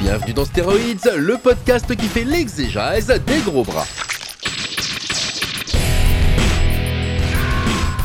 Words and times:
Bienvenue 0.00 0.32
dans 0.32 0.46
Steroids, 0.46 0.78
le 1.14 1.36
podcast 1.36 1.94
qui 1.94 2.06
fait 2.06 2.24
l'exégèse 2.24 3.08
des 3.26 3.40
gros 3.44 3.62
bras. 3.64 3.84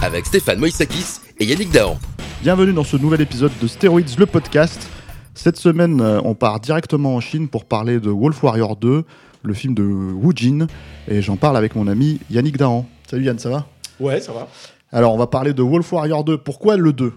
Avec 0.03 0.25
Stéphane 0.25 0.59
Moïsakis 0.59 1.21
et 1.39 1.45
Yannick 1.45 1.71
Dahan. 1.71 1.97
Bienvenue 2.41 2.73
dans 2.73 2.83
ce 2.83 2.97
nouvel 2.97 3.21
épisode 3.21 3.53
de 3.61 3.67
Steroids, 3.67 4.01
le 4.17 4.25
podcast. 4.25 4.89
Cette 5.35 5.55
semaine, 5.55 6.01
euh, 6.01 6.19
on 6.25 6.35
part 6.35 6.59
directement 6.59 7.15
en 7.15 7.21
Chine 7.21 7.47
pour 7.47 7.63
parler 7.63 8.01
de 8.01 8.09
Wolf 8.09 8.43
Warrior 8.43 8.75
2, 8.75 9.05
le 9.43 9.53
film 9.53 9.73
de 9.73 9.83
Wu 9.83 10.33
Jin, 10.35 10.67
et 11.07 11.21
j'en 11.21 11.37
parle 11.37 11.55
avec 11.55 11.75
mon 11.75 11.87
ami 11.87 12.19
Yannick 12.29 12.57
Dahan. 12.57 12.85
Salut 13.09 13.23
Yann, 13.23 13.39
ça 13.39 13.49
va? 13.49 13.67
Ouais, 14.01 14.19
ça 14.19 14.33
va. 14.33 14.49
Alors, 14.91 15.13
on 15.13 15.17
va 15.17 15.27
parler 15.27 15.53
de 15.53 15.63
Wolf 15.63 15.93
Warrior 15.93 16.25
2. 16.25 16.39
Pourquoi 16.39 16.75
le 16.75 16.91
2 16.91 17.13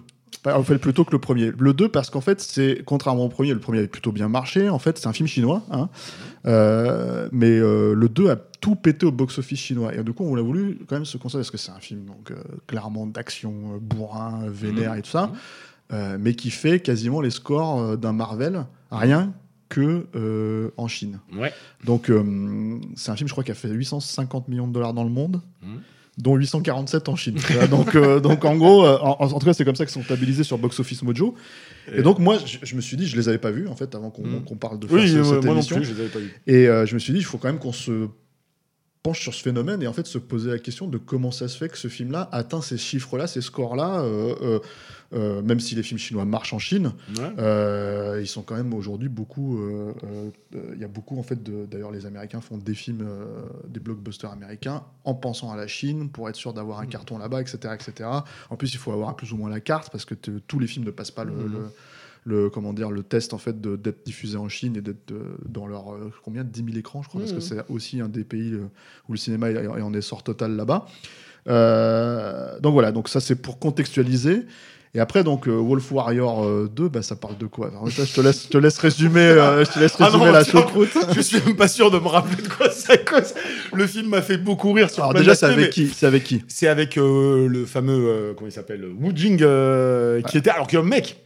En 0.46 0.62
fait, 0.62 0.78
plutôt 0.78 1.04
que 1.04 1.10
le 1.12 1.18
premier. 1.18 1.52
Le 1.58 1.72
2, 1.72 1.88
parce 1.88 2.10
qu'en 2.10 2.20
fait, 2.20 2.40
c'est 2.40 2.82
contrairement 2.86 3.24
au 3.24 3.28
premier, 3.28 3.52
le 3.52 3.60
premier 3.60 3.78
avait 3.78 3.88
plutôt 3.88 4.12
bien 4.12 4.28
marché. 4.28 4.68
En 4.68 4.78
fait, 4.78 4.96
c'est 4.98 5.06
un 5.08 5.12
film 5.12 5.26
chinois. 5.28 5.62
hein. 5.70 5.88
Euh, 6.46 7.28
mais 7.32 7.50
euh, 7.58 7.94
le 7.94 8.08
2 8.08 8.30
a 8.30 8.36
tout 8.36 8.74
pété 8.76 9.04
au 9.06 9.12
box-office 9.12 9.58
chinois. 9.58 9.94
Et 9.94 10.02
du 10.02 10.12
coup, 10.12 10.24
on 10.24 10.36
a 10.36 10.40
voulu 10.42 10.78
quand 10.88 10.96
même 10.96 11.04
se 11.04 11.16
concentrer, 11.18 11.40
parce 11.40 11.50
que 11.50 11.58
c'est 11.58 11.72
un 11.72 11.80
film 11.80 12.04
donc, 12.04 12.30
euh, 12.30 12.36
clairement 12.66 13.06
d'action, 13.06 13.78
bourrin, 13.80 14.44
vénère 14.48 14.94
et 14.94 15.02
tout 15.02 15.10
ça, 15.10 15.32
mais 16.18 16.34
qui 16.34 16.50
fait 16.50 16.80
quasiment 16.80 17.20
les 17.20 17.30
scores 17.30 17.96
d'un 17.98 18.12
Marvel, 18.12 18.64
rien 18.90 19.32
que 19.68 20.06
en 20.76 20.88
Chine. 20.88 21.18
Ouais. 21.34 21.52
Donc, 21.84 22.10
c'est 22.96 23.10
un 23.10 23.16
film, 23.16 23.28
je 23.28 23.32
crois, 23.34 23.44
qui 23.44 23.50
a 23.50 23.54
fait 23.54 23.68
850 23.68 24.48
millions 24.48 24.66
de 24.68 24.72
dollars 24.72 24.94
dans 24.94 25.04
le 25.04 25.10
monde, 25.10 25.40
Mhm. 25.62 25.80
Dont 26.18 26.34
847 26.36 27.08
en 27.08 27.16
Chine. 27.16 27.36
Donc, 27.70 27.94
euh, 27.94 28.20
donc, 28.20 28.44
en 28.44 28.56
gros, 28.56 28.84
euh, 28.84 28.98
en, 29.00 29.16
en 29.20 29.38
tout 29.38 29.46
cas, 29.46 29.52
c'est 29.54 29.64
comme 29.64 29.76
ça 29.76 29.86
qu'ils 29.86 29.94
sont 29.94 30.02
stabilisés 30.02 30.42
sur 30.44 30.58
Box 30.58 30.78
Office 30.80 31.02
Mojo. 31.02 31.34
Et, 31.94 32.02
donc, 32.02 32.18
moi, 32.18 32.36
je, 32.44 32.58
je 32.62 32.74
me 32.74 32.80
suis 32.80 32.96
dit, 32.96 33.06
je 33.06 33.16
les 33.16 33.28
avais 33.28 33.38
pas 33.38 33.50
vus, 33.52 33.68
en 33.68 33.76
fait, 33.76 33.94
avant 33.94 34.10
qu'on 34.10 34.40
qu'on 34.40 34.56
parle 34.56 34.78
de 34.80 34.86
faire 34.86 34.96
Oui, 34.96 35.08
ce- 35.08 35.22
cette 35.24 35.44
moi 35.44 35.46
non 35.46 35.52
émission. 35.54 35.76
plus, 35.76 35.84
je 35.86 35.92
les 35.94 36.00
avais 36.00 36.08
pas 36.10 36.18
vus. 36.18 36.34
Et 36.46 36.66
euh, 36.68 36.84
je 36.86 36.94
me 36.94 36.98
suis 36.98 37.12
dit, 37.12 37.20
il 37.20 37.24
faut 37.24 37.38
quand 37.38 37.48
même 37.48 37.60
qu'on 37.60 37.72
se 37.72 38.08
penche 39.02 39.20
sur 39.22 39.32
ce 39.34 39.42
phénomène 39.42 39.82
et 39.82 39.86
en 39.86 39.92
fait 39.92 40.06
se 40.06 40.18
poser 40.18 40.50
la 40.50 40.58
question 40.58 40.86
de 40.88 40.98
comment 40.98 41.30
ça 41.30 41.46
se 41.48 41.56
fait 41.56 41.68
que 41.68 41.78
ce 41.78 41.88
film-là 41.88 42.28
atteint 42.32 42.60
ces 42.60 42.76
chiffres-là, 42.78 43.26
ces 43.26 43.40
scores-là, 43.40 44.00
euh, 44.00 44.34
euh, 44.42 44.58
euh, 45.14 45.40
même 45.42 45.60
si 45.60 45.74
les 45.74 45.82
films 45.82 45.98
chinois 45.98 46.24
marchent 46.24 46.52
en 46.52 46.58
Chine, 46.58 46.92
Ouais. 47.16 48.20
ils 48.22 48.26
sont 48.26 48.42
quand 48.42 48.56
même 48.56 48.74
aujourd'hui 48.74 49.08
beaucoup. 49.08 49.58
Il 50.52 50.78
y 50.80 50.84
a 50.84 50.88
beaucoup 50.88 51.18
en 51.18 51.22
fait. 51.22 51.42
D'ailleurs, 51.42 51.90
les 51.92 52.06
Américains 52.06 52.40
font 52.40 52.58
des 52.58 52.74
films, 52.74 53.06
des 53.68 53.80
blockbusters 53.80 54.30
américains 54.30 54.82
en 55.04 55.14
pensant 55.14 55.50
à 55.52 55.56
la 55.56 55.66
Chine 55.66 56.10
pour 56.10 56.28
être 56.28 56.36
sûr 56.36 56.52
d'avoir 56.52 56.80
un 56.80 56.84
Mm. 56.84 56.88
carton 56.88 57.18
là-bas, 57.18 57.40
etc., 57.40 57.74
etc. 57.74 58.08
En 58.50 58.56
plus, 58.56 58.72
il 58.74 58.78
faut 58.78 58.92
avoir 58.92 59.14
plus 59.16 59.32
ou 59.32 59.36
moins 59.36 59.48
la 59.50 59.60
carte 59.60 59.90
parce 59.90 60.04
que 60.04 60.14
tous 60.14 60.58
les 60.58 60.66
films 60.66 60.84
ne 60.84 60.90
passent 60.90 61.10
pas 61.10 61.24
le. 61.24 61.32
Le- 61.34 61.70
le 62.28 62.50
comment 62.50 62.72
dire 62.74 62.90
le 62.90 63.02
test 63.02 63.32
en 63.32 63.38
fait 63.38 63.60
d'être 63.60 64.04
diffusé 64.04 64.36
en 64.36 64.48
Chine 64.48 64.76
et 64.76 64.80
d'être 64.82 65.12
euh, 65.12 65.36
dans 65.48 65.66
leur 65.66 65.94
euh, 65.94 66.12
combien 66.24 66.44
10 66.44 66.64
000 66.66 66.76
écrans 66.78 67.02
je 67.02 67.08
crois 67.08 67.20
parce 67.22 67.32
que 67.32 67.38
Mhm. 67.38 67.42
c'est 67.66 67.72
aussi 67.72 68.00
un 68.00 68.08
des 68.08 68.24
pays 68.24 68.52
euh, 68.52 68.68
où 69.08 69.12
le 69.12 69.18
cinéma 69.18 69.50
est, 69.50 69.54
est 69.64 69.66
en 69.82 69.94
essor 69.94 70.22
total 70.22 70.54
là-bas. 70.56 70.86
Euh, 71.48 72.58
donc 72.60 72.72
voilà 72.74 72.92
donc 72.92 73.08
ça 73.08 73.20
c'est 73.20 73.36
pour 73.36 73.58
contextualiser. 73.58 74.42
Et 74.94 75.00
après 75.00 75.22
donc 75.22 75.46
Wolf 75.48 75.92
Warrior 75.92 76.44
euh, 76.44 76.68
2 76.74 76.88
bah, 76.88 77.02
ça 77.02 77.14
parle 77.14 77.36
de 77.36 77.46
quoi? 77.46 77.68
Alors, 77.68 77.90
ça, 77.90 78.04
je 78.06 78.12
te 78.14 78.20
laisse 78.22 78.44
je 78.44 78.48
te 78.48 78.58
laisse 78.58 78.78
résumer 78.78 79.20
euh, 79.20 79.64
je 79.64 79.70
te 79.70 79.78
laisse 79.78 79.94
Ah 79.98 80.06
résumer 80.06 80.24
non, 80.26 80.32
la 80.32 80.44
choucroute 80.44 80.96
Je 81.14 81.20
suis 81.20 81.40
même 81.44 81.56
pas 81.56 81.68
sûr 81.68 81.90
de 81.90 81.98
me 81.98 82.06
rappeler 82.08 82.42
de 82.42 82.48
quoi 82.48 82.70
ça 82.70 82.96
cause. 82.96 83.34
Le 83.74 83.86
film 83.86 84.08
m'a 84.08 84.22
fait 84.22 84.38
beaucoup 84.38 84.72
rire 84.72 84.88
sur 84.90 85.04
alors 85.04 85.14
déjà 85.14 85.34
c'est 85.34 85.46
avec 85.46 85.70
qui? 85.70 85.88
C'est 85.88 86.06
avec 86.06 86.24
qui? 86.24 86.42
C'est 86.48 86.68
avec 86.68 86.96
euh, 86.96 87.46
le 87.48 87.66
fameux, 87.66 88.08
euh, 88.08 88.34
comment 88.34 88.48
il 88.48 88.52
s'appelle, 88.52 88.84
Wu 88.98 89.12
Jing, 89.14 89.36
qui 90.26 90.38
était, 90.38 90.50
alors 90.50 90.66
qu'un 90.66 90.82
mec. 90.82 91.22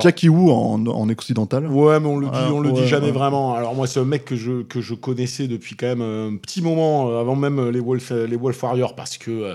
Jackie 0.00 0.28
Wu 0.28 0.50
en, 0.50 0.86
en 0.86 1.08
occidental 1.08 1.66
Ouais, 1.66 2.00
mais 2.00 2.06
on 2.08 2.18
le 2.18 2.26
dit, 2.26 2.32
Ah, 2.34 2.50
on 2.52 2.60
le 2.60 2.70
ouais, 2.70 2.80
dit 2.82 2.88
jamais 2.88 3.06
ouais. 3.06 3.12
vraiment. 3.12 3.54
Alors 3.54 3.74
moi, 3.74 3.86
c'est 3.86 4.00
un 4.00 4.04
mec 4.04 4.24
que 4.24 4.36
je 4.36 4.62
que 4.62 4.80
je 4.80 4.94
connaissais 4.94 5.46
depuis 5.48 5.76
quand 5.76 5.86
même 5.86 6.02
un 6.02 6.36
petit 6.36 6.62
moment 6.62 7.08
euh, 7.10 7.20
avant 7.20 7.36
même 7.36 7.68
les 7.70 7.80
Wolf 7.80 8.10
les 8.10 8.36
Wolf 8.36 8.62
Warriors 8.62 8.94
parce 8.96 9.16
que 9.18 9.30
euh, 9.30 9.54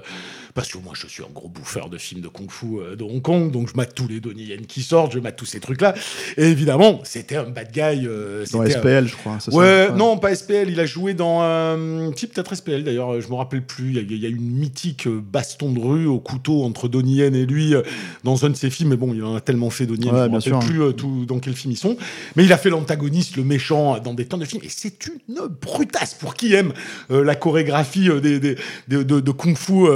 parce 0.53 0.69
que 0.71 0.77
moi 0.77 0.93
je 0.95 1.07
suis 1.07 1.23
un 1.23 1.29
gros 1.33 1.47
bouffeur 1.49 1.89
de 1.89 1.97
films 1.97 2.21
de 2.21 2.27
kung-fu 2.27 2.79
euh, 2.79 2.95
de 2.95 3.03
Hong 3.03 3.21
Kong, 3.21 3.51
donc 3.51 3.69
je 3.69 3.73
mate 3.75 3.93
tous 3.95 4.07
les 4.07 4.19
Donnie 4.19 4.43
Yen 4.45 4.65
qui 4.65 4.81
sortent, 4.81 5.11
je 5.13 5.19
mate 5.19 5.35
tous 5.35 5.45
ces 5.45 5.59
trucs 5.59 5.81
là. 5.81 5.93
Et 6.37 6.45
évidemment, 6.45 7.01
c'était 7.03 7.35
un 7.37 7.49
bad 7.49 7.71
guy. 7.71 8.05
euh, 8.07 8.45
dans 8.51 8.61
un- 8.61 8.69
SPL 8.69 9.07
je 9.07 9.15
crois 9.15 9.39
ça 9.39 9.53
Ouais, 9.53 9.89
non, 9.95 10.17
pas 10.17 10.33
SPL. 10.35 10.69
Il 10.69 10.79
a 10.79 10.85
joué 10.85 11.13
dans 11.13 11.41
un 11.41 12.11
type 12.15 12.33
peut-être 12.33 12.55
SPL 12.55 12.83
d'ailleurs. 12.83 13.13
euh, 13.13 13.21
Je 13.21 13.27
me 13.29 13.35
rappelle 13.35 13.63
plus. 13.65 13.89
Il 13.89 13.95
y, 13.95 13.99
a, 13.99 14.01
il 14.01 14.17
y 14.17 14.25
a 14.25 14.29
une 14.29 14.41
mythique 14.57 15.07
euh, 15.07 15.21
baston 15.21 15.71
de 15.71 15.79
rue 15.79 16.05
au 16.05 16.19
couteau 16.19 16.63
entre 16.63 16.87
Donnie 16.87 17.15
Yen 17.17 17.35
et 17.35 17.45
lui 17.45 17.75
euh, 17.75 17.81
dans 18.23 18.45
un 18.45 18.49
de 18.49 18.55
ses 18.55 18.69
films. 18.69 18.89
Mais 18.89 18.97
bon, 18.97 19.13
il 19.13 19.23
en 19.23 19.35
a 19.35 19.41
tellement 19.41 19.69
fait 19.69 19.85
Donnie 19.85 20.05
Yen. 20.07 20.13
Ouais, 20.15 20.21
je 20.25 20.29
me 20.29 20.35
rappelle 20.35 20.41
sûr. 20.41 20.59
plus 20.59 20.81
euh, 20.81 20.91
tout 20.91 21.25
dans 21.25 21.39
quel 21.39 21.53
film 21.53 21.71
ils 21.73 21.77
sont. 21.77 21.97
Mais 22.35 22.43
il 22.45 22.53
a 22.53 22.57
fait 22.57 22.69
l'antagoniste, 22.69 23.35
le 23.37 23.43
méchant 23.43 23.95
euh, 23.95 23.99
dans 23.99 24.13
des 24.13 24.25
tonnes 24.25 24.39
de 24.39 24.45
films. 24.45 24.63
Et 24.63 24.69
c'est 24.69 25.07
une 25.07 25.47
brutasse 25.61 26.13
pour 26.15 26.33
qui 26.35 26.53
aime 26.53 26.73
euh, 27.11 27.23
la 27.23 27.35
chorégraphie 27.35 28.09
euh, 28.09 28.19
des, 28.19 28.39
des- 28.39 28.55
de, 28.87 29.03
de- 29.03 29.19
de 29.19 29.31
kung-fu 29.31 29.87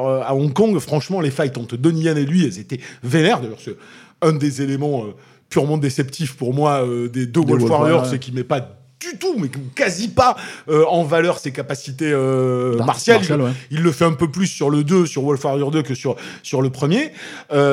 euh, 0.00 0.22
à 0.22 0.34
Hong 0.34 0.52
Kong. 0.52 0.78
Franchement, 0.78 1.20
les 1.20 1.30
fights 1.30 1.58
entre 1.58 1.76
Donnie 1.76 2.02
Yen 2.02 2.16
et 2.16 2.24
lui, 2.24 2.44
elles 2.44 2.58
étaient 2.58 2.80
vénères. 3.02 3.40
D'ailleurs, 3.40 3.60
c'est 3.60 3.76
un 4.22 4.32
des 4.32 4.62
éléments. 4.62 5.04
euh, 5.04 5.14
purement 5.54 5.78
déceptifs 5.78 6.36
pour 6.36 6.52
moi 6.52 6.84
euh, 6.84 7.08
des 7.08 7.26
deux 7.26 7.40
Warriors, 7.40 7.70
Warriors, 7.70 8.06
c'est 8.06 8.18
qu'il 8.18 8.34
met 8.34 8.42
pas 8.42 8.76
du 9.10 9.18
tout, 9.18 9.34
mais 9.38 9.48
quasi 9.74 10.08
pas 10.08 10.36
euh, 10.68 10.84
en 10.86 11.04
valeur 11.04 11.38
ses 11.38 11.52
capacités 11.52 12.10
euh, 12.12 12.76
martiales. 12.84 13.18
martial, 13.18 13.40
ouais. 13.42 13.50
Il 13.70 13.82
le 13.82 13.92
fait 13.92 14.04
un 14.04 14.12
peu 14.12 14.30
plus 14.30 14.46
sur 14.46 14.70
le 14.70 14.84
2, 14.84 15.06
sur 15.06 15.22
Wolf 15.22 15.44
Warrior 15.44 15.70
2 15.70 15.82
que 15.82 15.94
sur, 15.94 16.16
sur 16.42 16.62
le 16.62 16.70
premier. 16.70 17.12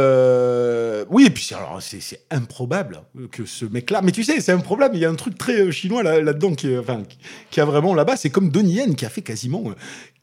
Euh, 0.05 1.05
oui, 1.09 1.25
et 1.25 1.29
puis 1.29 1.43
c'est- 1.79 2.21
improbable 2.31 3.01
que 3.31 3.45
ce 3.45 3.65
mec-là. 3.65 4.01
Mais 4.03 4.11
tu 4.11 4.23
sais, 4.23 4.39
c'est 4.41 4.51
improbable. 4.51 4.95
Il 4.95 5.01
y 5.01 5.05
a 5.05 5.09
un 5.09 5.15
truc 5.15 5.37
très 5.37 5.59
euh, 5.61 5.71
chinois 5.71 6.03
là- 6.03 6.21
là-dedans 6.21 6.53
qui, 6.55 6.71
est- 6.71 6.77
enfin, 6.77 7.03
qui, 7.49 7.59
a 7.59 7.65
vraiment 7.65 7.93
là-bas. 7.93 8.15
C'est 8.17 8.29
comme 8.29 8.49
Donnie 8.49 8.75
Yen 8.75 8.95
qui 8.95 9.05
a 9.05 9.09
fait 9.09 9.21
quasiment 9.21 9.63
euh, 9.67 9.73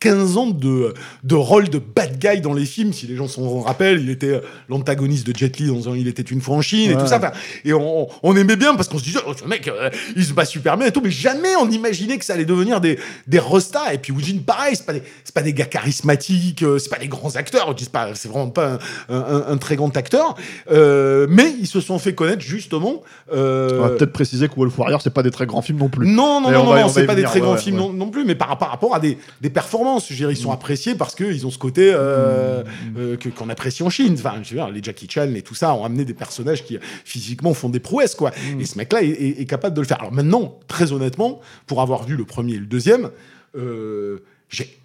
15 0.01 0.37
ans 0.37 0.47
de, 0.47 0.95
de 1.25 1.35
rôle 1.35 1.69
de 1.69 1.79
bad 1.79 2.19
guy 2.19 2.41
dans 2.41 2.55
les 2.55 2.65
films. 2.65 2.93
Si 2.93 3.07
les 3.07 3.17
gens 3.17 3.27
s'en 3.29 3.61
rappellent, 3.61 4.01
il 4.01 4.11
était 4.11 4.41
l'antagoniste 4.69 5.27
de 5.27 5.37
Jet 5.37 5.59
Li 5.59 5.67
dans 5.69 5.89
un 5.93 5.97
Il 5.97 6.07
était 6.09 6.23
une 6.23 6.41
fois 6.41 6.57
en 6.57 6.63
Chine 6.63 6.91
et 6.91 6.95
Ouais. 6.95 7.01
tout 7.01 7.09
ça. 7.09 7.19
Enfin, 7.19 7.33
et 7.65 7.73
on, 7.73 8.09
on 8.23 8.37
aimait 8.37 8.57
bien 8.57 8.75
parce 8.77 8.89
qu'on 8.89 8.99
se 8.99 9.05
disait, 9.05 9.19
oh, 9.27 9.33
ce 9.39 9.45
mec, 9.45 9.69
il 10.17 10.25
se 10.25 10.33
bat 10.33 10.45
super 10.45 10.77
bien 10.77 10.87
et 10.87 10.93
tout, 10.93 10.97
mais 11.03 11.10
jamais 11.10 11.54
on 11.60 11.70
imaginait 11.70 12.19
que 12.19 12.25
ça 12.25 12.34
allait 12.34 12.44
devenir 12.44 12.81
des, 12.81 12.98
des 13.26 13.38
restas. 13.38 13.92
Et 13.94 13.98
puis 13.98 14.12
Woojin, 14.12 14.38
pareil, 14.44 14.76
c'est 14.76 14.86
pas 14.86 14.92
des, 14.92 15.03
pas 15.34 15.42
des 15.42 15.53
gars 15.54 15.64
charismatiques, 15.66 16.62
euh, 16.62 16.78
c'est 16.78 16.88
pas 16.91 16.98
des 16.98 17.09
grands 17.09 17.36
acteurs, 17.36 17.75
c'est 18.14 18.28
vraiment 18.28 18.50
pas 18.50 18.78
un, 19.09 19.14
un- 19.16 19.44
un 19.48 19.56
très 19.56 19.76
grand 19.76 19.97
acteur, 19.97 20.34
euh, 20.70 21.26
mais 21.31 21.54
ils 21.60 21.66
se 21.66 21.81
sont 21.81 21.98
fait 21.98 22.14
connaître 22.14 22.42
justement. 22.42 23.03
euh, 23.32 23.78
on 23.78 23.82
va 23.82 23.88
peut-être 23.91 24.12
préciser 24.12 24.48
que 24.48 24.54
Wolf 24.54 24.76
Warrior 24.78 25.00
c'est 25.03 25.10
pas 25.10 25.22
des 25.22 25.31
très 25.31 25.47
grands 25.47 25.62
films 25.62 25.78
non 25.78 25.88
plus 25.88 26.06
non, 26.09 26.41
non, 26.41 26.50
non, 26.50 26.60
on 26.60 26.64
non, 26.75 26.81
non, 26.81 26.88
c'est 26.88 27.06
pas 27.06 27.15
des 27.15 27.22
très 27.22 27.34
ouais, 27.34 27.41
grands 27.41 27.53
ouais, 27.54 27.59
films 27.59 27.76
ouais. 27.78 27.82
Non, 27.86 27.92
non 27.92 28.10
plus, 28.10 28.25
mais 28.25 28.34
par, 28.34 28.56
par 28.59 28.70
rapport 28.70 28.94
à 28.94 29.00
des, 29.00 29.19
des 29.41 29.50
performances, 29.50 30.06
je 30.09 30.12
veux 30.15 30.16
dire, 30.19 30.30
ils 30.30 30.36
sont 30.36 30.50
appréciés 30.53 30.94
parce 30.94 31.15
qu'ils 31.15 31.47
ont 31.47 31.50
ce 31.50 31.59
côté 31.59 31.92
euh, 31.92 32.62
euh, 32.98 33.16
que- 33.16 33.28
qu'on 33.28 33.48
apprécie 33.48 33.82
en 33.82 33.91
Chine. 33.91 34.15
Enfin, 34.19 34.34
je 34.42 34.51
veux 34.51 34.56
dire, 34.56 34.68
les 34.71 34.83
Jackie 34.83 35.06
Chan 35.10 35.28
et 35.34 35.42
tout 35.42 35.54
ça 35.54 35.74
ont 35.74 35.84
amené 35.84 36.04
des 36.04 36.15
personnages 36.15 36.65
qui 36.65 36.78
physiquement 37.04 37.54
font 37.54 37.68
des 37.68 37.80
prouesses, 37.80 38.15
quoi. 38.15 38.30
Et 38.59 38.65
ce 38.66 38.77
mec-là 38.78 39.03
est, 39.03 39.09
est- 39.09 39.41
est 39.41 39.44
capable 39.47 39.74
de 39.77 39.80
le 39.80 39.86
faire. 39.86 40.01
Alors 40.01 40.12
maintenant, 40.12 40.59
très 40.68 40.78
honnêtement, 40.92 41.41
pour 41.66 41.80
avoir 41.83 42.04
vu 42.04 42.16
le 42.16 42.25
premier 42.25 42.54
et 42.54 42.59
le 42.59 42.66
deuxième, 42.66 43.10
euh, 43.57 44.19
j'ai 44.48 44.78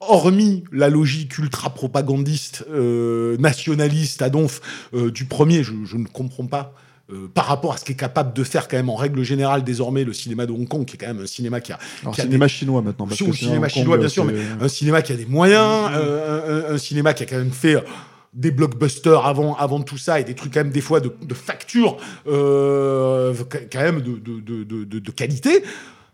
hormis 0.00 0.64
la 0.72 0.88
logique 0.88 1.38
ultra 1.38 1.70
propagandiste, 1.70 2.64
euh, 2.70 3.36
nationaliste 3.38 4.20
à 4.22 4.30
donf 4.30 4.60
euh, 4.94 5.10
du 5.10 5.24
premier, 5.26 5.62
je, 5.62 5.72
je 5.84 5.96
ne 5.96 6.06
comprends 6.06 6.46
pas. 6.46 6.74
euh, 7.12 7.28
par 7.34 7.46
rapport 7.46 7.72
à 7.74 7.76
ce 7.76 7.84
qu'est 7.84 7.94
capable 7.94 8.32
de 8.32 8.42
faire 8.44 8.68
quand 8.68 8.76
même 8.76 8.88
en 8.88 8.94
règle 8.96 9.22
générale 9.22 9.62
désormais 9.64 10.02
le 10.04 10.12
cinéma 10.12 10.46
de 10.46 10.52
Hong 10.52 10.66
Kong, 10.66 10.84
qui 10.86 10.94
est 10.94 10.98
quand 10.98 11.08
même 11.08 11.20
un 11.22 11.26
cinéma 11.26 11.60
qui 11.60 11.72
a, 11.72 11.78
alors 12.02 12.14
qui 12.14 12.20
a 12.20 12.24
cinéma 12.24 12.48
chinois 12.48 12.80
maintenant 12.82 13.06
parce 13.06 13.18
que 13.26 13.32
cinéma 13.36 13.66
Hong 13.66 13.72
Kong, 13.72 13.82
chinois, 13.82 13.96
bien 13.98 14.08
sûr, 14.08 14.24
mais 14.24 14.64
un 14.64 14.68
cinéma 14.68 15.02
qui 15.02 15.12
a 15.12 15.16
des 15.16 15.26
moyens, 15.26 15.90
un, 15.92 16.70
un- 16.70 16.74
un 16.74 16.78
cinéma 16.78 17.12
qui 17.12 17.22
a 17.24 17.26
quand 17.26 17.36
même 17.36 17.50
fait 17.50 17.76
des 18.32 18.50
blockbusters 18.50 19.26
avant, 19.26 19.54
avant 19.56 19.80
tout 19.82 19.98
ça 19.98 20.18
et 20.20 20.24
des 20.24 20.34
trucs 20.34 20.54
quand 20.54 20.60
même 20.60 20.72
des 20.72 20.80
fois 20.80 21.00
de, 21.00 21.12
de 21.22 21.34
facture 21.34 21.98
euh, 22.26 23.34
quand 23.70 23.80
même 23.80 24.00
de, 24.00 24.12
de, 24.18 24.98
de, 24.98 25.10
qualité. 25.10 25.62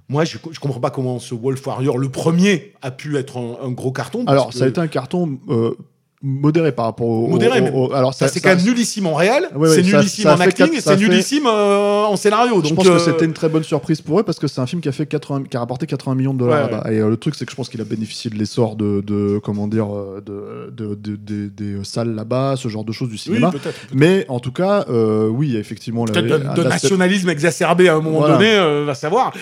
Moi, 0.08 0.24
je, 0.24 0.38
je 0.50 0.58
comprends 0.58 0.80
pas 0.80 0.90
comment 0.90 1.18
ce 1.18 1.34
Wolf 1.34 1.64
Warrior, 1.66 1.98
le 1.98 2.08
premier, 2.08 2.72
a 2.82 2.90
pu 2.90 3.16
être 3.16 3.36
un, 3.36 3.66
un 3.66 3.70
gros 3.70 3.92
carton. 3.92 4.24
parce 4.24 4.32
Alors, 4.32 4.48
que- 4.48 4.54
ça 4.56 4.64
a 4.64 4.68
été 4.68 4.80
un 4.80 4.88
carton 4.88 5.38
euh, 5.48 5.74
modéré 6.22 6.72
par 6.72 6.86
rapport 6.86 7.06
au. 7.06 7.28
Modéré, 7.28 7.60
au- 7.60 7.62
mais 7.62 7.70
au- 7.72 7.92
alors 7.92 8.12
Ça, 8.12 8.26
ça, 8.26 8.32
c'est 8.34 8.40
quand 8.40 8.48
même 8.48 8.62
nullissime 8.64 9.06
en 9.06 9.14
réel, 9.14 9.44
Ouais, 9.54 9.68
ouais, 9.68 9.74
c'est 9.76 9.82
nullissime 9.82 10.24
ça 10.24 10.34
en 10.34 10.40
acting 10.40 10.66
et 10.72 10.80
c'est 10.80 10.90
fait- 10.90 10.96
nullissime 10.96 11.46
euh, 11.46 12.04
en 12.06 12.16
scénario. 12.16 12.56
Je 12.62 12.68
Donc, 12.68 12.74
pense 12.76 12.86
que 12.86 12.92
euh, 12.92 12.98
c'était 12.98 13.24
une 13.24 13.32
très 13.32 13.48
bonne 13.48 13.62
surprise 13.62 14.00
pour 14.00 14.18
eux 14.18 14.22
parce 14.24 14.38
que 14.38 14.48
c'est 14.48 14.60
un 14.60 14.66
film 14.66 14.82
qui 14.82 14.88
a 14.88 14.92
fait 14.92 15.06
80, 15.06 15.44
qui 15.48 15.56
a 15.56 15.60
rapporté 15.60 15.86
80 15.86 16.16
millions 16.16 16.34
de 16.34 16.38
dollars 16.40 16.64
Ouais, 16.66 16.70
là-bas. 16.72 16.90
Et 16.92 16.98
euh, 16.98 17.08
le 17.08 17.16
truc, 17.16 17.34
c'est 17.36 17.44
que 17.44 17.50
je 17.52 17.56
pense 17.56 17.68
qu'il 17.68 17.80
a 17.80 17.84
bénéficié 17.84 18.30
de 18.30 18.36
l'essor 18.36 18.74
de, 18.74 19.00
de, 19.06 19.38
comment 19.44 19.68
dire, 19.68 19.86
de, 20.26 20.72
de, 20.76 20.94
de- 20.96 21.16
de- 21.16 21.46
des 21.48 21.84
salles 21.84 22.14
là-bas, 22.14 22.54
ce 22.56 22.68
genre 22.68 22.84
de 22.84 22.92
choses 22.92 23.08
du 23.08 23.14
oui, 23.14 23.18
cinéma. 23.20 23.52
Mais 23.94 24.26
en 24.28 24.40
tout 24.40 24.52
cas, 24.52 24.86
oui, 24.88 25.56
effectivement 25.56 26.04
la- 26.04 26.12
Peut-être 26.20 26.54
de, 26.54 26.62
nationalisme 26.64 27.28
exacerbé 27.30 27.88
à 27.88 27.94
un 27.94 28.00
moment 28.00 28.18
Voilà. 28.18 28.34
donné, 28.38 28.84
va 28.84 28.94
savoir. 28.94 29.32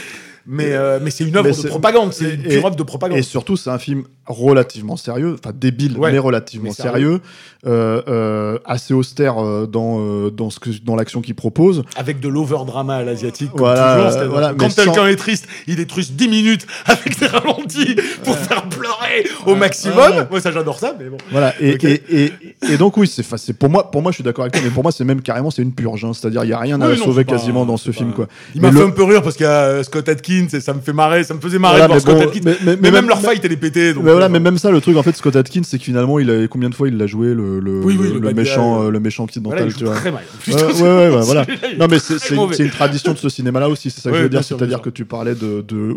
Mais, 0.48 0.72
euh, 0.72 0.98
mais 1.02 1.10
c'est 1.10 1.25
une 1.25 1.37
œuvre 1.37 1.50
de 1.50 1.69
propagande, 1.69 2.12
c'est 2.12 2.34
une 2.34 2.43
pure 2.43 2.66
œuvre 2.66 2.76
de 2.76 2.82
propagande. 2.82 3.19
Et 3.19 3.22
surtout, 3.22 3.56
c'est 3.56 3.70
un 3.70 3.78
film 3.78 4.04
relativement 4.26 4.96
sérieux, 4.96 5.37
enfin 5.38 5.52
débile, 5.54 5.96
Ouais, 5.98 6.12
mais 6.12 6.19
relativement 6.19 6.69
mais 6.69 6.75
sérieux, 6.75 7.20
euh, 7.66 8.02
euh, 8.08 8.58
assez 8.64 8.93
austère 8.94 9.37
dans, 9.69 10.28
dans, 10.31 10.50
ce 10.50 10.58
que, 10.60 10.70
dans 10.84 10.96
l'action 10.96 11.20
qu'il 11.20 11.34
propose. 11.34 11.84
Avec 11.96 12.20
de 12.20 12.28
l'overdrama 12.28 12.96
à 12.96 13.02
l'asiatique, 13.04 13.50
comme 13.50 13.60
Voilà, 13.60 14.10
toujours. 14.12 14.31
voilà, 14.32 14.54
quand 14.56 14.70
sans- 14.70 14.84
quelqu'un 14.84 15.06
est 15.08 15.16
triste, 15.16 15.46
il 15.66 15.81
est 15.81 15.88
triste 15.88 16.12
10 16.14 16.28
minutes 16.28 16.66
avec 16.87 17.19
des 17.19 17.26
ralentis 17.26 17.96
pour 18.25 18.37
faire 18.37 18.69
pleurer 18.69 19.26
au 19.46 19.54
maximum. 19.54 20.26
Moi, 20.31 20.40
ça, 20.40 20.50
j'adore 20.52 20.78
ça, 20.78 20.94
mais 20.98 21.08
bon. 21.08 21.19
Voilà, 21.31 21.54
et, 21.60 21.70
et, 21.87 22.02
et, 22.25 22.32
et 22.70 22.76
donc 22.76 22.96
oui, 22.96 23.06
c'est 23.08 23.52
pour 23.58 23.69
moi, 23.70 23.90
pour 23.90 24.02
moi, 24.02 24.10
je 24.12 24.16
suis 24.16 24.25
d'accord 24.25 24.44
avec 24.44 24.54
toi, 24.54 24.62
mais 24.64 24.70
pour 24.70 24.82
moi, 24.82 24.93
c'est 24.93 25.04
même 25.04 25.22
carrément, 25.22 25.50
c'est 25.50 25.62
une 25.62 25.72
purge. 25.75 26.04
hein. 26.04 26.12
C'est-à-dire, 26.12 26.44
il 26.44 26.50
y 26.50 26.52
a 26.52 26.58
rien 26.58 26.81
à 26.81 26.88
non, 26.88 26.96
sauver 26.96 27.25
quasiment 27.25 27.64
dans 27.64 27.76
ce 27.76 27.90
film, 27.90 28.12
quoi. 28.12 28.26
Il 28.54 28.60
m'a 28.60 28.72
fait 28.72 28.82
un 28.82 28.90
peu 28.90 29.04
rire 29.04 29.22
parce 29.22 29.37
qu'il 29.37 29.46
y 29.46 29.48
a 29.48 29.82
Scott 29.84 30.08
Atkins 30.44 30.56
et 30.56 30.61
ça 30.61 30.75
me 30.75 30.81
fait 30.81 30.93
marrer, 30.93 31.25
ça 31.25 31.35
me 31.35 31.41
faisait 31.41 31.59
marrer 31.59 31.79
Voilà, 31.79 31.94
de 31.97 32.00
voir 32.00 32.17
mais 32.17 32.23
Scott 32.23 32.33
bon, 32.33 32.37
Atkins. 32.37 32.41
mais- 32.44 32.56
mais- 32.65 32.77
Mais, 32.77 32.79
mais 32.83 32.91
même 32.91 33.09
leur 33.09 33.21
fight, 33.21 33.44
elle 33.44 33.53
est 33.53 33.56
pétée. 33.56 33.94
Donc 33.94 34.05
Mais 34.05 34.11
voilà, 34.11 34.27
euh, 34.27 34.29
mais 34.29 34.41
même 34.41 34.59
ça, 34.59 34.71
le 34.71 34.81
truc 34.81 34.97
en 34.97 35.03
fait, 35.03 35.17
Scott 35.17 35.37
Atkins, 35.37 35.62
c'est 35.65 35.79
que 35.79 35.85
finalement, 35.85 36.19
il 36.19 36.31
a, 36.31 36.47
combien 36.49 36.69
de 36.71 36.75
fois 36.75 36.88
il 36.88 36.97
l'a 36.97 37.06
joué 37.06 37.35
le, 37.35 37.61
le, 37.61 37.81
Oui, 37.83 37.97
oui, 37.99 38.12
le, 38.12 38.33
méchant, 38.33 38.81
guy, 38.81 38.87
euh, 38.87 38.91
le 38.91 39.00
méchant 39.00 39.27
il 39.27 39.43
tu 39.75 39.85
vois. 39.85 39.94
très 39.97 40.12
mal. 40.12 40.23
Ouais, 40.49 40.55
ouais, 40.55 40.83
ouais, 40.83 41.09
ouais, 41.17 41.21
voilà. 41.23 41.47
Non, 41.79 41.87
mais 41.91 41.99
c'est 41.99 42.61
une, 42.65 42.71
tradition 42.71 43.12
de 43.12 43.19
ce 43.19 43.29
cinéma-là 43.29 43.69
aussi, 43.69 43.91
c'est 43.91 44.00
ça 44.00 44.11
que 44.11 44.17
je 44.17 44.23
veux 44.23 44.29
dire. 44.29 44.44
C'est-à-dire 44.44 44.81
que 44.83 44.91
tu 44.91 45.05
parlais 45.05 45.35
de, 45.35 45.62
de, 45.62 45.97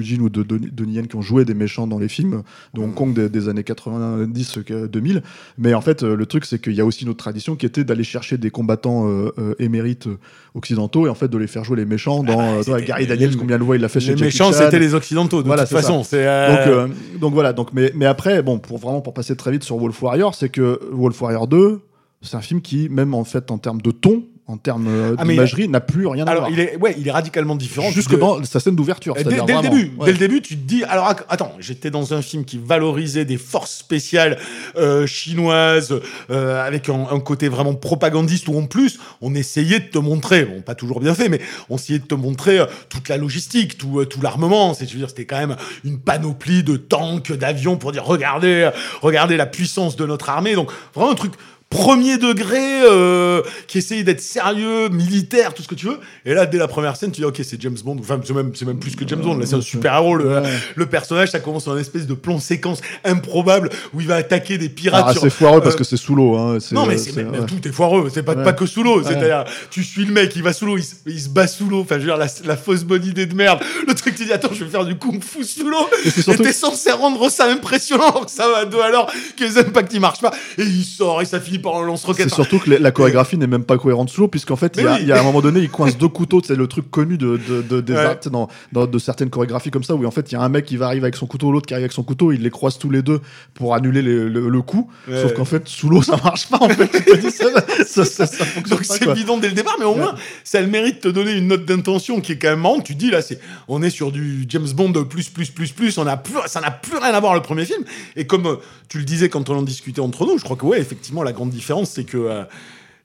Jin 0.00 0.20
ou 0.20 0.28
de 0.28 0.42
Donnie 0.42 0.94
Yen 0.94 1.06
qui 1.06 1.16
ont 1.16 1.22
joué 1.22 1.44
des 1.44 1.54
méchants 1.54 1.86
dans 1.86 1.98
les 1.98 2.08
films 2.08 2.42
de 2.74 2.80
Hong 2.80 2.94
Kong 2.94 3.14
des, 3.14 3.48
années 3.48 3.64
90, 3.64 4.58
euh, 4.70 4.88
2000. 4.88 5.22
Mais 5.58 5.74
en 5.74 5.80
fait, 5.80 6.02
euh, 6.02 6.16
le 6.16 6.26
truc, 6.26 6.44
c'est 6.44 6.60
qu'il 6.60 6.74
y 6.74 6.80
a 6.80 6.84
aussi 6.84 7.04
une 7.04 7.10
autre 7.10 7.18
tradition 7.18 7.56
qui 7.56 7.66
était 7.66 7.84
d'aller 7.84 8.04
chercher 8.04 8.38
des 8.38 8.50
combattants 8.50 9.08
euh, 9.08 9.30
euh, 9.38 9.54
émérites 9.58 10.06
euh, 10.06 10.18
occidentaux 10.54 11.06
et 11.06 11.10
en 11.10 11.14
fait 11.14 11.28
de 11.28 11.38
les 11.38 11.46
faire 11.46 11.64
jouer 11.64 11.76
les 11.76 11.84
méchants 11.84 12.22
dans, 12.22 12.36
bah, 12.36 12.42
euh, 12.44 12.56
dans 12.64 12.74
c'était- 12.76 12.84
Gary 12.86 13.06
Daniels, 13.06 13.36
combien 13.36 13.53
de 13.58 13.64
fois 13.64 13.76
il 13.76 13.82
l'a 13.82 13.88
fait 13.88 14.00
chez 14.00 14.14
Les 14.14 14.22
méchants, 14.24 14.52
Chan. 14.52 14.58
c'était 14.64 14.78
les 14.78 14.94
Occidentaux, 14.94 15.42
de 15.42 15.46
Voilà, 15.46 15.66
toute 15.66 15.76
façon. 15.76 16.02
Euh, 16.12 16.48
Donc, 16.48 16.66
euh, 16.66 16.88
donc 17.20 17.34
voilà, 17.34 17.52
donc, 17.52 17.68
mais, 17.72 17.92
mais 17.94 18.06
après, 18.06 18.42
bon, 18.42 18.58
pour 18.58 18.78
vraiment 18.78 19.00
pour 19.00 19.14
passer 19.14 19.36
très 19.36 19.50
vite 19.50 19.64
sur 19.64 19.76
Wolf 19.78 20.00
Warrior, 20.02 20.34
c'est 20.34 20.48
que 20.48 20.80
Wolf 20.92 21.20
Warrior 21.20 21.46
2, 21.46 21.80
c'est 22.22 22.36
un 22.36 22.40
film 22.40 22.60
qui, 22.60 22.88
même 22.88 23.14
en 23.14 23.24
fait 23.24 23.50
en 23.50 23.58
termes 23.58 23.80
de 23.80 23.90
ton, 23.90 24.22
en 24.46 24.58
termes 24.58 24.88
euh, 24.88 25.14
Ah, 25.18 25.24
d'imagerie, 25.24 25.68
n'a 25.68 25.80
plus 25.80 26.06
rien 26.06 26.26
à 26.26 26.30
Alors, 26.30 26.42
voir. 26.42 26.52
il 26.52 26.60
est, 26.60 26.76
ouais, 26.76 26.94
il 26.98 27.08
est 27.08 27.10
radicalement 27.10 27.56
différent. 27.56 27.90
Jusque 27.90 28.18
dans 28.18 28.44
sa 28.44 28.60
scène 28.60 28.76
d'ouverture. 28.76 29.14
Dès, 29.14 29.22
c'est-à-dire 29.22 29.46
dès 29.46 29.54
le 29.54 29.60
début, 29.62 29.92
ouais. 29.96 30.04
dès 30.06 30.12
le 30.12 30.18
début, 30.18 30.42
tu 30.42 30.54
te 30.56 30.66
dis 30.66 30.84
alors 30.84 31.06
att- 31.08 31.24
attends, 31.30 31.54
j'étais 31.60 31.90
dans 31.90 32.12
un 32.12 32.20
film 32.20 32.44
qui 32.44 32.58
valorisait 32.62 33.24
des 33.24 33.38
forces 33.38 33.74
spéciales 33.74 34.36
euh, 34.76 35.06
chinoises 35.06 35.98
euh, 36.30 36.62
avec 36.62 36.90
un, 36.90 37.06
un 37.10 37.20
côté 37.20 37.48
vraiment 37.48 37.74
propagandiste 37.74 38.48
où 38.48 38.58
en 38.58 38.66
plus 38.66 38.98
on 39.22 39.34
essayait 39.34 39.80
de 39.80 39.86
te 39.86 39.98
montrer, 39.98 40.44
bon 40.44 40.60
pas 40.60 40.74
toujours 40.74 41.00
bien 41.00 41.14
fait, 41.14 41.30
mais 41.30 41.40
on 41.70 41.76
essayait 41.76 41.98
de 42.00 42.04
te 42.06 42.14
montrer 42.14 42.58
euh, 42.60 42.66
toute 42.90 43.08
la 43.08 43.16
logistique, 43.16 43.78
tout, 43.78 44.00
euh, 44.00 44.04
tout 44.04 44.20
l'armement. 44.20 44.74
C'est 44.74 44.84
dire, 44.84 45.08
c'était 45.08 45.24
quand 45.24 45.38
même 45.38 45.56
une 45.84 45.98
panoplie 45.98 46.62
de 46.62 46.76
tanks, 46.76 47.32
d'avions 47.32 47.76
pour 47.78 47.92
dire 47.92 48.04
regardez, 48.04 48.64
euh, 48.64 48.70
regardez 49.00 49.38
la 49.38 49.46
puissance 49.46 49.96
de 49.96 50.04
notre 50.04 50.28
armée. 50.28 50.54
Donc 50.54 50.70
vraiment 50.94 51.12
un 51.12 51.16
truc 51.16 51.32
premier 51.74 52.18
degré 52.18 52.82
euh, 52.84 53.42
qui 53.66 53.78
essaye 53.78 54.04
d'être 54.04 54.20
sérieux, 54.20 54.88
militaire, 54.90 55.54
tout 55.54 55.62
ce 55.62 55.68
que 55.68 55.74
tu 55.74 55.86
veux. 55.86 55.98
Et 56.24 56.32
là, 56.34 56.46
dès 56.46 56.58
la 56.58 56.68
première 56.68 56.96
scène, 56.96 57.10
tu 57.10 57.20
dis 57.20 57.24
ok, 57.26 57.40
c'est 57.42 57.60
James 57.60 57.76
Bond. 57.84 57.96
Enfin, 58.00 58.20
c'est 58.24 58.32
même, 58.32 58.52
c'est 58.54 58.64
même 58.64 58.78
plus 58.78 58.94
que 58.96 59.06
James 59.06 59.20
Bond. 59.20 59.36
Là, 59.38 59.46
c'est 59.46 59.56
un 59.56 59.60
super 59.60 59.94
héros. 59.94 60.16
Le, 60.16 60.24
Ouais. 60.34 60.42
le 60.76 60.86
personnage, 60.86 61.30
ça 61.30 61.40
commence 61.40 61.66
en 61.68 61.74
une 61.74 61.80
espèce 61.80 62.06
de 62.06 62.14
plan 62.14 62.38
séquence 62.38 62.80
improbable 63.04 63.70
où 63.92 64.00
il 64.00 64.06
va 64.06 64.16
attaquer 64.16 64.58
des 64.58 64.68
pirates. 64.68 65.04
Ah, 65.08 65.12
sur- 65.12 65.22
c'est 65.22 65.30
foireux 65.30 65.60
parce 65.60 65.74
euh, 65.74 65.78
que 65.78 65.84
c'est 65.84 65.96
sous 65.96 66.14
l'eau. 66.14 66.36
Hein. 66.36 66.58
non, 66.72 66.86
mais 66.86 66.96
c'est, 66.98 67.14
ouais. 67.16 67.46
tout 67.46 67.66
est 67.68 67.72
foireux. 67.72 68.08
C'est 68.12 68.22
pas, 68.22 68.34
Ouais. 68.34 68.44
pas 68.44 68.52
que 68.52 68.66
sous 68.66 68.82
l'eau. 68.82 69.02
C'est-à-dire, 69.02 69.44
tu 69.70 69.82
suis 69.84 70.04
le 70.04 70.12
mec, 70.12 70.32
il 70.36 70.42
va 70.42 70.52
sous 70.52 70.66
l'eau, 70.66 70.76
il, 70.78 70.84
se- 70.84 70.94
il 71.06 71.20
se 71.20 71.28
bat 71.28 71.46
sous 71.46 71.68
l'eau. 71.68 71.80
Enfin, 71.80 71.96
je 71.96 72.00
veux 72.00 72.06
dire, 72.06 72.16
la, 72.16 72.26
la 72.44 72.56
fausse 72.56 72.84
bonne 72.84 73.04
idée 73.04 73.26
de 73.26 73.34
merde. 73.34 73.60
Le 73.86 73.94
truc, 73.94 74.14
tu 74.14 74.24
dis, 74.24 74.32
attends, 74.32 74.50
je 74.52 74.64
vais 74.64 74.70
faire 74.70 74.84
du 74.84 74.96
kung 74.96 75.22
fu 75.22 75.44
sous 75.44 75.68
l'eau. 75.68 75.88
Et 76.04 76.10
surtout- 76.10 76.42
t'es 76.42 76.52
censé 76.52 76.90
rendre 76.92 77.28
ça 77.30 77.46
impressionnant, 77.46 78.26
ça 78.26 78.48
va 78.48 78.64
deux 78.64 78.80
alors 78.80 79.10
que 79.36 79.44
les 79.44 79.58
impacts 79.58 79.92
ils 79.92 80.00
marchent 80.00 80.20
pas. 80.20 80.32
Et 80.58 80.62
il 80.62 80.84
sort 80.84 81.22
et 81.22 81.24
ça 81.24 81.40
finit 81.40 81.58
par 81.64 81.76
un 81.76 81.86
lance-roquette. 81.86 82.28
C'est 82.28 82.34
surtout 82.34 82.58
que 82.60 82.70
la- 82.70 82.90
chorégraphie 82.92 83.36
n'est 83.36 83.46
même 83.48 83.64
pas 83.64 83.76
cohérente 83.78 84.10
sous 84.10 84.20
l'eau, 84.20 84.28
puisqu'en 84.28 84.56
fait, 84.56 84.74
il 84.76 84.84
y, 84.84 84.86
a- 84.86 84.92
oui. 84.94 84.98
il 85.02 85.08
y 85.08 85.12
a 85.12 85.18
un 85.18 85.22
moment 85.24 85.40
donné, 85.40 85.60
il 85.60 85.70
coince 85.70 85.98
deux 85.98 86.08
couteaux. 86.08 86.40
C'est 86.44 86.54
le 86.54 86.66
truc 86.68 86.90
connu 86.90 87.18
de, 87.18 87.38
de, 87.48 87.62
de- 87.62 87.80
des 87.80 87.94
Ouais. 87.94 87.98
arts, 88.04 88.16
dans, 88.30 88.48
dans 88.72 88.86
de 88.86 88.98
certaines 88.98 89.30
chorégraphies 89.30 89.70
comme 89.70 89.82
ça, 89.82 89.94
où 89.94 90.04
en 90.06 90.10
fait, 90.10 90.30
il 90.30 90.34
y 90.34 90.36
a 90.36 90.42
un 90.42 90.48
mec 90.48 90.64
qui 90.66 90.76
va 90.76 90.86
arriver 90.86 91.04
avec 91.04 91.16
son 91.16 91.26
couteau, 91.26 91.50
l'autre 91.50 91.66
qui 91.66 91.74
arrive 91.74 91.84
avec 91.84 91.92
son 91.92 92.02
couteau, 92.04 92.30
il 92.32 92.42
les 92.42 92.50
croise 92.50 92.78
tous 92.78 92.90
les 92.90 93.02
deux 93.02 93.20
pour 93.54 93.74
annuler 93.74 94.02
les- 94.02 94.28
le, 94.28 94.48
le 94.48 94.62
coup. 94.62 94.90
Ouais. 95.08 95.20
Sauf 95.22 95.34
qu'en 95.34 95.44
fait, 95.44 95.66
sous 95.68 95.88
l'eau, 95.88 96.02
ça 96.02 96.16
marche 96.22 96.48
pas. 96.48 96.58
En 96.60 96.68
fait, 96.68 96.90
ça, 97.30 97.46
ça, 97.84 98.04
ça, 98.04 98.26
ça 98.26 98.44
Donc 98.68 98.84
c'est 98.84 99.06
évident 99.06 99.38
dès 99.38 99.48
le 99.48 99.54
départ, 99.54 99.76
mais 99.78 99.84
au 99.84 99.94
moins 99.94 100.14
ça 100.44 100.58
a 100.58 100.60
le 100.60 100.68
mérite 100.68 101.02
de 101.04 101.10
te 101.10 101.14
donner 101.14 101.32
une 101.32 101.48
note 101.48 101.64
d'intention 101.64 102.20
qui 102.20 102.32
est 102.32 102.38
quand 102.38 102.48
même 102.50 102.60
marrante. 102.60 102.84
Tu 102.84 102.94
dis 102.94 103.10
là, 103.10 103.22
c'est 103.22 103.40
on 103.68 103.82
est 103.82 103.90
sur 103.90 104.12
du 104.12 104.44
James 104.48 104.68
Bond 104.74 104.92
plus 105.04 105.28
plus 105.30 105.50
plus 105.50 105.70
plus. 105.72 105.98
On 105.98 106.06
a 106.06 106.16
plus, 106.16 106.34
ça 106.46 106.60
n'a 106.60 106.70
plus 106.70 106.96
rien 106.98 107.12
à 107.14 107.20
voir 107.20 107.34
le 107.34 107.40
premier 107.42 107.64
film. 107.64 107.82
Et 108.16 108.26
comme 108.26 108.46
euh, 108.46 108.56
tu 108.88 108.98
le 108.98 109.04
disais 109.04 109.28
quand 109.28 109.48
on 109.50 109.56
en 109.56 109.62
discutait 109.62 110.00
entre 110.00 110.26
nous, 110.26 110.38
je 110.38 110.44
crois 110.44 110.56
que 110.56 110.64
ouais, 110.66 110.80
effectivement, 110.80 111.22
la 111.22 111.32
grande 111.32 111.50
différence, 111.54 111.90
c'est 111.90 112.04
que 112.04 112.18
euh, 112.18 112.44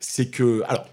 c'est 0.02 0.28
que 0.30 0.62
alors. 0.68 0.86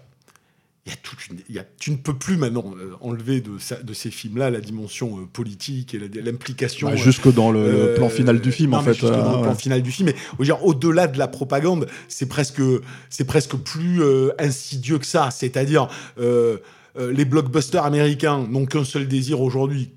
Il 0.85 0.91
y 0.91 0.93
a 0.93 0.99
toute 1.03 1.27
une- 1.27 1.53
y 1.53 1.59
a- 1.59 1.65
tu 1.77 1.91
ne 1.91 1.97
peux 1.97 2.15
plus 2.15 2.37
maintenant 2.37 2.73
euh, 2.77 2.93
enlever 3.01 3.41
de, 3.41 3.51
de 3.83 3.93
ces 3.93 4.09
films-là 4.09 4.49
la 4.49 4.61
dimension 4.61 5.19
euh, 5.19 5.25
politique 5.25 5.93
et 5.93 5.99
l'implication. 5.99 6.87
Bah, 6.87 6.93
euh, 6.93 6.95
jusque 6.97 7.27
dans 7.33 7.51
le, 7.51 7.69
le 7.89 7.93
plan 7.95 8.07
final 8.07 8.39
du 8.39 8.53
film, 8.53 8.71
non, 8.71 8.77
en 8.77 8.83
fait. 8.83 8.93
jusque 8.93 9.11
dans 9.11 9.35
le 9.35 9.41
plan 9.43 9.53
final 9.55 9.81
du 9.81 9.91
film. 9.91 10.07
Mais 10.39 10.45
au-delà 10.63 11.07
de 11.07 11.17
la 11.17 11.27
propagande, 11.27 11.87
c'est 12.07 12.27
presque, 12.29 12.61
c'est 13.09 13.25
presque 13.25 13.57
plus 13.57 14.01
insidieux 14.39 14.97
que 14.97 15.05
ça. 15.05 15.29
C'est-à-dire, 15.29 15.89
les 16.17 17.25
blockbusters 17.25 17.83
américains 17.83 18.47
n'ont 18.49 18.65
qu'un 18.65 18.85
seul 18.85 19.09
désir 19.09 19.41
aujourd'hui. 19.41 19.91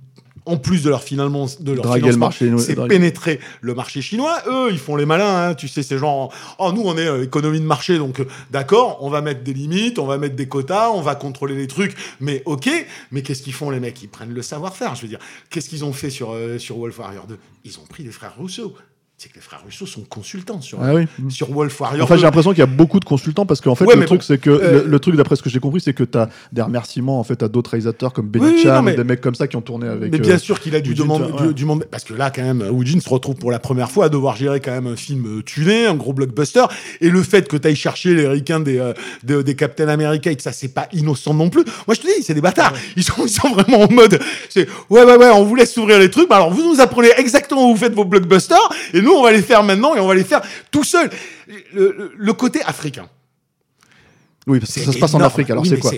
En 0.46 0.56
plus 0.56 0.82
de 0.82 0.88
leur 0.88 1.02
finalement 1.02 1.46
de 1.60 1.72
leur 1.72 1.82
Draguer 1.84 2.10
le 2.12 2.16
marché, 2.16 2.50
c'est 2.58 2.75
draguer- 2.75 2.88
pénétrer 2.88 3.40
le 3.60 3.75
marché 3.75 4.00
chinois. 4.02 4.38
Eux, 4.48 4.69
ils 4.70 4.78
font 4.78 4.96
les 4.96 5.06
malins. 5.06 5.48
Hein, 5.50 5.54
tu 5.54 5.69
sais, 5.69 5.82
c'est 5.82 5.98
genre, 5.98 6.32
oh 6.58 6.72
nous 6.72 6.82
on 6.84 6.96
est 6.96 7.06
euh, 7.06 7.22
économie 7.25 7.60
de 7.60 7.66
marché, 7.66 7.98
donc 7.98 8.20
euh, 8.20 8.26
d'accord, 8.50 8.99
on 9.02 9.11
va 9.11 9.20
mettre 9.20 9.42
des 9.42 9.52
limites, 9.52 9.99
on 9.99 10.06
va 10.06 10.18
mettre 10.18 10.37
des 10.37 10.49
quotas, 10.49 10.90
on 10.90 11.02
va 11.02 11.14
contrôler 11.14 11.54
les 11.54 11.66
trucs. 11.66 11.94
Mais 12.20 12.42
ok, 12.47 12.68
mais 13.11 13.23
qu'est-ce 13.23 13.42
qu'ils 13.42 13.52
font 13.52 13.70
les 13.70 13.80
mecs? 13.80 14.02
Ils 14.02 14.09
prennent 14.09 14.32
le 14.32 14.42
savoir-faire. 14.42 14.94
Je 14.94 15.02
veux 15.02 15.09
dire, 15.09 15.20
qu'est-ce 15.50 15.68
qu'ils 15.68 15.85
ont 15.85 15.92
fait 15.92 16.11
sur 16.11 16.32
euh, 16.32 16.59
sur 16.59 16.78
Wolf 16.78 16.99
Warrior 16.99 17.26
2 17.26 17.38
Ils 17.64 17.78
ont 17.78 17.85
pris 17.88 18.02
les 18.02 18.11
frères 18.11 18.35
Rousseau. 18.37 18.75
C'est 19.22 19.28
que 19.28 19.34
les 19.34 19.42
frères 19.42 19.60
Russo 19.66 19.84
sont 19.84 20.00
consultants 20.08 20.62
sur, 20.62 20.78
Ah 20.82 20.94
oui. 20.94 21.04
sur 21.28 21.50
Wolf 21.52 21.78
Warrior. 21.78 22.04
Enfin, 22.04 22.14
j'ai 22.14 22.22
2. 22.22 22.24
l'impression 22.28 22.50
qu'il 22.52 22.60
y 22.60 22.62
a 22.62 22.66
beaucoup 22.66 22.98
de 23.00 23.04
consultants 23.04 23.44
parce 23.44 23.60
qu'en 23.60 23.74
fait, 23.74 23.84
Ouais, 23.84 23.94
le 23.94 24.06
truc, 24.06 24.20
bon, 24.20 24.24
c'est 24.26 24.38
que 24.38 24.48
euh, 24.48 24.82
le, 24.84 24.88
le 24.88 24.98
truc, 24.98 25.14
d'après 25.14 25.36
ce 25.36 25.42
que 25.42 25.50
j'ai 25.50 25.60
compris, 25.60 25.82
c'est 25.82 25.92
que 25.92 26.04
tu 26.04 26.16
as 26.16 26.30
des 26.52 26.62
remerciements 26.62 27.20
en 27.20 27.22
fait 27.22 27.42
à 27.42 27.48
d'autres 27.48 27.72
réalisateurs 27.72 28.14
comme 28.14 28.28
Benny 28.28 28.46
Oui, 28.46 28.62
Chan, 28.62 28.80
mais- 28.80 28.94
des 28.94 29.04
mecs 29.04 29.20
comme 29.20 29.34
ça 29.34 29.46
qui 29.46 29.56
ont 29.56 29.60
tourné 29.60 29.88
avec. 29.88 30.10
mais 30.10 30.16
euh, 30.16 30.22
bien 30.22 30.38
sûr 30.38 30.58
qu'il 30.58 30.74
a 30.74 30.80
dû 30.80 30.94
demander 30.94 31.26
ouais. 31.32 31.52
du, 31.52 31.66
monde 31.66 31.84
parce 31.90 32.02
que 32.04 32.14
là 32.14 32.30
quand 32.30 32.40
même 32.42 32.62
Woojin 32.70 32.98
se 32.98 33.10
retrouve 33.10 33.34
pour 33.34 33.50
la 33.50 33.58
première 33.58 33.90
fois 33.90 34.06
à 34.06 34.08
devoir 34.08 34.36
gérer 34.36 34.58
quand 34.60 34.70
même 34.70 34.86
un 34.86 34.96
film 34.96 35.26
euh, 35.26 35.42
tuné, 35.42 35.84
un 35.84 35.96
gros 35.96 36.14
blockbuster 36.14 36.64
et 37.02 37.10
le 37.10 37.22
fait 37.22 37.46
que 37.46 37.58
tu 37.58 37.68
ailles 37.68 37.76
chercher 37.76 38.14
les 38.14 38.26
ricains 38.26 38.60
des 38.60 38.78
euh, 38.78 38.94
de- 39.24 39.42
des 39.42 39.54
Captain 39.54 39.88
America 39.88 40.30
et 40.30 40.36
que 40.36 40.42
ça 40.42 40.52
c'est 40.52 40.72
pas 40.72 40.88
innocent 40.94 41.34
non 41.34 41.50
plus. 41.50 41.64
Moi 41.86 41.94
je 41.94 42.00
te 42.00 42.06
dis 42.06 42.22
c'est 42.22 42.32
des 42.32 42.40
bâtards. 42.40 42.72
Ils 42.96 43.04
sont 43.04 43.22
ils 43.26 43.28
sont 43.28 43.50
vraiment 43.50 43.82
en 43.82 43.92
mode 43.92 44.18
c'est 44.48 44.66
ouais 44.88 45.04
ouais 45.04 45.16
ouais, 45.18 45.28
on 45.34 45.44
vous 45.44 45.56
laisse 45.56 45.76
ouvrir 45.76 45.98
les 45.98 46.08
trucs 46.10 46.30
alors 46.32 46.50
vous 46.50 46.62
nous 46.72 46.80
apprenez 46.80 47.10
exactement 47.18 47.66
où 47.68 47.74
vous 47.74 47.80
faites 47.80 47.92
vos 47.92 48.06
blockbusters 48.06 48.56
et 48.94 49.02
nous 49.02 49.10
on 49.14 49.23
va 49.23 49.33
les 49.33 49.43
faire 49.43 49.62
maintenant 49.62 49.95
et 49.95 50.00
on 50.00 50.07
va 50.07 50.14
les 50.14 50.25
faire 50.25 50.43
tout 50.71 50.85
seul. 50.85 51.11
Le- 51.73 52.12
le 52.17 52.33
côté 52.33 52.62
africain. 52.62 53.09
Oui, 54.47 54.59
parce 54.59 54.73
que 54.73 54.80
ça 54.80 54.92
se 54.92 54.99
passe 54.99 55.14
en. 55.14 55.20
Afrique. 55.20 55.50
Alors 55.50 55.62
Oui, 55.62 55.68
c'est 55.68 55.78
quoi 55.78 55.90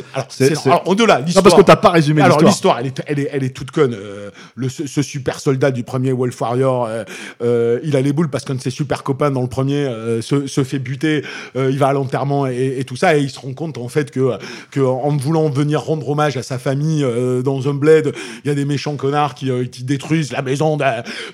alors, 0.66 0.82
au-delà, 0.88 1.20
l'histoire. 1.20 1.44
parce 1.44 1.54
que 1.54 1.62
t'as 1.62 1.76
pas 1.76 1.90
résumé 1.90 2.22
Alors 2.22 2.40
l'histoire. 2.42 2.80
l'histoire, 2.82 3.04
elle 3.06 3.18
est, 3.18 3.20
elle 3.20 3.20
est, 3.20 3.30
elle 3.32 3.44
est 3.44 3.56
toute 3.56 3.70
conne. 3.70 3.94
Euh, 3.94 4.30
le, 4.56 4.68
ce, 4.68 4.86
ce 4.86 5.00
super 5.00 5.38
soldat 5.38 5.70
du 5.70 5.84
premier 5.84 6.12
Wolf 6.12 6.40
Warrior, 6.40 6.86
euh, 6.86 7.04
euh, 7.42 7.78
il 7.84 7.94
a 7.96 8.00
les 8.00 8.12
boules 8.12 8.28
parce 8.30 8.44
qu'un 8.44 8.56
de 8.56 8.60
ses 8.60 8.70
super 8.70 9.04
copains 9.04 9.30
dans 9.30 9.42
le 9.42 9.46
premier 9.48 9.84
euh, 9.84 10.20
se, 10.22 10.46
se 10.48 10.64
fait 10.64 10.80
buter. 10.80 11.22
euh, 11.56 11.70
il 11.70 11.78
va 11.78 11.88
à 11.88 11.92
l'enterrement 11.92 12.46
et, 12.48 12.76
et 12.78 12.84
tout 12.84 12.96
ça, 12.96 13.16
et 13.16 13.20
il 13.22 13.30
se 13.30 13.38
rend 13.38 13.52
compte 13.54 13.78
en 13.78 13.88
fait 13.88 14.10
que, 14.10 14.32
que 14.72 14.80
en 14.80 15.16
voulant 15.16 15.48
venir 15.48 15.80
rendre 15.80 16.08
hommage 16.08 16.36
à 16.36 16.42
sa 16.42 16.58
famille 16.58 17.04
euh, 17.04 17.42
dans 17.42 17.68
un 17.68 17.74
bled, 17.74 18.12
il 18.44 18.48
y 18.48 18.50
a 18.50 18.54
des 18.56 18.64
méchants 18.64 18.96
connards 18.96 19.34
qui, 19.36 19.50
euh, 19.50 19.64
qui 19.66 19.84
détruisent 19.84 20.32
la 20.32 20.42
maison 20.42 20.76
de, 20.76 20.84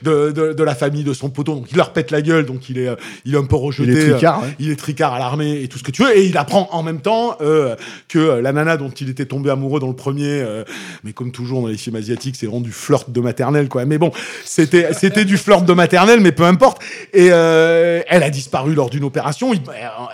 de, 0.03 0.31
de, 0.31 0.53
de 0.53 0.63
la 0.63 0.75
famille 0.75 1.05
de 1.05 1.15
son 1.15 1.31
poteau. 1.31 1.55
Donc 1.55 1.69
il 1.71 1.77
leur 1.79 1.95
pète 1.95 2.11
la 2.11 2.21
gueule, 2.21 2.45
donc 2.45 2.69
il 2.69 2.79
est, 2.79 2.91
il 3.25 3.35
est 3.35 3.39
un 3.39 3.45
peu 3.47 3.57
rejeté. 3.57 3.91
Il 3.91 3.97
est 3.99 4.11
tricard, 4.11 4.43
il 4.59 4.71
est 4.71 4.77
tricard 4.77 5.15
à 5.15 5.19
l'armée 5.19 5.63
et 5.63 5.69
tout 5.69 5.79
ce 5.79 5.83
que 5.83 5.91
tu 5.91 6.03
veux, 6.03 6.15
et 6.17 6.27
il 6.27 6.37
apprend 6.37 6.69
en 6.73 6.83
même 6.83 7.01
temps 7.01 7.08
temps 7.09 7.37
euh, 7.41 7.75
que 8.09 8.19
euh, 8.19 8.43
la 8.43 8.53
nana 8.53 8.77
dont 8.77 8.91
il 8.91 9.09
était 9.09 9.25
tombé 9.27 9.51
amoureux 9.51 9.81
dans 9.81 9.89
le 9.89 9.97
premier, 9.97 10.27
euh, 10.43 10.65
mais 11.05 11.13
comme 11.13 11.33
toujours 11.33 11.63
dans 11.63 11.69
les 11.69 11.77
films 11.79 11.97
asiatiques, 11.97 12.37
c'est 12.39 12.47
vraiment 12.47 12.61
du 12.61 12.73
flirt 12.73 13.11
de 13.11 13.21
maternelle, 13.21 13.69
quoi. 13.69 13.85
Mais 13.87 13.99
bon, 13.99 14.11
c'était 14.45 14.93
c'était 14.93 15.25
du 15.25 15.37
flirt 15.39 15.65
de 15.65 15.73
maternelle, 15.73 16.21
mais 16.21 16.33
peu 16.33 16.45
importe. 16.45 16.83
Et 17.13 17.29
euh, 17.33 18.03
elle 18.09 18.23
a 18.23 18.31
disparu 18.31 18.75
lors 18.75 18.91
d'une 18.91 19.05
opération. 19.05 19.55
Il- 19.55 19.61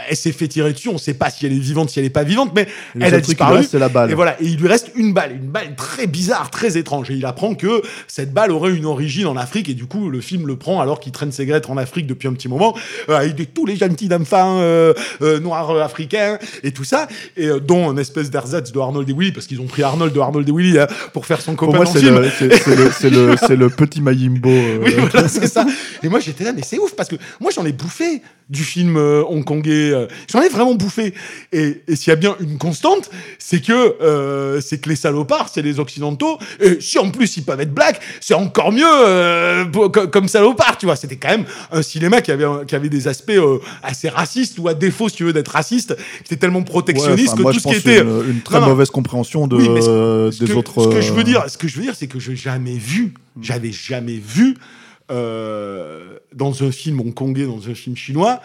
elle 0.09 0.17
s'est 0.17 0.33
fait 0.33 0.49
tirer 0.49 0.73
dessus. 0.73 0.89
On 0.89 0.99
sait 0.99 1.15
pas 1.15 1.31
si 1.31 1.47
elle 1.47 1.53
est 1.53 1.59
vivante, 1.59 1.91
si 1.91 1.99
elle 1.99 2.05
est 2.05 2.11
pas 2.11 2.23
vivante, 2.25 2.53
mais 2.55 2.67
Le 2.95 3.05
elle 3.07 3.15
a 3.15 3.21
disparu. 3.21 3.57
reste, 3.57 3.71
c'est 3.73 3.79
la 3.79 3.89
balle. 3.89 4.11
Et 4.11 4.15
voilà. 4.15 4.37
Et 4.41 4.45
il 4.47 4.57
lui 4.59 4.69
reste 4.69 4.91
une 4.95 5.13
balle, 5.13 5.33
une 5.33 5.49
balle 5.51 5.75
très 5.77 6.07
bizarre, 6.07 6.51
très 6.51 6.77
étrange. 6.79 7.11
Et 7.11 7.15
il 7.15 7.27
apprend 7.27 7.55
que 7.55 7.83
cette 8.07 8.33
balle 8.33 8.51
aurait 8.53 8.73
une 8.73 8.87
origine 8.87 9.27
en 9.27 9.37
Afrique. 9.37 9.69
Et 9.69 9.75
du 9.75 9.87
coup, 9.87 10.09
le 10.11 10.21
film 10.21 10.47
le 10.47 10.57
prend 10.57 10.81
alors 10.81 11.01
qu'il 11.01 11.13
traîne 11.13 11.33
ses 11.33 11.47
grettes 11.47 11.69
en 11.71 11.77
Afrique 11.77 12.07
depuis 12.07 12.29
un 12.29 12.33
petit 12.35 12.49
moment, 12.49 12.75
euh, 13.09 13.17
avec 13.17 13.35
des- 13.35 13.47
tous 13.47 13.67
les 13.67 13.77
gentils 13.77 14.11
enfants 14.15 14.59
euh, 14.61 14.93
euh, 15.23 15.41
noirs 15.41 15.71
africains 15.81 16.39
et 16.63 16.73
tout 16.75 16.85
ça, 16.85 17.09
et 17.37 17.47
euh, 17.47 17.61
dont 17.61 17.89
un 17.89 17.97
espèce 17.97 18.31
d'ersatz 18.31 18.73
de 18.73 18.79
Arnold 18.79 19.09
et 19.09 19.13
Willy, 19.13 19.33
parce 19.33 19.47
qu'ils 19.47 19.61
ont 19.61 19.67
pris 19.67 19.83
Arnold 19.83 20.13
de 20.13 20.21
Arnold 20.21 20.49
et 20.49 20.53
Willy 20.53 20.79
hein, 20.79 20.87
pour 21.13 21.25
faire 21.25 21.41
son 21.41 21.55
Pour 21.55 21.69
copain 21.69 21.85
moi, 21.85 21.87
c'est 21.87 22.01
le 23.57 23.69
petit 23.71 24.01
Mayimbo. 24.01 24.49
euh, 24.51 24.79
Oui, 24.83 24.93
voilà, 24.99 25.29
c'est 25.29 25.47
ça. 25.47 25.65
Et 26.03 26.09
moi, 26.09 26.21
j'étais 26.21 26.45
là, 26.45 26.53
mais 26.53 26.63
c'est 26.63 26.79
ouf 26.79 26.95
parce 26.95 27.09
que 27.09 27.17
moi, 27.41 27.51
j'en 27.55 27.65
ai 27.65 27.73
bouffé 27.73 28.21
du 28.51 28.63
film 28.63 28.97
euh, 28.97 29.23
hongkongais. 29.29 29.91
euh, 29.93 30.07
j'en 30.31 30.43
ai 30.43 30.49
vraiment 30.49 30.75
bouffé. 30.75 31.15
Et, 31.53 31.83
et 31.89 31.97
s'il 31.97 32.09
y 32.11 32.13
a 32.13 32.17
bien 32.17 32.37
une 32.41 32.59
constante, 32.59 33.11
c'est 33.39 33.61
que 33.65 33.73
euh, 34.03 34.61
c'est 34.61 34.79
que 34.79 34.89
les 34.91 34.97
salopards, 34.97 35.49
c'est 35.53 35.63
les 35.63 35.81
occidentaux. 35.81 36.39
Et 36.61 36.81
si 36.81 36.99
en 36.99 37.11
plus 37.11 37.37
ils 37.37 37.45
peuvent 37.45 37.61
être 37.61 37.73
blacks, 37.75 38.01
c'est 38.21 38.35
encore 38.35 38.71
mieux 38.73 38.85
euh, 38.87 39.65
pour- 39.65 39.91
comme 39.91 40.29
salopards, 40.29 40.79
tu 40.79 40.87
vois. 40.87 40.97
C'était 40.97 41.17
quand 41.17 41.29
même 41.31 41.45
un 41.73 41.83
cinéma 41.83 42.21
qui 42.21 42.33
avait 42.33 42.45
qui 42.67 42.75
avait 42.75 42.89
des 42.91 43.09
aspects 43.09 43.31
euh, 43.31 43.59
assez 43.83 44.09
racistes 44.09 44.59
ou 44.59 44.69
à 44.69 44.75
défaut, 44.75 45.09
si 45.09 45.17
tu 45.17 45.25
veux, 45.25 45.33
d'être 45.33 45.49
raciste, 45.49 45.97
qui 45.97 46.35
était 46.35 46.37
tellement 46.37 46.63
protectionniste 46.63 47.37
que 47.37 47.43
moi, 47.43 47.53
tout 47.53 47.59
je 47.59 47.63
ce 47.63 47.69
qui 47.69 47.77
était 47.77 48.01
une, 48.03 48.25
une 48.31 48.41
très 48.43 48.61
Non, 48.61 48.67
mauvaise 48.69 48.91
compréhension 48.91 49.47
de, 49.47 49.57
Oui, 49.57 49.69
mais 49.71 49.81
ce- 49.81 49.89
euh, 49.89 50.31
ce 50.31 50.45
des 50.45 50.53
que, 50.53 50.59
autres. 50.59 50.83
ce 50.85 50.89
que 50.89 51.01
je 51.01 51.13
veux 51.13 51.21
euh, 51.21 51.25
dire, 51.25 51.45
ce 51.49 51.57
que 51.57 51.67
je 51.69 51.77
veux 51.77 51.83
dire, 51.83 51.95
c'est 51.97 52.07
que 52.07 52.19
j'ai 52.21 52.37
jamais 52.37 52.77
vu, 52.77 53.15
j'avais 53.41 53.73
jamais 53.73 54.21
vu 54.23 54.57
euh, 55.11 56.19
dans 56.33 56.63
un 56.63 56.71
film 56.73 57.01
hongkongais, 57.01 57.47
dans 57.47 57.69
un 57.69 57.75
film 57.75 57.97
chinois. 57.97 58.41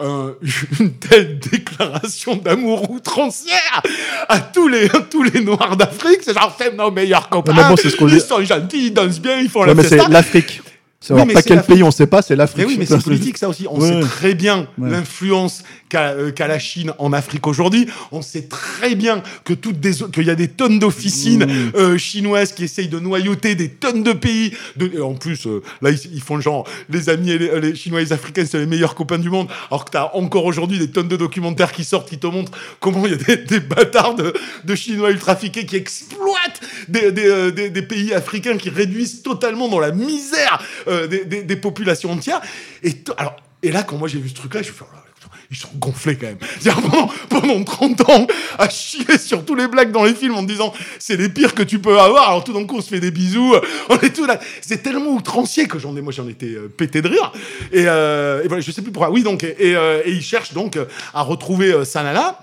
euh, 0.00 0.32
une 0.80 0.92
telle 0.94 1.38
déclaration 1.38 2.36
d'amour 2.36 2.90
outrancière 2.90 3.82
à 4.28 4.40
tous 4.40 4.66
les 4.68 4.88
tous 5.10 5.22
les 5.22 5.40
noirs 5.40 5.76
d'Afrique, 5.76 6.20
c'est 6.22 6.34
genre 6.34 6.54
c'est 6.58 6.74
nos 6.74 6.90
meilleurs 6.90 7.28
copains. 7.28 7.52
mais 7.54 7.68
bon, 7.68 7.76
ce 7.76 7.88
ils 7.88 8.06
dit. 8.06 8.20
sont 8.20 8.42
gentils, 8.42 8.86
ils 8.86 8.94
dansent 8.94 9.20
bien, 9.20 9.38
ils 9.40 9.48
font 9.48 9.60
Ouais, 9.60 9.68
la 9.68 9.74
mais 9.74 9.82
c'est 9.84 10.08
l'Afrique. 10.08 10.62
C'est 11.02 11.14
Oui, 11.14 11.32
pas 11.32 11.40
quel 11.42 11.62
pays 11.62 11.82
on 11.82 11.90
sait 11.90 12.06
pas, 12.06 12.20
c'est 12.20 12.36
l'Afrique. 12.36 12.58
Mais 12.66 12.72
oui, 12.72 12.76
mais 12.78 12.84
c'est 12.86 13.02
politique 13.02 13.38
ça 13.38 13.48
aussi. 13.48 13.66
On 13.70 13.80
Ouais. 13.80 13.88
sait 13.88 14.00
très 14.00 14.34
bien 14.34 14.68
Ouais. 14.76 14.90
l'influence 14.90 15.62
qu'a 15.88 16.10
euh, 16.10 16.30
qu'a 16.30 16.46
la 16.46 16.58
Chine 16.58 16.92
en 16.98 17.14
Afrique 17.14 17.46
aujourd'hui. 17.46 17.86
On 18.12 18.20
sait 18.20 18.42
très 18.42 18.94
bien 18.94 19.22
que 19.44 19.54
toutes 19.54 19.80
des 19.80 19.92
qu'il 20.12 20.24
y 20.26 20.30
a 20.30 20.34
des 20.34 20.48
tonnes 20.48 20.78
d'officines 20.78 21.46
Mmh. 21.46 21.72
euh, 21.76 21.96
chinoises 21.96 22.52
qui 22.52 22.64
essayent 22.64 22.88
de 22.88 22.98
noyauter 22.98 23.54
des 23.54 23.70
tonnes 23.70 24.02
de 24.02 24.12
pays. 24.12 24.52
De, 24.76 24.90
et 24.94 25.00
en 25.00 25.14
plus, 25.14 25.46
euh, 25.46 25.62
là 25.80 25.88
ils, 25.90 25.98
ils 26.12 26.20
font 26.20 26.38
genre 26.38 26.66
les 26.90 27.08
amis 27.08 27.30
et 27.30 27.38
les, 27.38 27.60
les 27.62 27.74
Chinois 27.74 28.02
et 28.02 28.04
les 28.04 28.12
Africains 28.12 28.44
c'est 28.44 28.58
les 28.58 28.66
meilleurs 28.66 28.94
copains 28.94 29.18
du 29.18 29.30
monde. 29.30 29.48
Alors 29.70 29.86
que 29.86 29.92
t'as 29.92 30.10
encore 30.12 30.44
aujourd'hui 30.44 30.78
des 30.78 30.90
tonnes 30.90 31.08
de 31.08 31.16
documentaires 31.16 31.72
qui 31.72 31.84
sortent 31.84 32.10
qui 32.10 32.18
te 32.18 32.26
montrent 32.26 32.52
comment 32.78 33.06
il 33.06 33.12
y 33.12 33.14
a 33.14 33.16
des, 33.16 33.36
des 33.38 33.60
bâtards 33.60 34.16
de, 34.16 34.34
de 34.64 34.74
Chinois 34.74 35.12
ultrafiqués 35.12 35.64
qui 35.64 35.76
exploitent 35.76 36.60
des, 36.88 37.10
des, 37.10 37.52
des- 37.52 37.70
des 37.70 37.82
pays 37.82 38.12
africains 38.12 38.58
qui 38.58 38.68
réduisent 38.68 39.22
totalement 39.22 39.68
dans 39.68 39.80
la 39.80 39.92
misère 39.92 40.62
euh, 40.90 41.06
des, 41.06 41.56
populations 41.56 42.12
entières. 42.12 42.40
Et, 42.82 42.92
alors, 43.16 43.36
et 43.62 43.72
là, 43.72 43.82
quand 43.82 43.96
moi 43.96 44.08
j'ai 44.08 44.18
vu 44.18 44.28
ce 44.28 44.34
truc-là, 44.34 44.62
je 44.62 44.70
me 44.70 44.74
suis 44.74 44.84
dit, 44.84 44.90
oh 44.92 45.00
ils 45.50 45.56
sont 45.56 45.68
gonflés 45.76 46.16
quand 46.16 46.28
même. 46.28 46.38
Pendant, 46.64 47.10
pendant 47.28 47.64
30 47.64 48.08
ans, 48.08 48.26
à 48.58 48.68
chier 48.68 49.18
sur 49.18 49.44
tous 49.44 49.56
les 49.56 49.66
blagues 49.66 49.90
dans 49.90 50.04
les 50.04 50.14
films 50.14 50.36
en 50.36 50.42
te 50.42 50.48
disant 50.48 50.72
c'est 50.98 51.16
les 51.16 51.28
pires 51.28 51.54
que 51.54 51.62
tu 51.62 51.80
peux 51.80 51.98
avoir. 51.98 52.28
Alors 52.28 52.44
tout 52.44 52.52
d'un 52.52 52.64
coup, 52.64 52.76
on 52.78 52.80
se 52.80 52.88
fait 52.88 53.00
des 53.00 53.10
bisous. 53.10 53.54
Là. 54.26 54.40
C'est 54.60 54.82
tellement 54.82 55.10
outrancier 55.10 55.66
que 55.66 55.78
j'en 55.78 55.96
ai, 55.96 56.00
moi, 56.00 56.12
j'en 56.12 56.28
étais 56.28 56.54
euh, 56.54 56.68
pété 56.68 57.02
de 57.02 57.08
rire. 57.08 57.32
Et, 57.72 57.84
euh, 57.86 58.44
et 58.44 58.48
voilà, 58.48 58.60
je 58.60 58.70
sais 58.70 58.82
plus 58.82 58.92
pourquoi. 58.92 59.10
Oui, 59.10 59.22
donc, 59.22 59.42
et, 59.42 59.56
euh, 59.76 60.02
et 60.04 60.12
il 60.12 60.22
cherche 60.22 60.52
donc 60.52 60.76
euh, 60.76 60.84
à 61.12 61.22
retrouver 61.22 61.72
euh, 61.72 61.84
Sanala. 61.84 62.38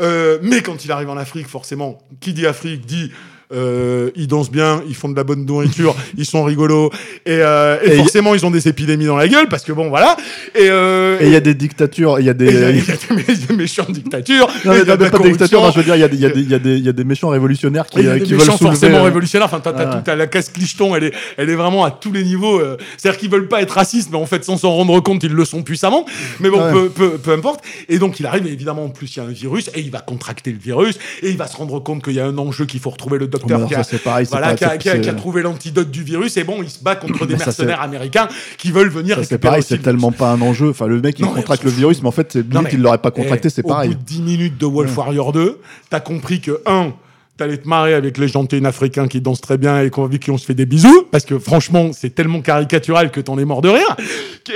Euh, 0.00 0.38
mais 0.42 0.62
quand 0.62 0.84
il 0.84 0.92
arrive 0.92 1.10
en 1.10 1.16
Afrique, 1.16 1.46
forcément, 1.46 1.98
qui 2.20 2.32
dit 2.32 2.46
Afrique 2.46 2.86
dit 2.86 3.12
euh, 3.52 4.10
ils 4.16 4.26
dansent 4.26 4.50
bien, 4.50 4.82
ils 4.88 4.94
font 4.94 5.08
de 5.08 5.16
la 5.16 5.24
bonne 5.24 5.44
nourriture, 5.46 5.94
ils 6.16 6.26
sont 6.26 6.44
rigolos, 6.44 6.90
et, 7.24 7.30
euh, 7.40 7.78
et 7.82 7.92
Et 7.92 7.94
y- 7.94 7.96
forcément 7.98 8.34
ils 8.34 8.44
ont 8.44 8.50
des 8.50 8.68
épidémies 8.68 9.06
dans 9.06 9.16
la 9.16 9.28
gueule 9.28 9.48
parce 9.48 9.64
que 9.64 9.72
bon 9.72 9.88
voilà. 9.88 10.16
Et 10.54 10.68
euh, 10.70 11.18
Et 11.20 11.26
il 11.26 11.32
y 11.32 11.36
a 11.36 11.40
des 11.40 11.54
dictatures, 11.54 12.20
il 12.20 12.26
y 12.26 12.28
a 12.30 12.34
des. 12.34 12.46
et 12.46 12.50
il 12.50 12.60
y 12.60 12.64
a- 12.64 12.70
il 12.70 12.76
y 12.76 12.80
a 12.80 12.84
des 12.84 13.22
mé- 13.22 13.46
des 13.48 13.54
méchantes 13.56 13.90
dictatures. 13.92 14.46
Non, 14.64 14.72
mais 14.72 14.80
il 14.82 14.86
y 14.88 14.90
a 14.90 14.96
de 14.96 15.08
pas 15.08 15.18
de 15.18 15.22
dictature, 15.24 15.60
corruption. 15.60 15.62
non, 15.62 15.70
je 15.70 15.78
veux 15.78 15.84
dire, 15.84 15.96
il 15.96 16.02
y 16.04 16.08
des, 16.08 16.16
y 16.26 16.32
des, 16.32 16.42
y 16.50 16.54
a 16.54 16.58
des, 16.58 16.92
des 16.92 17.04
méchants 17.04 17.28
révolutionnaires 17.30 17.86
qui, 17.86 18.02
y 18.02 18.06
a 18.06 18.10
euh, 18.10 18.14
des 18.18 18.22
qui 18.22 18.32
veulent 18.32 18.40
méchants 18.40 18.56
soulever. 18.58 18.74
forcément 18.76 18.98
euh, 18.98 19.02
révolutionnaires. 19.04 19.46
Enfin, 19.46 19.60
t'as, 19.60 19.72
t'as 19.72 20.00
t'as 20.02 20.14
la 20.14 20.26
casse 20.26 20.50
clicheton, 20.50 20.94
elle 20.94 21.04
est, 21.04 21.12
elle 21.38 21.48
est 21.50 21.54
vraiment 21.54 21.84
à 21.84 21.90
tous 21.90 22.12
les 22.12 22.24
niveaux. 22.24 22.58
euh, 22.60 22.76
c'est-à-dire 22.98 23.18
qu'ils 23.18 23.30
veulent 23.30 23.48
pas 23.48 23.62
être 23.62 23.70
racistes, 23.72 24.10
mais 24.12 24.18
en 24.18 24.26
fait, 24.26 24.44
sans 24.44 24.58
s'en 24.58 24.72
rendre 24.72 25.00
compte, 25.00 25.22
ils 25.22 25.32
le 25.32 25.44
sont 25.44 25.62
puissamment. 25.62 26.04
Mais 26.40 26.50
bon, 26.50 26.58
Ouais. 26.62 26.72
peu, 26.72 26.88
peu, 26.90 27.10
peu 27.18 27.32
importe. 27.32 27.64
Et 27.88 27.98
donc, 27.98 28.20
il 28.20 28.26
arrive, 28.26 28.46
évidemment, 28.46 28.84
en 28.84 28.88
plus, 28.90 29.16
il 29.16 29.20
y 29.20 29.22
a 29.22 29.24
un 29.26 29.32
virus, 29.32 29.68
et 29.74 29.80
il 29.80 29.90
va 29.90 30.00
contracter 30.00 30.50
le 30.52 30.58
virus, 30.58 30.98
et 31.22 31.30
il 31.30 31.36
va 31.36 31.46
se 31.46 31.56
rendre 31.56 31.78
compte 31.82 32.02
qu'il 32.02 32.14
y 32.14 32.20
a 32.20 32.26
un 32.26 32.36
enjeu 32.36 32.66
qu'il 32.66 32.80
faut 32.80 32.90
retrouver 32.90 33.18
le 33.18 33.26
Oh, 33.37 33.37
docteur 33.38 33.66
qui 33.68 33.74
a, 33.74 33.82
c'est 33.84 34.02
pareil, 34.02 34.26
voilà, 34.30 34.54
qui 34.54 34.64
a, 34.64 34.76
qui 34.78 34.88
a- 34.88 34.98
qui 34.98 35.08
a 35.08 35.12
c'est- 35.12 35.16
trouvé 35.18 35.42
l'antidote 35.42 35.90
du 35.90 36.02
virus, 36.02 36.36
et 36.36 36.44
bon, 36.44 36.62
il 36.62 36.68
se 36.70 36.82
bat 36.82 36.96
contre 36.96 37.26
des 37.26 37.34
Mais 37.34 37.38
mercenaires 37.44 37.80
américains 37.80 38.28
qui 38.56 38.70
veulent 38.70 38.88
venir 38.90 39.16
Ça, 39.16 39.24
c'est 39.24 39.38
pareil, 39.38 39.62
c'est 39.62 39.82
tellement 39.82 40.12
pas 40.12 40.30
un 40.32 40.40
enjeu. 40.40 40.70
Enfin, 40.70 40.86
le 40.86 41.00
mec, 41.00 41.18
il 41.18 41.24
Non, 41.24 41.32
contracte 41.32 41.62
on 41.64 41.68
le 41.68 41.72
virus, 41.72 42.02
mais 42.02 42.08
en 42.08 42.12
fait, 42.12 42.34
limite, 42.34 42.52
mais- 42.62 42.70
il 42.72 42.80
l'aurait 42.82 42.98
pas 42.98 43.10
contracté, 43.10 43.48
Eh, 43.48 43.50
c'est 43.50 43.62
pareil. 43.62 43.90
Au 43.90 43.92
bout 43.94 43.98
de 43.98 44.04
10 44.04 44.22
minutes 44.22 44.58
de 44.58 44.66
Wolf 44.66 44.96
Warrior 44.96 45.32
2, 45.32 45.60
t'as 45.90 46.00
compris 46.00 46.40
que, 46.40 46.60
un, 46.66 46.92
t'allais 47.36 47.56
te 47.58 47.68
marrer 47.68 47.94
avec 47.94 48.18
les 48.18 48.26
gentils 48.26 48.60
africains 48.66 49.06
qui 49.06 49.20
dansent 49.20 49.40
très 49.40 49.58
bien 49.58 49.80
et 49.82 49.90
qu'on 49.90 50.04
avec 50.04 50.20
qui 50.22 50.30
on 50.32 50.38
se 50.38 50.44
fait 50.44 50.54
des 50.54 50.66
bisous, 50.66 51.06
parce 51.12 51.24
que 51.24 51.38
franchement, 51.38 51.90
c'est 51.92 52.12
tellement 52.12 52.40
caricatural 52.40 53.12
que 53.12 53.20
t'en 53.20 53.38
es 53.38 53.44
mort 53.44 53.62
de 53.62 53.68
rire, 53.68 53.96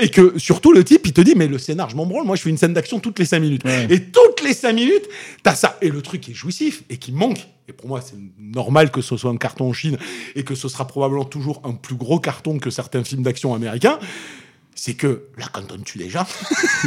et 0.01 0.09
que 0.11 0.39
surtout 0.39 0.73
le 0.73 0.85
type, 0.85 1.07
il 1.07 1.13
te 1.13 1.21
dit, 1.21 1.35
mais 1.37 1.47
le 1.47 1.59
scénar, 1.59 1.91
je 1.91 1.97
m'en 1.97 2.07
branle, 2.07 2.25
moi 2.27 2.37
je 2.37 2.43
fais 2.43 2.51
une 2.51 2.57
scène 2.59 2.75
d'action 2.75 3.01
toutes 3.01 3.19
les 3.19 3.25
5 3.25 3.41
minutes. 3.41 3.65
Ouais. 3.65 3.87
Et 3.91 4.01
toutes 4.05 4.43
les 4.43 4.55
5 4.55 4.73
minutes, 4.73 5.09
t'as 5.43 5.55
ça. 5.55 5.79
Et 5.83 5.89
le 5.89 6.03
truc 6.03 6.21
qui 6.23 6.31
est 6.33 6.35
jouissif 6.35 6.83
et 6.91 6.97
qui 6.97 7.13
manque, 7.13 7.47
et 7.69 7.73
pour 7.73 7.89
moi 7.89 8.01
c'est 8.01 8.17
normal 8.39 8.91
que 8.91 9.01
ce 9.01 9.17
soit 9.17 9.31
un 9.31 9.37
carton 9.37 9.69
en 9.69 9.73
Chine, 9.73 9.99
et 10.35 10.43
que 10.45 10.55
ce 10.55 10.69
sera 10.69 10.87
probablement 10.87 11.25
toujours 11.25 11.61
un 11.65 11.73
plus 11.73 11.95
gros 11.97 12.19
carton 12.21 12.59
que 12.59 12.71
certains 12.71 13.05
films 13.05 13.23
d'action 13.23 13.55
américains, 13.55 13.99
c'est 14.75 14.95
que 14.95 15.25
là, 15.37 15.47
quand 15.53 15.71
on 15.71 15.79
tue 15.79 15.99
des 15.99 16.09
gens, 16.09 16.25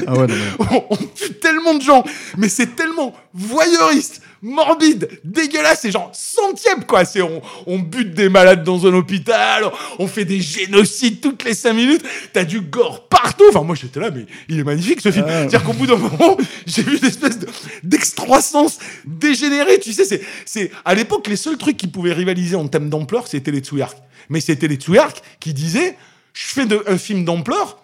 Ah 0.08 0.14
ouais, 0.14 0.28
non, 0.28 0.36
mais- 0.36 0.66
on, 0.72 0.86
on 0.90 0.98
tue 0.98 1.34
tellement 1.36 1.76
de 1.76 1.82
gens, 1.84 2.04
mais 2.38 2.50
c'est 2.50 2.76
tellement 2.76 3.14
voyeuriste, 3.34 4.22
morbide, 4.46 5.10
dégueulasse, 5.24 5.80
c'est 5.82 5.92
genre 5.92 6.12
centième 6.14 6.86
quoi. 6.86 7.04
C'est 7.04 7.22
on, 7.22 7.42
on 7.66 7.80
bute 7.80 8.14
des 8.14 8.30
malades 8.30 8.64
dans 8.64 8.86
un 8.86 8.94
hôpital, 8.94 9.66
on 10.00 10.08
fait 10.08 10.24
des 10.26 10.40
génocides 10.42 11.20
toutes 11.22 11.44
les 11.44 11.54
cinq 11.54 11.74
minutes, 11.74 12.04
t'as 12.32 12.44
du 12.46 12.62
gore 12.62 13.08
partout. 13.10 13.44
Enfin 13.50 13.64
moi 13.64 13.76
j'étais 13.76 14.00
là, 14.00 14.12
mais 14.12 14.26
il 14.48 14.60
est 14.60 14.64
magnifique 14.64 15.02
ce 15.02 15.12
film. 15.12 15.26
Ah. 15.28 15.40
C'est-à-dire 15.40 15.64
qu'au 15.64 15.74
bout 15.74 15.88
d'un 15.88 15.98
moment, 15.98 16.38
j'ai 16.66 16.84
vu 16.84 16.98
une 16.98 17.06
espèce 17.06 17.40
de- 17.40 17.48
d'excroissance 17.84 18.78
dégénérée. 19.06 19.80
Tu 19.80 19.94
sais, 19.94 20.06
c'est 20.06 20.22
c'est 20.46 20.72
à 20.86 20.94
l'époque 20.96 21.28
les 21.28 21.36
seuls 21.36 21.58
trucs 21.58 21.78
qui 21.78 21.88
pouvaient 21.88 22.14
rivaliser 22.14 22.56
en 22.56 22.68
termes 22.68 22.90
d'ampleur, 22.90 23.28
c'était 23.28 23.52
les 23.52 23.60
Tsuyark. 23.60 23.98
Mais 24.30 24.40
c'était 24.42 24.68
les 24.68 24.76
Tsuyark 24.76 25.22
qui 25.40 25.54
disaient, 25.54 25.96
je 26.34 26.46
fais 26.48 26.66
de- 26.66 26.84
un 26.88 26.98
film 26.98 27.26
d'ampleur 27.26 27.80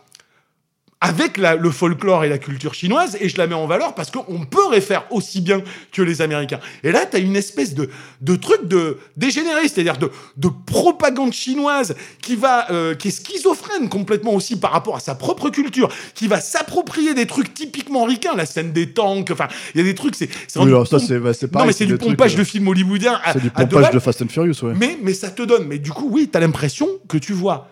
avec 1.03 1.38
la- 1.38 1.55
le 1.55 1.72
folklore 1.72 2.24
et 2.24 2.29
la 2.29 2.38
culture 2.38 2.75
chinoise 2.75 3.17
et 3.20 3.27
je 3.27 3.38
la 3.38 3.48
mets 3.48 3.55
en 3.55 3.65
valeur 3.65 3.96
parce 3.96 4.12
qu'on 4.12 4.46
peut 4.46 4.67
référer 4.67 5.01
aussi 5.10 5.41
bien 5.41 5.62
que 5.91 6.03
les 6.03 6.22
Américains. 6.22 6.60
Et 6.84 6.91
là, 6.91 7.08
tu 7.08 7.17
as 7.17 7.20
une 7.20 7.36
espèce 7.36 7.74
de, 7.74 7.89
de 8.22 8.36
truc 8.36 8.67
de 8.67 9.00
dégénéré, 9.17 9.67
c'est-à-dire 9.67 9.98
de, 9.98 10.12
de 10.38 10.50
propagande 10.67 11.34
chinoise 11.34 11.96
qui 12.22 12.36
va, 12.36 12.72
euh, 12.72 12.93
qui 12.93 13.08
est 13.08 13.12
schizophrène 13.25 13.89
complètement 13.89 14.34
aussi 14.36 14.60
par 14.60 14.72
rapport 14.72 14.96
à 14.96 15.00
sa 15.00 15.15
propre 15.15 15.50
culture, 15.50 15.89
qui 16.13 16.27
va 16.27 16.39
s'approprier 16.39 17.15
des 17.15 17.25
trucs 17.25 17.53
typiquement 17.53 18.03
ricains, 18.03 18.36
la 18.36 18.46
scène 18.46 18.72
des 18.72 18.93
tanks, 18.93 19.31
enfin, 19.31 19.48
il 19.74 19.79
y 19.79 19.81
a 19.81 19.84
des 19.86 19.96
trucs, 19.96 20.15
c'est, 20.15 20.29
c'est 20.48 20.60
Oui, 20.60 20.67
alors 20.67 20.86
ça, 20.88 21.00
c'est 21.00 21.17
bah, 21.20 21.31
non, 21.60 21.65
mais 21.65 21.74
c'est 21.74 21.88
du 21.88 21.98
trucs, 21.98 22.12
pompage 22.12 22.36
euh, 22.36 22.38
de 22.38 22.43
films 22.43 22.67
hollywoodiens 22.67 23.20
C'est 23.34 23.41
du 23.41 23.50
pompage 23.50 23.89
de 23.91 24.00
Fast 24.00 24.22
and 24.22 24.27
Furious, 24.29 24.63
ouais. 24.63 24.74
Mais, 24.77 25.00
mais 25.01 25.15
ça 25.15 25.31
te 25.31 25.41
donne. 25.41 25.65
Mais 25.67 25.79
du 25.79 25.91
coup, 25.91 26.08
oui, 26.12 26.29
t'as 26.31 26.39
l'impression 26.39 26.88
que 27.08 27.17
tu 27.17 27.34
vois 27.34 27.70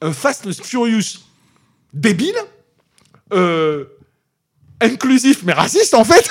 un 0.00 0.12
Fast 0.12 0.46
and 0.46 0.52
Furious 0.62 1.18
débile, 1.92 2.36
euh, 3.32 3.84
inclusif 4.80 5.42
mais 5.44 5.52
raciste 5.52 5.94
en 5.94 6.04
fait, 6.04 6.28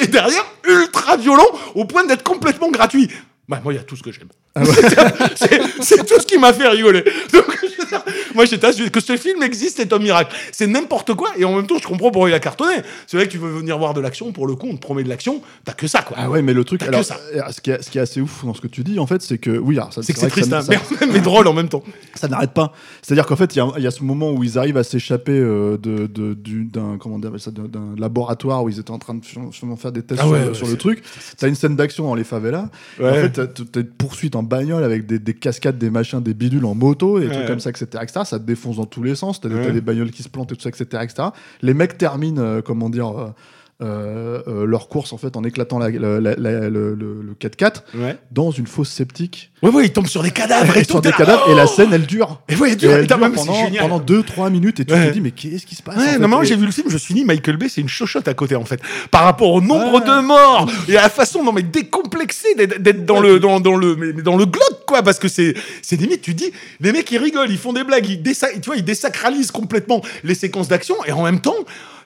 et 0.00 0.06
derrière 0.06 0.44
ultra 0.66 1.16
violent 1.16 1.48
au 1.74 1.84
point 1.84 2.04
d'être 2.04 2.22
complètement 2.22 2.70
gratuit. 2.70 3.08
Bah, 3.48 3.60
moi, 3.62 3.72
il 3.72 3.76
y 3.76 3.78
a 3.78 3.82
tout 3.82 3.96
ce 3.96 4.02
que 4.02 4.12
j'aime. 4.12 4.28
Ah 4.54 4.62
c'est 5.80 6.06
tout 6.06 6.20
ce 6.20 6.26
qui 6.26 6.38
m'a 6.38 6.52
fait 6.52 6.68
rigoler. 6.68 7.04
Donc, 7.32 7.44
dire, 8.04 8.14
Moi, 8.34 8.44
j'étais 8.44 8.66
assuré 8.66 8.90
que 8.90 9.00
ce 9.00 9.16
film 9.16 9.42
existe, 9.42 9.76
c'est 9.78 9.92
un 9.92 9.98
miracle. 9.98 10.34
C'est 10.52 10.66
n'importe 10.66 11.14
quoi, 11.14 11.28
et 11.36 11.44
en 11.44 11.54
même 11.56 11.66
temps, 11.66 11.78
je 11.80 11.86
comprends 11.86 12.10
pourquoi 12.10 12.30
il 12.30 12.34
a 12.34 12.40
cartonné. 12.40 12.76
C'est 13.06 13.16
vrai 13.16 13.26
que 13.26 13.32
tu 13.32 13.38
veux 13.38 13.50
venir 13.50 13.78
voir 13.78 13.94
de 13.94 14.00
l'action, 14.00 14.32
pour 14.32 14.46
le 14.46 14.54
coup, 14.54 14.68
on 14.70 14.74
te 14.76 14.80
promet 14.80 15.02
de 15.04 15.08
l'action, 15.08 15.42
t'as 15.64 15.72
que 15.72 15.86
ça, 15.86 16.02
quoi. 16.02 16.16
Ah 16.20 16.30
ouais, 16.30 16.42
mais 16.42 16.52
le 16.52 16.64
truc, 16.64 16.80
T'as 16.80 16.86
que 16.86 16.90
alors, 16.92 17.04
ça. 17.04 17.18
euh, 17.34 17.40
ce 17.50 17.60
qui, 17.60 17.70
est, 17.70 17.82
ce 17.82 17.90
qui 17.90 17.98
est 17.98 18.00
assez 18.02 18.20
ouf 18.20 18.44
dans 18.44 18.54
ce 18.54 18.60
que 18.60 18.66
tu 18.68 18.82
dis, 18.84 18.98
en 18.98 19.06
fait, 19.06 19.22
c'est 19.22 19.38
que 19.38 19.50
oui, 19.50 19.76
alors, 19.78 19.92
ça- 19.92 20.02
C'est 20.02 20.12
que 20.12 20.18
vrai 20.20 20.28
c'est 20.28 20.32
triste, 20.32 20.50
ça- 20.50 20.58
hein, 20.58 20.62
ça- 20.62 20.72
mais, 21.06 21.12
mais 21.14 21.20
drôle 21.20 21.46
en 21.46 21.52
même 21.52 21.68
temps. 21.68 21.82
ça 22.14 22.28
n'arrête 22.28 22.52
pas. 22.52 22.72
C'est-à-dire 23.02 23.26
qu'en 23.26 23.36
fait, 23.36 23.54
il 23.54 23.58
y, 23.58 23.60
a- 23.60 23.72
il 23.76 23.82
y 23.82 23.86
a 23.86 23.90
ce 23.90 24.02
moment 24.02 24.32
où 24.32 24.42
ils 24.44 24.58
arrivent 24.58 24.76
à 24.76 24.84
s'échapper 24.84 25.32
euh, 25.32 25.76
de, 25.78 26.06
de- 26.06 26.34
du- 26.34 26.64
d'un 26.64 26.96
comment 26.98 27.18
ça, 27.38 27.50
d'un- 27.50 27.64
d'un 27.68 27.94
laboratoire 27.98 28.62
où 28.64 28.68
ils 28.68 28.78
étaient 28.78 28.90
en 28.90 28.98
train 28.98 29.14
de 29.14 29.20
faire 29.76 29.92
des 29.92 30.02
tests 30.02 30.20
Ah 30.22 30.24
sur, 30.24 30.32
ouais, 30.32 30.40
le- 30.40 30.48
ouais, 30.48 30.54
sur 30.54 30.66
c'est- 30.66 30.72
le 30.72 30.78
truc. 30.78 31.02
T'as 31.38 31.48
une 31.48 31.54
scène 31.54 31.76
d'action 31.76 32.04
dans 32.04 32.14
les 32.14 32.24
favelas. 32.24 32.68
Et 32.98 33.02
En 33.02 33.06
Ouais. 33.06 33.22
fait, 33.22 33.30
t'as 33.30 33.46
t'as 33.46 33.80
une 33.80 33.86
poursuite 33.86 34.36
en 34.36 34.42
bagnole 34.42 34.84
avec 34.84 35.06
des, 35.06 35.18
des 35.18 35.34
cascades, 35.34 35.78
des 35.78 35.90
machins, 35.90 36.20
des 36.22 36.34
bidules 36.34 36.64
en 36.64 36.74
moto 36.74 37.18
et 37.18 37.26
Ouais. 37.26 37.32
trucs 37.32 37.46
comme 37.46 37.60
ça, 37.60 37.70
etc., 37.70 37.86
etc. 38.00 38.20
Ça 38.24 38.38
te 38.38 38.44
défonce 38.44 38.76
dans 38.76 38.86
tous 38.86 39.02
les 39.02 39.14
sens. 39.14 39.40
T'as 39.40 39.48
des, 39.48 39.54
Ouais. 39.56 39.66
t'as 39.66 39.72
des 39.72 39.80
bagnoles 39.80 40.10
qui 40.10 40.22
se 40.22 40.28
plantent 40.28 40.52
et 40.52 40.56
tout 40.56 40.62
ça, 40.62 40.68
etc., 40.68 40.84
etc. 41.02 41.28
Les 41.62 41.74
mecs 41.74 41.98
terminent, 41.98 42.40
euh, 42.40 42.60
comment 42.62 42.88
dire. 42.90 43.32
Euh, 43.82 44.40
euh, 44.46 44.64
leur 44.64 44.88
course 44.88 45.12
en 45.12 45.18
fait 45.18 45.36
en 45.36 45.42
éclatant 45.44 45.78
la- 45.78 45.90
la- 45.90 46.20
la- 46.20 46.34
le, 46.36 46.94
le- 46.94 47.20
le 47.22 47.34
4x4 47.40 47.82
Ouais. 47.94 48.16
dans 48.30 48.50
une 48.50 48.66
fosse 48.66 48.90
septique 48.90 49.50
Ouais, 49.62 49.70
ouais, 49.70 49.84
il 49.86 49.92
tombe 49.92 50.06
sur 50.06 50.22
des 50.22 50.30
cadavres 50.30 50.76
et 50.76 50.84
tout. 50.84 51.00
des 51.00 51.12
cadavres 51.12 51.48
et 51.48 51.52
oh 51.52 51.56
la 51.56 51.66
scène 51.66 51.90
elle 51.92 52.06
dure 52.06 52.40
Et 52.48 52.56
ouais, 52.56 52.70
et 52.72 52.84
elle 52.86 53.06
dure 53.06 53.18
même, 53.18 53.32
c'est 53.36 53.46
pendant, 53.46 53.64
génial. 53.64 53.82
pendant 53.88 54.00
2-3 54.00 54.50
minutes 54.50 54.80
et 54.80 54.84
tu 54.84 54.92
Ouais. 54.94 55.08
te 55.08 55.12
dis 55.12 55.20
mais 55.20 55.30
qu'est-ce 55.32 55.66
qui 55.66 55.74
se 55.74 55.82
passe 55.82 55.96
Ouais, 55.96 56.02
en 56.02 56.12
fait 56.12 56.18
non, 56.18 56.42
Et- 56.42 56.46
j'ai 56.46 56.56
vu 56.56 56.66
le 56.66 56.72
film, 56.72 56.88
je 56.88 56.94
me 56.94 56.98
suis 56.98 57.14
dit 57.14 57.24
Michael 57.24 57.56
Bay, 57.56 57.68
c'est 57.68 57.80
une 57.80 57.88
chochotte 57.88 58.26
à 58.28 58.34
côté 58.34 58.56
en 58.56 58.64
fait, 58.64 58.80
par 59.10 59.24
rapport 59.24 59.50
au 59.52 59.60
nombre 59.60 60.00
de 60.00 60.20
morts 60.24 60.70
et 60.88 60.96
à 60.96 61.02
la 61.02 61.08
façon 61.08 61.42
non 61.44 61.52
mais 61.52 61.62
décomplexée 61.62 62.54
d'être 62.54 63.04
dans 63.04 63.20
le 63.20 63.38
dans, 63.40 63.60
dans 63.60 63.76
le 63.76 63.96
mais, 63.96 64.22
dans 64.22 64.36
le 64.36 64.46
glauque 64.46 64.84
quoi, 64.86 65.02
parce 65.02 65.18
que 65.18 65.28
c'est 65.28 65.54
c'est 65.82 65.96
limite 65.96 66.22
tu 66.22 66.34
dis 66.34 66.50
les 66.80 66.92
mecs 66.92 67.10
ils 67.10 67.18
rigolent, 67.18 67.50
ils 67.50 67.58
font 67.58 67.72
des 67.72 67.84
blagues, 67.84 68.08
ils 68.08 68.22
tu 68.22 68.34
vois 68.66 68.76
ils 68.76 68.84
désacralisent 68.84 69.50
complètement 69.50 70.02
les 70.24 70.34
séquences 70.34 70.68
d'action 70.68 70.94
et 71.06 71.12
en 71.12 71.22
même 71.24 71.40
temps 71.40 71.54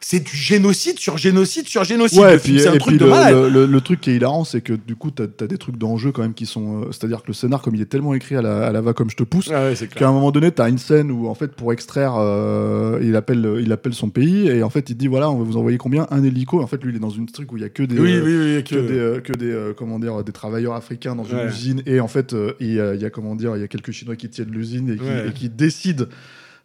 c'est 0.00 0.20
du 0.24 0.36
génocide 0.36 0.98
sur 0.98 1.16
génocide 1.18 1.68
sur 1.68 1.84
génocide. 1.84 2.18
Ouais, 2.20 2.38
c'est 2.38 2.68
un 2.68 2.74
et 2.74 2.78
truc 2.78 2.92
puis 2.94 2.98
de 2.98 3.04
le, 3.04 3.10
malade. 3.10 3.34
le- 3.34 3.48
le- 3.48 3.66
le 3.66 3.80
truc 3.80 4.00
qui 4.00 4.10
est 4.10 4.16
hilarant, 4.16 4.44
c'est 4.44 4.60
que 4.60 4.72
du 4.72 4.94
coup, 4.96 5.10
t'as 5.10 5.24
as 5.40 5.46
des 5.46 5.58
trucs 5.58 5.76
d'enjeu 5.76 6.12
quand 6.12 6.22
même 6.22 6.34
qui 6.34 6.46
sont. 6.46 6.82
euh, 6.82 6.86
C'est-à-dire 6.92 7.22
que 7.22 7.28
le 7.28 7.32
scénar, 7.34 7.62
comme 7.62 7.74
il 7.74 7.80
est 7.80 7.86
tellement 7.86 8.14
écrit 8.14 8.36
à 8.36 8.42
la, 8.42 8.66
à 8.66 8.72
la 8.72 8.80
va 8.80 8.92
comme 8.92 9.10
je 9.10 9.16
te 9.16 9.22
pousse, 9.24 9.50
Ah 9.52 9.68
ouais, 9.68 9.74
qu'à 9.88 10.08
un 10.08 10.12
moment 10.12 10.30
donné, 10.30 10.50
t'as 10.52 10.68
une 10.68 10.78
scène 10.78 11.10
où 11.10 11.28
en 11.28 11.34
fait, 11.34 11.52
pour 11.52 11.72
extraire, 11.72 12.14
euh, 12.16 12.98
il 13.02 13.16
appelle, 13.16 13.58
il 13.60 13.72
appelle 13.72 13.94
son 13.94 14.10
pays 14.10 14.48
et 14.48 14.62
en 14.62 14.70
fait, 14.70 14.90
il 14.90 14.96
dit 14.96 15.06
voilà, 15.06 15.30
on 15.30 15.38
va 15.38 15.44
vous 15.44 15.56
envoyer 15.56 15.78
combien? 15.78 16.06
Un 16.10 16.22
hélico. 16.24 16.60
En 16.62 16.66
fait, 16.66 16.82
lui, 16.84 16.92
il 16.92 16.96
est 16.96 17.00
dans 17.00 17.10
une 17.10 17.26
truc 17.26 17.52
où 17.52 17.56
il 17.56 17.62
y 17.62 17.66
a 17.66 17.68
que 17.68 17.82
des. 17.82 17.98
Oui, 17.98 18.12
euh, 18.14 18.22
oui, 18.24 18.56
oui, 18.56 18.64
que 18.64 19.16
des, 19.16 19.22
que 19.22 19.32
des 19.32 19.72
comment 19.76 19.98
dire 19.98 20.22
des 20.24 20.32
travailleurs 20.32 20.74
africains 20.74 21.14
dans 21.16 21.24
une 21.24 21.48
usine 21.48 21.82
et 21.86 22.00
en 22.00 22.08
fait 22.08 22.34
il 22.60 22.72
y, 22.74 22.80
a- 22.80 23.10
comment 23.10 23.34
dire 23.36 23.56
il 23.56 23.60
y 23.60 23.64
a 23.64 23.68
quelques 23.68 23.92
chinois 23.92 24.16
qui 24.16 24.28
tiennent 24.28 24.50
l'usine 24.50 24.90
et, 24.90 24.96
qui- 24.96 25.02
Ouais. 25.02 25.28
et 25.28 25.32
qui 25.32 25.48
décident 25.48 26.04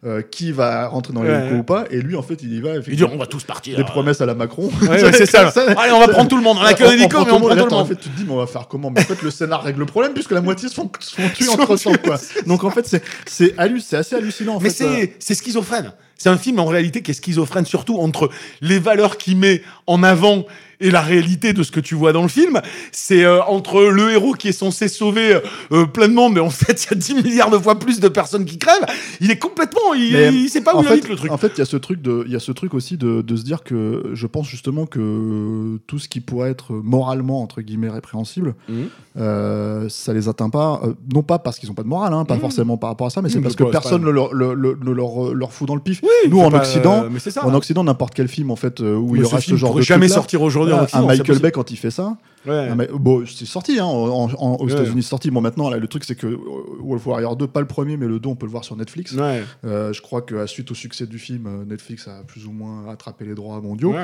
euh, 0.04 0.20
qui 0.20 0.50
va 0.50 0.88
rentrer 0.88 1.12
dans 1.12 1.20
Ouais. 1.22 1.28
l'hélico 1.38 1.56
ou 1.60 1.62
pas 1.62 1.84
et 1.90 2.00
lui 2.00 2.16
en 2.16 2.22
fait 2.22 2.42
il 2.42 2.52
y 2.54 2.60
va 2.60 2.70
Il 2.88 2.96
dit 2.96 3.04
on 3.04 3.16
va 3.16 3.26
tous 3.26 3.44
partir. 3.44 3.76
des 3.76 3.84
promesses 3.84 4.20
à 4.20 4.26
la 4.26 4.34
Macron 4.34 4.68
Ouais, 4.82 4.88
ouais, 5.02 5.12
c'est 5.12 5.26
ça. 5.26 5.48
Allez, 5.76 5.92
on 5.92 6.00
va 6.00 6.08
prendre 6.08 6.28
tout 6.28 6.36
le 6.36 6.42
monde. 6.42 6.56
On 6.60 6.64
a 6.64 6.74
qu'un 6.74 6.90
hélico, 6.90 7.24
mais 7.24 7.30
on 7.32 7.38
prend 7.40 7.48
tout 7.50 7.54
le 7.54 7.62
En 7.62 7.78
monde. 7.78 7.88
fait, 7.88 7.94
tu 7.96 8.08
te 8.08 8.16
dis, 8.16 8.24
mais 8.26 8.32
on 8.32 8.38
va 8.38 8.46
faire 8.48 8.66
comment 8.66 8.90
Mais 8.90 9.00
en 9.00 9.04
fait, 9.04 9.22
le 9.22 9.30
scénar 9.30 9.62
règle 9.62 9.78
le 9.80 9.86
problème 9.86 10.12
puisque 10.12 10.32
la 10.32 10.40
moitié 10.40 10.68
se 10.68 10.74
font, 10.74 10.90
se 10.98 11.14
font 11.14 11.28
tuer 11.28 11.48
entre 11.48 11.76
temps, 11.76 11.92
quoi. 12.04 12.16
Donc, 12.46 12.64
en 12.64 12.70
fait, 12.70 12.86
c'est, 12.86 13.02
c'est, 13.26 13.54
hallu- 13.58 13.80
c'est 13.80 13.96
assez 13.96 14.16
hallucinant, 14.16 14.56
en 14.56 14.60
Mais 14.60 14.70
fait. 14.70 14.84
euh. 14.84 14.90
c'est 14.98 15.14
c'est 15.20 15.34
schizophrène. 15.34 15.92
C'est 16.22 16.28
un 16.28 16.38
film 16.38 16.60
en 16.60 16.66
réalité 16.66 17.02
qui 17.02 17.10
est 17.10 17.14
schizophrène 17.14 17.64
surtout 17.66 17.98
entre 17.98 18.30
les 18.60 18.78
valeurs 18.78 19.16
qu'il 19.18 19.36
met 19.38 19.60
en 19.88 20.04
avant 20.04 20.44
et 20.78 20.90
la 20.90 21.00
réalité 21.00 21.52
de 21.52 21.62
ce 21.64 21.70
que 21.72 21.78
tu 21.80 21.94
vois 21.96 22.12
dans 22.12 22.22
le 22.22 22.28
film. 22.28 22.60
C'est 22.92 23.24
euh, 23.24 23.40
entre 23.44 23.82
le 23.82 24.10
héros 24.12 24.32
qui 24.34 24.46
est 24.48 24.52
censé 24.52 24.86
sauver 24.88 25.38
euh, 25.72 25.86
plein 25.86 26.06
de 26.08 26.12
monde, 26.14 26.34
mais 26.34 26.40
en 26.40 26.50
fait 26.62 26.84
il 26.84 26.90
y 26.90 26.94
a 26.94 26.96
10 26.96 27.14
milliards 27.24 27.50
de 27.50 27.58
fois 27.58 27.76
plus 27.78 27.98
de 27.98 28.06
personnes 28.06 28.44
qui 28.44 28.56
crèvent. 28.58 28.86
Il 29.20 29.32
est 29.32 29.38
complètement, 29.38 29.94
il, 29.94 30.14
il 30.14 30.48
sait 30.48 30.60
pas 30.60 30.76
où 30.76 30.80
il 30.82 30.86
fait, 30.86 30.92
habite 30.92 31.08
le 31.08 31.16
truc. 31.16 31.32
En 31.32 31.38
fait, 31.38 31.52
il 31.56 31.58
y 31.58 31.62
a 31.62 31.66
ce 31.66 31.76
truc 31.76 32.00
de, 32.02 32.22
il 32.26 32.32
y 32.32 32.36
a 32.36 32.40
ce 32.40 32.52
truc 32.52 32.72
aussi 32.74 32.96
de, 32.96 33.20
de 33.22 33.36
se 33.36 33.42
dire 33.42 33.64
que 33.64 34.10
je 34.14 34.26
pense 34.28 34.46
justement 34.48 34.86
que 34.86 35.78
tout 35.88 35.98
ce 35.98 36.08
qui 36.08 36.20
pourrait 36.20 36.50
être 36.50 36.72
moralement 36.72 37.42
entre 37.42 37.62
guillemets 37.62 37.90
répréhensible, 37.90 38.54
Mhm. 38.68 38.88
euh, 39.18 39.88
ça 39.88 40.12
les 40.12 40.28
atteint 40.28 40.50
pas. 40.50 40.80
euh, 40.84 40.94
non 41.12 41.22
pas 41.22 41.38
parce 41.38 41.58
qu'ils 41.58 41.70
ont 41.70 41.74
pas 41.74 41.82
de 41.82 41.88
morale, 41.88 42.12
hein, 42.12 42.24
pas 42.24 42.34
Mhm. 42.34 42.40
forcément 42.40 42.76
par 42.76 42.90
rapport 42.90 43.06
à 43.06 43.10
ça, 43.10 43.22
mais 43.22 43.28
Oui, 43.28 43.34
c'est 43.34 43.40
parce 43.40 43.56
que 43.56 43.64
personne 43.64 44.02
ne 44.02 44.10
leur, 44.10 44.32
le- 44.34 44.54
le- 44.54 44.78
ne 44.82 44.90
leur, 44.90 45.32
leur 45.34 45.52
fout 45.52 45.66
dans 45.68 45.74
le 45.76 45.80
pif. 45.80 46.00
Oui, 46.02 46.08
Nous 46.28 46.40
en 46.40 46.50
pas- 46.50 46.58
Occident, 46.58 47.04
euh, 47.04 47.08
mais 47.10 47.18
c'est 47.18 47.30
ça. 47.30 47.44
en 47.46 47.54
Occident, 47.54 47.84
n'importe 47.84 48.14
quel 48.14 48.28
film 48.28 48.50
en 48.50 48.56
fait 48.56 48.80
euh, 48.80 48.94
où 48.94 49.12
Mais 49.12 49.18
il 49.18 49.22
y 49.22 49.24
ce 49.24 49.30
aura 49.32 49.40
film 49.40 49.56
ce 49.56 49.60
genre 49.60 49.70
pourrait 49.70 49.80
de 49.82 49.86
jamais 49.86 50.08
sortir 50.08 50.42
aujourd'hui 50.42 50.72
en 50.74 50.84
voilà, 50.84 50.90
un 50.92 51.06
Michael. 51.06 51.38
Bay 51.40 51.50
quand 51.52 51.70
il 51.70 51.76
fait 51.76 51.90
ça, 51.90 52.16
Ouais. 52.46 52.74
mais, 52.74 52.88
bon, 52.92 53.24
c'est 53.26 53.46
sorti 53.46 53.78
hein, 53.78 53.84
en- 53.84 54.30
en- 54.32 54.56
aux 54.56 54.66
Ouais. 54.66 54.72
États-Unis, 54.72 55.02
sorti. 55.02 55.30
Bon, 55.30 55.40
maintenant, 55.40 55.70
là, 55.70 55.76
le 55.78 55.86
truc, 55.86 56.04
c'est 56.04 56.14
que 56.16 56.26
euh, 56.26 56.36
Wolf 56.80 57.06
Warrior 57.06 57.36
2, 57.36 57.46
pas 57.46 57.60
le 57.60 57.66
premier, 57.66 57.96
mais 57.96 58.06
le 58.06 58.18
2, 58.18 58.28
on 58.28 58.34
peut 58.36 58.46
le 58.46 58.52
voir 58.52 58.64
sur 58.64 58.76
Netflix. 58.76 59.12
Ouais. 59.12 59.42
Euh, 59.64 59.92
je 59.92 60.02
crois 60.02 60.22
que 60.22 60.46
suite 60.46 60.70
au 60.70 60.74
succès 60.74 61.06
du 61.06 61.18
film, 61.18 61.46
euh, 61.46 61.64
Netflix 61.64 62.08
a 62.08 62.22
plus 62.26 62.46
ou 62.46 62.52
moins 62.52 62.88
attrapé 62.90 63.24
les 63.24 63.34
droits 63.34 63.60
mondiaux. 63.60 63.94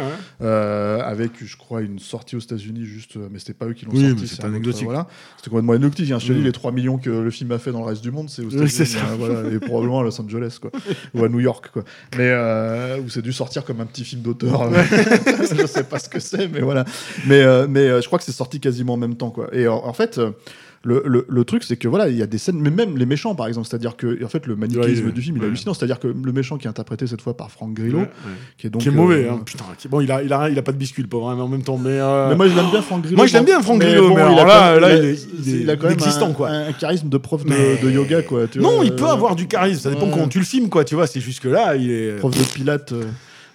Euh, 0.40 1.00
avec, 1.02 1.32
je 1.44 1.56
crois, 1.56 1.80
une 1.82 1.98
sortie 1.98 2.36
aux 2.36 2.40
États-unis, 2.40 2.84
juste, 2.84 3.16
mais 3.30 3.38
c'était 3.38 3.54
pas 3.54 3.66
eux 3.66 3.72
qui 3.72 3.84
l'ont 3.86 3.92
Oui, 3.92 4.08
sorti. 4.16 4.34
autre, 4.34 4.44
anecdotique. 4.44 4.84
voilà. 4.84 5.06
C'était 5.36 5.50
complètement 5.50 5.72
anecdotique. 5.72 6.10
Hein. 6.12 6.18
Je 6.18 6.28
te 6.28 6.32
dis, 6.32 6.40
Mm. 6.40 6.44
les 6.44 6.52
3 6.52 6.72
millions 6.72 6.98
que 6.98 7.10
le 7.10 7.30
film 7.30 7.50
a 7.52 7.58
fait 7.58 7.72
dans 7.72 7.80
le 7.80 7.86
reste 7.86 8.02
du 8.02 8.10
monde, 8.10 8.28
c'est 8.30 8.44
aux 8.44 8.50
États-Unis. 8.50 8.96
hein, 9.02 9.16
voilà, 9.18 9.48
et 9.50 9.58
probablement 9.58 10.00
à 10.00 10.02
Los 10.04 10.20
Angeles, 10.20 10.58
quoi. 10.60 10.70
ou 11.14 11.24
à 11.24 11.28
New 11.28 11.40
York, 11.40 11.70
quoi. 11.72 11.82
Mais 12.16 12.28
euh, 12.30 13.00
où 13.00 13.08
c'est 13.08 13.22
dû 13.22 13.32
sortir 13.32 13.64
comme 13.64 13.80
un 13.80 13.86
petit 13.86 14.04
film 14.04 14.22
d'auteur. 14.22 14.70
je 15.50 15.66
sais 15.66 15.84
pas 15.84 15.98
ce 15.98 16.08
que 16.08 16.20
c'est, 16.20 16.48
mais 16.48 16.60
voilà. 16.60 16.84
Mais, 17.26 17.44
mais 17.68 18.00
je 18.00 18.06
crois 18.06 18.18
que 18.18 18.24
c'est 18.30 18.36
sorti 18.36 18.60
quasiment 18.60 18.94
en 18.94 18.98
même 18.98 19.16
temps, 19.16 19.30
quoi. 19.30 19.48
Et 19.52 19.66
en, 19.68 19.76
en 19.84 19.92
fait. 19.92 20.18
euh, 20.18 20.30
le, 20.84 21.02
le- 21.06 21.26
le 21.28 21.44
truc, 21.44 21.64
c'est 21.64 21.76
que 21.76 21.88
voilà, 21.88 22.08
il 22.08 22.16
y 22.16 22.22
a 22.22 22.26
des 22.28 22.38
scènes, 22.38 22.60
mais 22.60 22.70
même 22.70 22.96
les 22.96 23.04
méchants, 23.04 23.34
par 23.34 23.48
exemple, 23.48 23.66
c'est-à-dire 23.68 23.96
que 23.96 24.24
en 24.24 24.28
fait, 24.28 24.46
le 24.46 24.54
manichéisme 24.54 25.06
Ouais, 25.06 25.12
du 25.12 25.20
film, 25.20 25.34
il 25.34 25.38
est 25.38 25.42
ouais. 25.42 25.46
hallucinant. 25.48 25.74
C'est-à-dire 25.74 25.98
que 25.98 26.06
le 26.06 26.32
méchant 26.32 26.56
qui 26.56 26.68
est 26.68 26.70
interprété 26.70 27.08
cette 27.08 27.20
fois 27.20 27.36
par 27.36 27.50
Franck 27.50 27.74
Grillo, 27.74 27.98
Ouais, 27.98 28.10
qui 28.56 28.68
est 28.68 28.70
donc 28.70 28.82
qui 28.82 28.88
est 28.88 28.92
mauvais, 28.92 29.24
euh, 29.24 29.32
hein. 29.32 29.40
putain. 29.44 29.64
qui- 29.76 29.88
Bon, 29.88 30.00
il 30.00 30.10
a, 30.12 30.22
il 30.22 30.32
a, 30.32 30.48
il 30.48 30.56
a 30.56 30.62
pas 30.62 30.70
de 30.70 30.76
biscuit, 30.76 31.02
le 31.02 31.08
pauvre, 31.08 31.30
hein, 31.30 31.34
mais 31.34 31.42
en 31.42 31.48
même 31.48 31.64
temps, 31.64 31.78
mais. 31.78 31.90
euh, 31.98 32.28
Mais 32.28 32.36
moi, 32.36 32.46
je 32.46 32.54
l'aime 32.54 32.70
bien, 32.70 32.80
Franck 32.80 33.02
Grillo. 33.02 33.16
Moi, 33.16 33.26
je 33.26 33.32
l'aime 33.32 33.44
bien, 33.44 33.60
Franck 33.60 33.80
Grillo, 33.80 34.08
mais 34.10 34.14
il 34.14 34.18
alors 34.20 34.38
a 34.38 34.44
là- 34.74 34.80
là, 34.80 34.94
il 34.96 35.04
est- 35.04 35.26
il 35.44 35.54
est 35.54 35.60
il 35.62 35.68
a 35.70 35.76
quand 35.76 35.88
même 35.88 35.94
inexistant, 35.94 36.28
un, 36.30 36.32
quoi. 36.32 36.48
un 36.50 36.72
charisme 36.72 37.08
de 37.08 37.18
prof 37.18 37.44
de, 37.44 37.50
Mais- 37.50 37.78
de 37.82 37.90
yoga, 37.90 38.22
quoi. 38.22 38.46
tu 38.46 38.60
Non, 38.60 38.76
vois, 38.76 38.84
il 38.84 38.94
peut 38.94 39.02
euh, 39.04 39.08
avoir 39.12 39.34
du 39.34 39.48
charisme, 39.48 39.80
ça 39.80 39.90
dépend 39.90 40.08
comment 40.08 40.28
tu 40.28 40.38
le 40.38 40.44
filmes, 40.44 40.68
quoi, 40.68 40.84
tu 40.84 40.94
vois, 40.94 41.08
c'est 41.08 41.20
juste 41.20 41.40
que 41.40 41.48
là, 41.48 41.74
il 41.74 41.90
est. 41.90 42.12
Prof 42.18 42.32
de 42.38 42.44
pilates. 42.54 42.94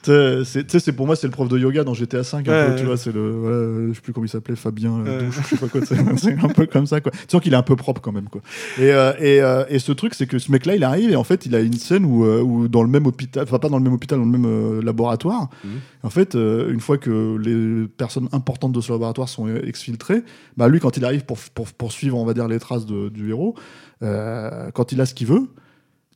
Tu 0.04 0.12
sais, 0.46 0.80
c'est- 0.80 0.92
pour 0.92 1.06
moi, 1.08 1.16
c'est 1.16 1.28
le 1.28 1.32
prof 1.32 1.48
de 1.48 1.58
yoga 1.58 1.84
dans 1.84 1.94
GTA 1.94 2.24
5. 2.24 2.48
un 2.48 2.52
Ouais, 2.52 2.66
peu, 2.68 2.76
tu 2.76 2.80
ouais. 2.82 2.86
vois, 2.86 2.98
c'est 2.98 3.12
le. 3.12 3.32
voilà, 3.32 3.88
je 3.89 3.94
sais 3.94 4.02
plus 4.02 4.13
comment 4.13 4.26
il 4.26 4.30
s'appelait, 4.30 4.56
Fabien 4.56 4.94
euh, 5.00 5.20
Ouais. 5.20 5.26
Douche, 5.26 5.39
je 5.44 5.48
sais 5.48 5.58
pas 5.58 5.68
quoi. 5.68 5.82
C'est 6.18 6.34
un 6.44 6.48
peu 6.50 6.66
comme 6.66 6.86
ça, 6.86 7.02
quoi. 7.02 7.12
Tu 7.12 7.18
sens 7.30 7.42
qu'il 7.42 7.54
est 7.54 7.58
un 7.58 7.63
peu 7.63 7.76
propre 7.76 8.02
quand 8.02 8.12
même, 8.12 8.30
quoi. 8.30 8.42
Et, 8.78 8.92
euh, 8.92 9.13
et, 9.20 9.42
euh, 9.42 9.63
et 9.70 9.80
ce 9.80 9.92
truc, 9.92 10.13
c'est 10.13 10.28
que 10.28 10.38
ce 10.39 10.52
mec-là, 10.52 10.76
il 10.76 10.84
arrive 10.84 11.10
et 11.12 11.16
en 11.16 11.24
fait, 11.24 11.46
il 11.46 11.56
a 11.56 11.60
une 11.60 11.74
scène 11.74 12.06
où, 12.06 12.26
euh, 12.26 12.42
où 12.42 12.68
dans 12.68 12.84
le 12.84 12.89
même 12.89 13.06
hôpital, 13.08 13.44
enfin 13.44 13.60
pas 13.60 13.70
dans 13.70 13.78
le 13.78 13.84
même 13.84 13.94
hôpital, 13.94 14.20
dans 14.20 14.26
le 14.26 14.38
même 14.38 14.82
laboratoire, 14.82 15.50
Mhm. 15.63 15.72
en 16.04 16.10
fait, 16.10 16.36
une 16.36 16.80
fois 16.80 16.98
que 16.98 17.38
les 17.38 17.88
personnes 17.88 18.28
importantes 18.34 18.72
de 18.74 18.82
ce 18.82 18.92
laboratoire 18.92 19.30
sont 19.30 19.48
exfiltrées, 19.56 20.24
bah 20.58 20.68
lui, 20.68 20.80
quand 20.80 20.98
il 20.98 21.06
arrive 21.06 21.26
pour, 21.26 21.38
pour, 21.54 21.68
pour 21.72 21.92
suivre, 21.92 22.18
on 22.18 22.26
va 22.26 22.34
dire, 22.34 22.48
les 22.48 22.60
traces 22.60 22.86
de- 22.86 23.10
du 23.10 23.30
héros, 23.30 23.56
quand 24.02 24.92
il 24.92 25.02
a 25.02 25.06
ce 25.06 25.13
qu'il 25.13 25.28
veut, 25.28 25.48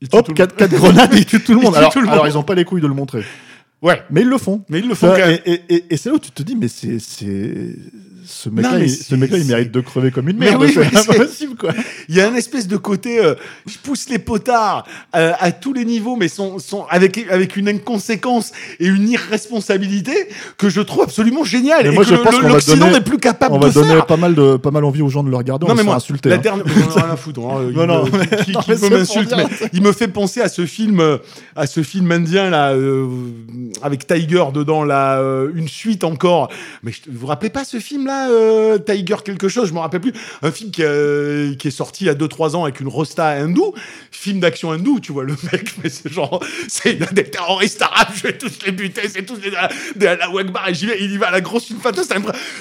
il 0.02 0.10
tue 0.10 0.17
hop, 0.17 0.34
quatre, 0.34 0.56
quatre 0.56 0.76
grenades 0.76 1.13
et 1.13 1.17
il 1.19 1.26
tue 1.26 1.41
tout 1.43 1.54
le 1.54 1.60
monde. 1.62 1.76
Alors, 1.76 1.91
tout 1.91 2.00
le 2.00 2.06
monde. 2.06 2.13
alors, 2.13 2.28
ils 2.28 2.38
ont 2.38 2.43
pas 2.43 2.54
les 2.56 2.65
couilles 2.65 2.82
de 2.82 2.88
le 2.88 2.93
montrer. 2.93 3.23
Ouais, 3.82 4.02
Mais 4.10 4.22
ils 4.22 4.28
le 4.28 4.38
font. 4.38 4.63
mais 4.70 4.80
ils 4.80 4.88
le 4.88 4.96
font 4.96 5.16
et 5.16 5.42
et, 5.46 5.62
et, 5.70 5.86
et 5.92 5.98
c'est 5.98 6.10
là 6.10 6.16
où 6.16 6.20
tu 6.20 6.32
te 6.32 6.42
dis, 6.44 6.56
mais 6.56 6.68
c'est. 6.68 6.98
Ce 8.30 8.50
mec-là, 8.50 8.80
il, 8.80 8.90
ce 8.92 9.16
mec-là, 9.16 9.38
il 9.38 9.44
c'est- 9.44 9.50
mérite 9.50 9.72
de 9.72 9.80
crever 9.80 10.12
comme 10.12 10.28
une 10.28 10.38
merde. 10.38 10.62
oui, 10.62 10.74
c'est 10.74 10.96
impossible, 11.12 11.56
quoi. 11.56 11.72
Il 12.10 12.16
y 12.16 12.22
a 12.22 12.28
un 12.30 12.36
espèce 12.36 12.68
de 12.68 12.76
côté, 12.76 13.24
euh, 13.24 13.36
je 13.66 13.78
pousse 13.78 14.10
les 14.10 14.20
potards 14.20 14.86
euh, 15.16 15.32
à 15.40 15.52
tous 15.54 15.72
les 15.72 15.86
niveaux, 15.86 16.18
mais 16.18 16.28
sont, 16.28 16.60
sont 16.60 16.86
avec, 16.90 17.18
avec 17.30 17.56
une 17.56 17.70
inconséquence 17.70 18.52
et 18.82 18.88
une 18.88 19.08
irresponsabilité 19.10 20.13
que 20.58 20.70
je 20.70 20.82
trouve 20.82 21.04
absolument 21.04 21.44
géniale. 21.44 21.84
Mais 21.84 21.90
et 21.92 21.96
moi, 21.96 22.04
que 22.04 22.10
je 22.10 22.16
pense 22.16 22.34
le- 22.34 22.38
qu'on 22.42 22.48
va 22.48 22.54
l'Occident 22.54 22.90
n'est 22.92 23.02
plus 23.02 23.18
capable 23.18 23.56
On 23.56 23.60
va 23.60 23.70
de 23.70 23.74
donner 23.74 23.94
faire. 23.94 24.06
pas 24.06 24.18
mal, 24.18 24.36
de, 24.36 24.58
pas 24.58 24.72
mal 24.72 24.84
envie 24.84 25.02
aux 25.02 25.10
gens 25.10 25.24
de 25.24 25.30
le 25.30 25.38
regarder. 25.38 25.66
Non 25.66 25.74
on 25.74 25.76
mais 25.76 25.84
moi, 25.84 25.94
faire 25.94 25.98
insulter. 25.98 26.30
la 26.30 26.36
hein. 26.36 26.40
dernière, 26.40 26.66
ai 26.68 26.72
rien 27.00 27.10
à 27.12 27.16
foutre. 27.16 27.40
hein. 27.42 27.68
Il 27.70 27.76
Non, 27.78 27.88
non, 27.88 28.06
me- 28.06 28.12
mais- 28.12 28.44
qui, 28.44 28.52
non, 28.52 28.60
qui 28.62 28.72
mais 28.72 28.76
peut 28.76 28.82
c'est 28.82 28.90
pour 28.90 28.98
m'insulte, 29.00 29.28
dire, 29.30 29.38
mais 29.38 29.70
il 29.74 29.82
me 29.82 29.92
fait 29.94 30.08
penser 30.10 30.42
à 30.42 30.50
ce 30.50 30.66
film, 30.66 31.00
euh, 31.00 31.18
à 31.56 31.66
ce 31.66 31.82
film 31.84 32.12
indien 32.12 32.50
là, 32.50 32.74
euh, 32.74 33.08
avec 33.82 34.06
Tiger 34.06 34.44
dedans, 34.54 34.84
là, 34.84 35.22
une 35.56 35.68
suite 35.68 36.04
encore. 36.04 36.50
Mais 36.84 36.92
je, 36.92 37.10
vous 37.10 37.20
vous 37.20 37.28
rappelez 37.28 37.50
pas 37.50 37.63
ce 37.63 37.80
film 37.80 38.08
euh, 38.30 38.77
Tiger 38.80 39.15
quelque 39.23 39.47
chose, 39.47 39.69
je 39.69 39.73
me 39.73 39.80
rappelle 39.80 40.01
plus. 40.01 40.13
Un 40.41 40.51
film 40.51 40.71
qui, 40.71 40.82
euh, 40.84 41.53
qui 41.56 41.67
est 41.67 41.71
sorti 41.71 42.06
il 42.06 42.08
y 42.08 42.10
a 42.10 42.15
2-3 42.15 42.56
ans 42.56 42.63
avec 42.63 42.80
une 42.80 42.88
rosta 42.88 43.27
hindoue, 43.30 43.73
film 44.12 44.39
d'action 44.39 44.71
hindou, 44.71 44.99
tu 44.99 45.12
vois 45.12 45.23
le 45.23 45.36
mec, 45.51 45.75
mais 45.84 45.89
c'est 45.89 46.12
genre, 46.12 46.43
c'est 46.67 46.95
des 47.13 47.23
terroristes 47.25 47.82
arabes, 47.82 48.10
je 48.15 48.23
vais 48.23 48.38
tous 48.38 48.51
les 48.65 48.71
buter, 48.71 49.08
c'est 49.10 49.25
tous 49.25 49.38
des, 49.38 49.51
des 49.95 50.06
la 50.06 50.30
Wagbar 50.30 50.69
et 50.69 50.73
j'y 50.73 50.86
vais, 50.88 50.97
il 50.99 51.12
y 51.13 51.17
va 51.17 51.27
à 51.27 51.32
la 51.32 51.41
grosse 51.41 51.69
une 51.69 51.77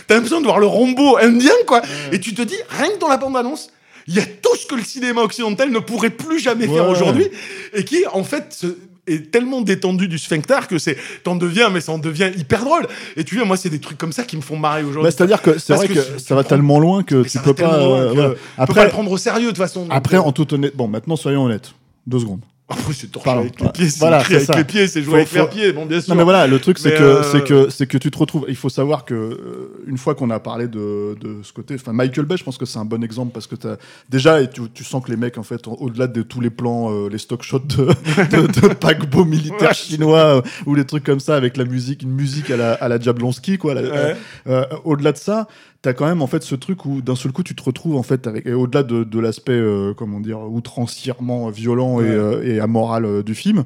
t'as 0.07 0.14
l'impression 0.14 0.40
de 0.40 0.47
voir 0.47 0.59
le 0.59 0.66
Rambo 0.66 1.16
indien 1.19 1.53
quoi, 1.66 1.83
et 2.12 2.21
tu 2.21 2.35
te 2.35 2.42
dis 2.42 2.57
rien 2.71 2.90
que 2.90 2.99
dans 2.99 3.09
la 3.09 3.16
bande 3.16 3.37
annonce. 3.37 3.71
Il 4.09 4.14
y 4.14 4.21
a 4.21 4.23
tout 4.25 4.55
ce 4.57 4.66
que 4.66 4.77
le 4.77 4.85
cinéma 4.85 5.23
occidental 5.23 5.71
ne 5.71 5.81
pourrait 5.81 6.11
plus 6.11 6.38
jamais 6.38 6.66
faire 6.69 6.88
aujourd'hui 6.88 7.27
et 7.75 7.85
qui, 7.85 8.05
en 8.12 8.23
fait, 8.23 8.53
se- 8.53 8.77
est 9.07 9.31
tellement 9.31 9.61
détendu 9.61 10.09
du 10.09 10.19
sphincter 10.19 10.61
que 10.69 10.79
c'est 10.79 10.97
t'en 11.23 11.37
deviens 11.37 11.71
mais 11.71 11.81
ça 11.81 11.92
en 11.92 11.99
devient 11.99 12.31
hyper 12.37 12.64
drôle 12.64 12.87
et 13.16 13.25
tu 13.25 13.37
vois 13.37 13.45
moi 13.45 13.57
c'est 13.57 13.71
des 13.71 13.79
trucs 13.81 13.99
comme 13.99 14.12
ça 14.12 14.25
qui 14.25 14.37
me 14.37 14.42
font 14.42 14.57
marrer 14.57 14.83
Bah, 14.83 14.88
aujourd'hui 14.88 15.12
C'est-à-dire 15.12 15.42
que 15.42 15.59
c'est 15.59 15.69
Parce 15.75 15.85
vrai 15.85 15.88
que 15.95 16.01
que, 16.01 16.07
tu- 16.07 16.12
tu 16.14 16.19
ça 16.21 16.35
va 16.35 16.45
tellement 16.45 16.79
loin 16.81 17.03
que 17.03 17.16
Mais 17.16 17.29
tu 17.29 17.38
peux 17.38 17.55
pas. 17.55 17.75
euh, 17.79 18.09
que 18.11 18.14
voilà. 18.14 18.29
le 18.31 18.37
Après, 18.59 18.88
prendre 18.88 19.11
au 19.11 19.19
sérieux 19.19 19.42
de 19.47 19.49
toute 19.51 19.59
façon 19.59 19.87
après, 19.90 20.16
en 20.16 20.33
toute 20.33 20.53
honnêteté. 20.53 20.77
Bon, 20.77 20.88
maintenant, 20.88 21.16
soyons 21.16 21.45
honnêtes. 21.45 21.73
Deux 22.07 22.19
secondes. 22.21 22.40
Après, 22.69 22.93
c'est 22.95 23.11
Pardon. 23.13 23.43
avec 23.43 23.61
les 23.61 23.69
pieds, 23.69 23.89
c'est 23.91 23.99
Voilà, 24.01 24.21
écrit 24.21 24.35
avec 24.35 24.47
ça. 24.47 24.57
les 24.57 24.65
pieds, 24.65 24.89
c'est 24.89 25.01
jouer 25.03 25.11
Faut- 25.11 25.17
avec 25.17 25.29
faut- 25.29 25.37
les 25.39 25.47
pieds, 25.63 25.73
bon, 25.73 25.87
bien 25.87 26.01
sûr. 26.01 26.13
Non 26.13 26.19
mais 26.19 26.25
voilà, 26.25 26.47
le 26.49 26.59
truc 26.59 26.79
c'est 26.79 26.91
que 26.97 27.03
euh, 27.03 27.23
c'est 27.23 27.45
que 27.45 27.71
c'est 27.71 27.87
que 27.87 27.97
tu 27.97 28.11
te 28.11 28.19
retrouves. 28.19 28.45
Il 28.49 28.57
faut 28.57 28.69
savoir 28.69 29.05
que 29.05 29.15
euh, 29.15 29.85
une 29.87 29.99
fois 29.99 30.17
qu'on 30.17 30.31
a 30.31 30.41
parlé 30.41 30.67
de, 30.67 31.15
de 31.21 31.37
ce 31.45 31.53
côté, 31.53 31.75
enfin 31.77 31.93
Michael 31.93 32.25
Bay, 32.25 32.37
je 32.37 32.43
pense 32.45 32.59
que 32.59 32.67
c'est 32.67 32.79
un 32.81 32.85
bon 32.85 33.05
exemple 33.05 33.31
parce 33.33 33.47
que 33.47 33.55
t'as 33.55 33.77
déjà 34.11 34.41
et 34.43 34.51
tu, 34.51 34.63
tu 34.75 34.83
sens 34.83 35.05
que 35.05 35.11
les 35.11 35.17
mecs 35.17 35.39
en 35.39 35.45
fait, 35.45 35.69
au- 35.69 35.75
au-delà 35.81 36.09
de 36.09 36.23
tous 36.23 36.41
les 36.41 36.51
plans, 36.51 36.91
euh, 36.93 37.09
les 37.09 37.19
stock 37.19 37.43
shots 37.45 37.61
de, 37.61 37.85
de, 38.37 38.47
de 38.69 38.75
paquebots 38.75 39.25
militaires 39.25 39.69
Ouais. 39.69 39.75
chinois 39.75 40.19
euh, 40.39 40.43
ou 40.67 40.75
les 40.75 40.85
trucs 40.85 41.05
comme 41.05 41.21
ça 41.21 41.37
avec 41.37 41.57
la 41.57 41.65
musique, 41.65 42.03
une 42.03 42.11
musique 42.11 42.51
à 42.51 42.57
la 42.57 42.73
à 42.75 42.89
la 42.89 42.99
Jablonski 42.99 43.59
quoi. 43.59 43.75
Ouais. 43.75 44.17
euh, 44.49 44.65
au-delà 44.85 45.13
de 45.13 45.19
ça, 45.19 45.47
t'as 45.83 45.93
quand 45.93 46.07
même 46.07 46.23
en 46.23 46.27
fait 46.27 46.43
ce 46.43 46.55
truc 46.55 46.85
où 46.87 47.01
d'un 47.03 47.15
seul 47.15 47.33
coup 47.33 47.43
tu 47.43 47.55
te 47.55 47.62
retrouves 47.62 47.97
en 47.97 48.03
fait 48.03 48.27
avec 48.27 48.47
et 48.47 48.53
au-delà 48.55 48.83
de, 48.83 49.05
de 49.05 49.21
l'aspect 49.21 49.53
euh, 49.53 49.95
comment 49.95 50.21
dire 50.21 50.41
outrancièrement 50.41 51.49
violent 51.51 52.01
et, 52.01 52.05
euh, 52.05 52.43
et 52.45 52.61
amoral 52.61 53.05
euh, 53.05 53.23
du 53.23 53.35
film. 53.35 53.65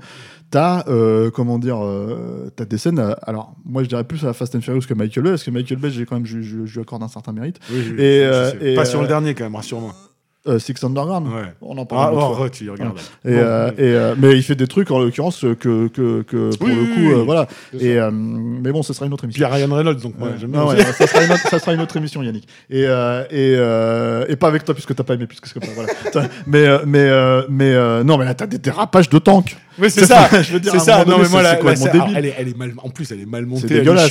T'as 0.50 0.84
euh, 0.88 1.30
comment 1.30 1.60
dire, 1.60 1.78
t'as 2.56 2.64
des 2.64 2.76
scènes. 2.76 3.14
alors 3.22 3.54
moi 3.64 3.84
je 3.84 3.88
dirais 3.88 4.02
plus 4.02 4.26
à 4.26 4.32
Fast 4.32 4.56
and 4.56 4.60
Furious 4.62 4.80
que 4.80 4.94
Michael 4.94 5.22
Bay 5.22 5.30
parce 5.30 5.44
que 5.44 5.50
Michael 5.52 5.78
Bay 5.78 5.90
j'ai 5.90 6.04
quand 6.06 6.16
même 6.16 6.26
je, 6.26 6.40
je- 6.40 6.66
je 6.66 6.74
lui 6.74 6.80
accorde 6.80 7.02
un 7.04 7.08
certain 7.08 7.32
mérite. 7.32 7.60
Oui, 7.70 7.78
oui, 7.96 8.02
Et, 8.02 8.24
je 8.26 8.50
sais. 8.58 8.72
et, 8.72 8.74
Pas 8.74 8.84
sur 8.84 9.00
le 9.00 9.06
dernier, 9.06 9.34
quand 9.34 9.44
même, 9.44 9.54
rassure-moi. 9.54 9.94
Euh, 10.48 10.58
Six 10.58 10.82
Underground. 10.82 11.26
Ouais. 11.28 11.52
On 11.60 11.76
en 11.76 11.82
Ah, 11.82 11.84
parle. 11.84 12.14
autre 12.14 12.28
oh, 12.30 12.34
fois. 12.34 12.46
oh, 12.46 12.48
tu 12.48 12.64
y 12.64 12.70
regardes. 12.70 12.96
Et, 13.26 13.28
euh, 13.28 13.70
et, 13.72 13.74
euh, 13.80 14.14
mais 14.18 14.32
il 14.36 14.42
fait 14.42 14.54
des 14.54 14.66
trucs 14.66 14.90
en 14.90 14.98
l'occurrence 14.98 15.40
que, 15.60 15.88
que, 15.88 16.22
que 16.22 16.56
pour 16.56 16.66
Oui, 16.66 16.74
le 16.74 16.94
coup 16.94 17.18
oui. 17.18 17.24
voilà. 17.26 17.46
Et 17.78 17.98
mais 18.10 18.72
bon, 18.72 18.82
ce 18.82 18.94
sera 18.94 19.04
une 19.04 19.12
autre 19.12 19.24
émission. 19.24 19.36
Puis 19.46 19.52
il 19.54 19.58
y 19.58 19.62
a 19.62 19.66
Ryan 19.66 19.74
Reynolds, 19.76 20.00
donc 20.00 20.18
moi, 20.18 20.30
j'aime 20.40 20.52
bien. 20.52 20.64
Ouais, 20.64 20.82
ça, 20.82 21.06
sera 21.06 21.24
une 21.24 21.32
autre, 21.32 21.46
ça 21.46 21.58
sera 21.58 21.74
une 21.74 21.80
autre 21.82 21.96
émission, 21.98 22.22
Yannick. 22.22 22.48
Et, 22.70 22.80
et, 23.30 23.52
et 24.32 24.36
pas 24.36 24.48
avec 24.48 24.64
toi, 24.64 24.74
puisque 24.74 24.94
t'as 24.94 25.04
pas 25.04 25.14
aimé, 25.14 25.26
puisque 25.26 25.46
c'est. 25.46 25.60
Voilà. 25.74 25.92
Mais 26.46 26.66
mais, 26.86 27.10
mais 27.50 28.02
non, 28.04 28.16
mais 28.16 28.24
là, 28.24 28.34
t'as 28.34 28.46
des 28.46 28.58
dérapages 28.58 29.10
de 29.10 29.18
tanks. 29.18 29.56
Oui, 29.78 29.90
c'est 29.90 30.04
ça. 30.04 30.28
Je 30.42 30.52
veux 30.52 30.60
dire, 30.60 30.72
c'est 30.72 30.78
ça. 30.80 31.04
Non, 31.06 31.18
mais 31.18 31.28
moi, 31.28 31.42
la- 31.42 31.54
la- 31.54 31.60
alors, 31.90 32.08
elle 32.14 32.26
est, 32.26 32.34
elle 32.36 32.48
est 32.48 32.56
mal, 32.56 32.72
en 32.82 32.90
plus, 32.90 33.10
elle 33.12 33.20
est 33.20 33.24
mal 33.26 33.46
montée, 33.46 33.68
C'est 33.68 33.74
dégueulasse. 33.78 34.10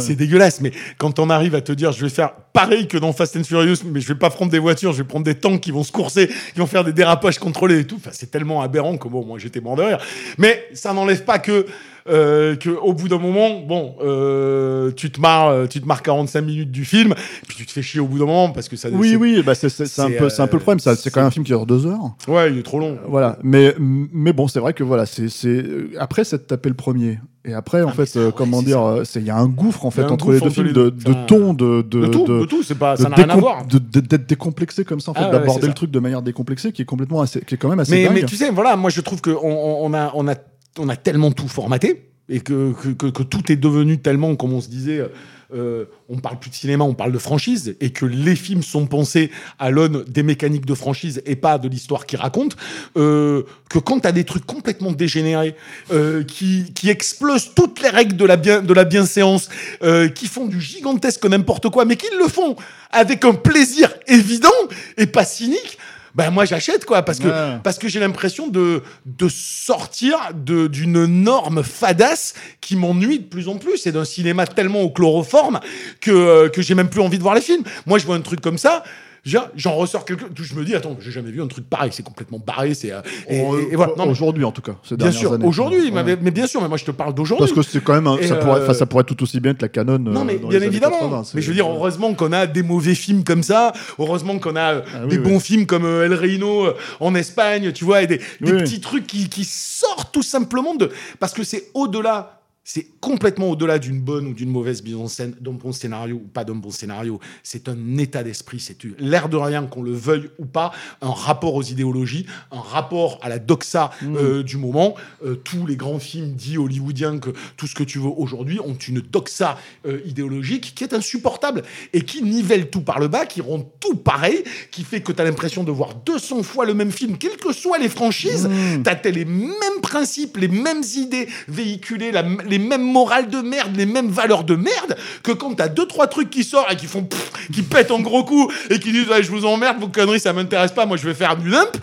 C'est 0.00 0.14
dégueulasse, 0.14 0.60
mais 0.60 0.72
quand 0.98 1.18
on 1.18 1.30
arrive 1.30 1.54
à 1.54 1.60
te 1.62 1.72
dire, 1.72 1.90
je 1.92 2.02
vais 2.04 2.10
faire 2.10 2.30
pareil 2.52 2.86
que 2.86 2.96
dans 2.98 3.12
Fast 3.12 3.36
and 3.36 3.42
Furious, 3.44 3.78
mais 3.84 4.00
je 4.00 4.06
vais 4.08 4.14
pas 4.18 4.30
prendre 4.30 4.52
des 4.52 4.58
voitures, 4.60 4.92
je 4.92 4.98
vais 4.98 5.08
prendre 5.08 5.24
des 5.24 5.34
tanks 5.44 5.60
qui 5.60 5.70
vont 5.70 5.84
se 5.84 5.92
courser, 5.92 6.28
qui 6.28 6.58
vont 6.58 6.66
faire 6.66 6.84
des 6.84 6.92
dérapages 6.92 7.38
contrôlés 7.38 7.80
et 7.80 7.84
tout. 7.84 7.96
Enfin, 7.96 8.10
c'est 8.12 8.30
tellement 8.30 8.62
aberrant 8.62 8.96
que 8.96 9.08
bon, 9.08 9.24
moi, 9.24 9.38
j'étais 9.38 9.60
mort 9.60 9.76
de 9.76 9.82
rire. 9.82 9.98
Mais 10.38 10.66
ça 10.72 10.94
n'enlève 10.94 11.24
pas 11.24 11.38
que, 11.38 11.66
euh, 12.08 12.56
que 12.56 12.70
au 12.70 12.94
bout 12.94 13.08
d'un 13.08 13.18
moment, 13.18 13.60
bon, 13.60 13.96
euh, 14.02 14.90
tu 14.92 15.10
te 15.10 15.20
marres, 15.20 15.48
euh, 15.48 15.66
tu 15.66 15.80
te 15.80 15.86
marres 15.86 16.02
45 16.02 16.40
minutes 16.40 16.70
du 16.70 16.84
film, 16.84 17.14
puis 17.46 17.56
tu 17.56 17.66
te 17.66 17.72
fais 17.72 17.82
chier 17.82 18.00
au 18.00 18.06
bout 18.06 18.18
d'un 18.18 18.26
moment 18.26 18.50
parce 18.50 18.68
que 18.68 18.76
ça. 18.76 18.88
Oui, 18.90 19.16
oui, 19.16 19.42
bah 19.42 19.54
c'est 19.54 19.68
c'est 19.68 20.00
un 20.00 20.10
peu, 20.10 20.28
c'est 20.30 20.42
un 20.42 20.46
peu 20.46 20.56
le 20.56 20.62
problème. 20.62 20.80
ça. 20.80 20.96
C'est 20.96 21.10
quand 21.10 21.20
même 21.20 21.28
un 21.28 21.30
film 21.30 21.44
qui 21.44 21.52
dure 21.52 21.66
deux 21.66 21.86
heures. 21.86 22.14
Ouais, 22.26 22.50
il 22.50 22.58
est 22.58 22.62
trop 22.62 22.78
long. 22.78 22.98
Voilà. 23.06 23.38
Mais 23.42 23.74
mais 23.78 24.32
bon, 24.32 24.48
c'est 24.48 24.60
vrai 24.60 24.72
que 24.72 24.82
voilà, 24.84 25.06
c'est 25.06 25.28
c'est 25.28 25.64
après 25.98 26.24
c'est 26.24 26.38
de 26.38 26.42
taper 26.42 26.70
le 26.70 26.74
premier. 26.74 27.18
Et 27.46 27.52
après, 27.52 27.82
en 27.82 27.88
Ah, 27.88 27.92
fait, 27.92 28.06
ça, 28.06 28.18
euh, 28.20 28.26
ouais, 28.28 28.32
comment 28.34 28.62
dire, 28.62 28.78
ça. 28.78 28.84
euh, 28.86 29.04
il 29.16 29.24
y 29.24 29.30
a 29.30 29.36
un 29.36 29.48
gouffre 29.48 29.84
en 29.84 29.90
Il 29.90 29.92
fait 29.92 30.04
entre 30.04 30.32
les 30.32 30.40
deux 30.40 30.48
films 30.50 30.72
de, 30.72 30.88
ton, 31.26 31.52
de 31.52 31.82
de 31.82 32.00
De 32.00 32.06
tout, 32.06 32.24
de- 32.24 32.44
tout, 32.46 32.62
c'est 32.62 32.74
pas, 32.74 32.96
ça 32.96 33.08
n'a 33.10 33.16
rien 33.16 33.28
à 33.28 33.36
voir. 33.36 33.66
d'être 33.66 34.26
décomplexé 34.26 34.84
comme 34.84 35.00
ça 35.00 35.10
en 35.10 35.14
fait 35.14 35.24
Ah 35.24 35.30
d'aborder 35.30 35.66
le 35.66 35.74
truc 35.74 35.90
de 35.90 35.98
manière 35.98 36.22
décomplexée 36.22 36.72
qui 36.72 36.80
est 36.80 36.86
complètement 36.86 37.20
assez 37.20 37.40
qui 37.42 37.54
est 37.54 37.58
quand 37.58 37.68
même 37.68 37.80
assez 37.80 37.92
mais, 37.92 38.04
dingue 38.04 38.14
mais 38.14 38.22
tu 38.24 38.36
sais, 38.36 38.50
voilà, 38.50 38.76
moi 38.76 38.88
je 38.88 39.00
trouve 39.02 39.20
qu'on 39.20 39.32
on, 39.32 39.84
on 39.84 39.92
a, 39.94 40.10
on, 40.14 40.26
a, 40.26 40.34
on 40.78 40.88
a 40.88 40.96
tellement 40.96 41.32
tout 41.32 41.48
formaté 41.48 42.08
et 42.30 42.40
que, 42.40 42.72
que, 42.72 42.88
que, 42.88 43.06
que 43.08 43.22
tout 43.22 43.52
est 43.52 43.56
devenu 43.56 43.98
tellement, 43.98 44.34
comme 44.36 44.54
on 44.54 44.62
se 44.62 44.70
disait, 44.70 45.06
euh, 45.52 45.86
on 46.08 46.18
parle 46.18 46.38
plus 46.38 46.50
de 46.50 46.54
cinéma, 46.54 46.84
on 46.84 46.94
parle 46.94 47.12
de 47.12 47.18
franchise 47.18 47.76
et 47.80 47.90
que 47.90 48.06
les 48.06 48.36
films 48.36 48.62
sont 48.62 48.86
pensés 48.86 49.30
à 49.58 49.70
l'aune 49.70 50.04
des 50.04 50.22
mécaniques 50.22 50.66
de 50.66 50.74
franchise 50.74 51.22
et 51.26 51.36
pas 51.36 51.58
de 51.58 51.68
l'histoire 51.68 52.06
qu'ils 52.06 52.20
racontent. 52.20 52.56
euh, 52.96 53.42
que 53.68 53.78
quand 53.78 54.00
tu 54.00 54.06
as 54.08 54.12
des 54.12 54.24
trucs 54.24 54.46
complètement 54.46 54.92
dégénérés 54.92 55.56
euh, 55.92 56.22
qui, 56.22 56.72
qui 56.74 56.90
explosent 56.90 57.54
toutes 57.54 57.82
les 57.82 57.88
règles 57.88 58.16
de 58.16 58.24
la, 58.24 58.36
bien, 58.36 58.62
de 58.62 58.72
la 58.72 58.84
bienséance, 58.84 59.48
euh, 59.82 60.08
qui 60.08 60.26
font 60.26 60.46
du 60.46 60.60
gigantesque 60.60 61.24
n'importe 61.26 61.68
quoi, 61.70 61.84
mais 61.84 61.96
qui 61.96 62.06
le 62.18 62.28
font 62.28 62.56
avec 62.92 63.24
un 63.24 63.34
plaisir 63.34 63.92
évident 64.06 64.48
et 64.96 65.06
pas 65.06 65.24
cynique. 65.24 65.78
Ben 66.14 66.30
moi 66.30 66.44
j'achète 66.44 66.84
quoi 66.84 67.02
parce 67.02 67.18
que 67.18 67.26
Ouais. 67.26 67.58
parce 67.64 67.78
que 67.78 67.88
j'ai 67.88 67.98
l'impression 68.00 68.46
de 68.48 68.82
de 69.04 69.28
sortir 69.28 70.16
de 70.34 70.68
d'une 70.68 71.06
norme 71.06 71.62
fadasse 71.64 72.34
qui 72.60 72.76
m'ennuie 72.76 73.18
de 73.18 73.24
plus 73.24 73.48
en 73.48 73.56
plus 73.56 73.86
et 73.86 73.92
d'un 73.92 74.04
cinéma 74.04 74.46
tellement 74.46 74.82
au 74.82 74.90
chloroforme 74.90 75.58
que 76.00 76.10
euh, 76.12 76.48
que 76.48 76.62
j'ai 76.62 76.74
même 76.74 76.88
plus 76.88 77.00
envie 77.00 77.18
de 77.18 77.22
voir 77.22 77.34
les 77.34 77.40
films. 77.40 77.64
Moi 77.86 77.98
je 77.98 78.06
vois 78.06 78.14
un 78.16 78.20
truc 78.20 78.40
comme 78.40 78.58
ça, 78.58 78.84
j'en 79.24 79.74
ressors 79.74 80.04
quelque 80.04 80.24
je 80.36 80.54
me 80.54 80.64
dis 80.64 80.74
attends, 80.74 80.96
j'ai 81.00 81.10
jamais 81.10 81.30
vu 81.30 81.40
un 81.42 81.46
truc 81.46 81.68
pareil, 81.68 81.90
c'est 81.92 82.02
complètement 82.02 82.38
barré, 82.44 82.74
c'est 82.74 82.92
euh, 82.92 83.00
et, 83.28 83.38
et- 83.38 83.72
et 83.72 83.76
voilà. 83.76 83.94
Non, 83.96 84.04
mais 84.04 84.10
aujourd'hui 84.12 84.44
en 84.44 84.52
tout 84.52 84.60
cas 84.62 84.74
ces 84.82 84.96
bien 84.96 85.10
sûr, 85.12 85.38
aujourd'hui, 85.44 85.90
Ouais. 85.90 86.16
mais, 86.20 86.30
bien 86.30 86.46
sûr, 86.46 86.60
mais 86.60 86.68
moi 86.68 86.76
je 86.76 86.84
te 86.84 86.90
parle 86.90 87.14
d'aujourd'hui. 87.14 87.46
parce 87.46 87.66
que 87.66 87.72
c'est 87.72 87.82
quand 87.82 87.94
même 87.94 88.06
un- 88.06 88.18
ça 88.22 88.36
pourrait 88.36 88.60
euh, 88.60 88.74
ça 88.74 88.86
pourrait 88.86 89.04
tout 89.04 89.22
aussi 89.22 89.40
bien 89.40 89.52
être 89.52 89.62
la 89.62 89.68
canon 89.68 89.98
Non, 89.98 90.20
euh, 90.20 90.24
mais 90.24 90.36
dans 90.38 90.48
bien 90.48 90.58
les 90.58 90.66
évidemment. 90.66 90.98
80, 90.98 91.24
c'est- 91.24 91.34
mais 91.36 91.42
je 91.42 91.48
veux 91.48 91.54
dire, 91.54 91.66
heureusement 91.68 92.12
qu'on 92.14 92.32
a 92.32 92.46
des 92.46 92.62
mauvais 92.62 92.94
films 92.94 93.24
comme 93.24 93.42
ça. 93.42 93.72
Heureusement 93.98 94.38
qu'on 94.38 94.56
a 94.56 94.74
euh, 94.74 94.82
Ah 94.94 95.06
des 95.06 95.18
oui. 95.18 95.22
bons 95.24 95.40
films 95.40 95.66
comme 95.66 95.84
euh, 95.84 96.04
El 96.04 96.14
Reino 96.14 96.66
euh, 96.66 96.74
en 97.00 97.14
Espagne, 97.14 97.72
tu 97.72 97.84
vois, 97.84 98.02
et 98.02 98.06
des, 98.06 98.18
des 98.18 98.24
Oui, 98.42 98.52
oui. 98.52 98.58
petits 98.58 98.80
trucs 98.80 99.06
qui, 99.06 99.28
qui 99.28 99.44
sortent 99.44 100.12
tout 100.12 100.22
simplement 100.22 100.74
de. 100.74 100.90
Parce 101.18 101.32
que 101.32 101.44
c'est 101.44 101.70
au-delà. 101.74 102.40
C'est 102.66 102.86
complètement 103.00 103.50
au-delà 103.50 103.78
d'une 103.78 104.00
bonne 104.00 104.26
ou 104.26 104.32
d'une 104.32 104.48
mauvaise 104.48 104.82
mise 104.82 104.94
en 104.96 105.06
scène, 105.06 105.34
d'un 105.38 105.52
bon 105.52 105.70
scénario 105.72 106.16
ou 106.16 106.26
pas 106.26 106.44
d'un 106.44 106.54
bon 106.54 106.70
scénario. 106.70 107.20
C'est 107.42 107.68
un 107.68 107.98
état 107.98 108.22
d'esprit, 108.22 108.58
c'est 108.58 108.78
l'air 108.98 109.28
de 109.28 109.36
rien, 109.36 109.64
qu'on 109.66 109.82
le 109.82 109.92
veuille 109.92 110.30
ou 110.38 110.46
pas, 110.46 110.72
un 111.02 111.10
rapport 111.10 111.54
aux 111.54 111.62
idéologies, 111.62 112.24
un 112.50 112.60
rapport 112.60 113.18
à 113.22 113.28
la 113.28 113.38
doxa 113.38 113.90
Mm. 114.00 114.16
euh, 114.16 114.42
du 114.42 114.56
moment. 114.56 114.94
Euh, 115.26 115.34
tous 115.34 115.66
les 115.66 115.76
grands 115.76 115.98
films 115.98 116.32
dits 116.32 116.56
hollywoodiens, 116.56 117.18
que 117.18 117.30
tout 117.58 117.66
ce 117.66 117.74
que 117.74 117.84
tu 117.84 117.98
veux 117.98 118.08
aujourd'hui, 118.08 118.58
ont 118.60 118.74
une 118.74 119.00
doxa 119.00 119.58
euh, 119.86 120.00
idéologique 120.06 120.72
qui 120.74 120.84
est 120.84 120.94
insupportable 120.94 121.62
et 121.92 122.00
qui 122.02 122.22
nivelle 122.22 122.70
tout 122.70 122.80
par 122.80 122.98
le 122.98 123.08
bas, 123.08 123.26
qui 123.26 123.42
rend 123.42 123.60
tout 123.78 123.96
pareil, 123.96 124.42
qui 124.70 124.84
fait 124.84 125.02
que 125.02 125.12
tu 125.12 125.20
as 125.20 125.24
l'impression 125.24 125.64
de 125.64 125.70
voir 125.70 125.94
200 126.06 126.42
fois 126.42 126.64
le 126.64 126.72
même 126.72 126.92
film, 126.92 127.18
quelles 127.18 127.36
que 127.36 127.52
soient 127.52 127.78
les 127.78 127.90
franchises. 127.90 128.48
Mm. 128.48 128.82
T'as 128.84 128.94
t'as 128.94 129.10
les 129.10 129.26
mêmes 129.26 129.80
principes, 129.82 130.38
les 130.38 130.48
mêmes 130.48 130.82
idées 130.96 131.28
véhiculées, 131.48 132.10
la- 132.10 132.22
les 132.48 132.53
mêmes 132.58 132.84
morales 132.84 133.28
de 133.28 133.40
merde, 133.40 133.76
les 133.76 133.86
mêmes 133.86 134.08
valeurs 134.08 134.44
de 134.44 134.56
merde, 134.56 134.96
que 135.22 135.32
quand 135.32 135.54
t'as 135.54 135.68
deux, 135.68 135.86
trois 135.86 136.06
trucs 136.06 136.30
qui 136.30 136.44
sortent 136.44 136.72
et 136.72 136.76
qui 136.76 136.86
font 136.86 137.06
qui 137.52 137.62
pètent 137.62 137.90
en 137.90 138.00
gros 138.00 138.24
coups 138.24 138.54
et 138.70 138.78
qui 138.78 138.92
disent 138.92 139.06
je 139.20 139.30
vous 139.30 139.44
emmerde, 139.44 139.78
vos 139.78 139.88
conneries, 139.88 140.20
ça 140.20 140.32
m'intéresse 140.32 140.72
pas, 140.72 140.86
moi 140.86 140.96
je 140.96 141.06
vais 141.06 141.14
faire 141.14 141.36
du 141.36 141.50
dump. 141.50 141.76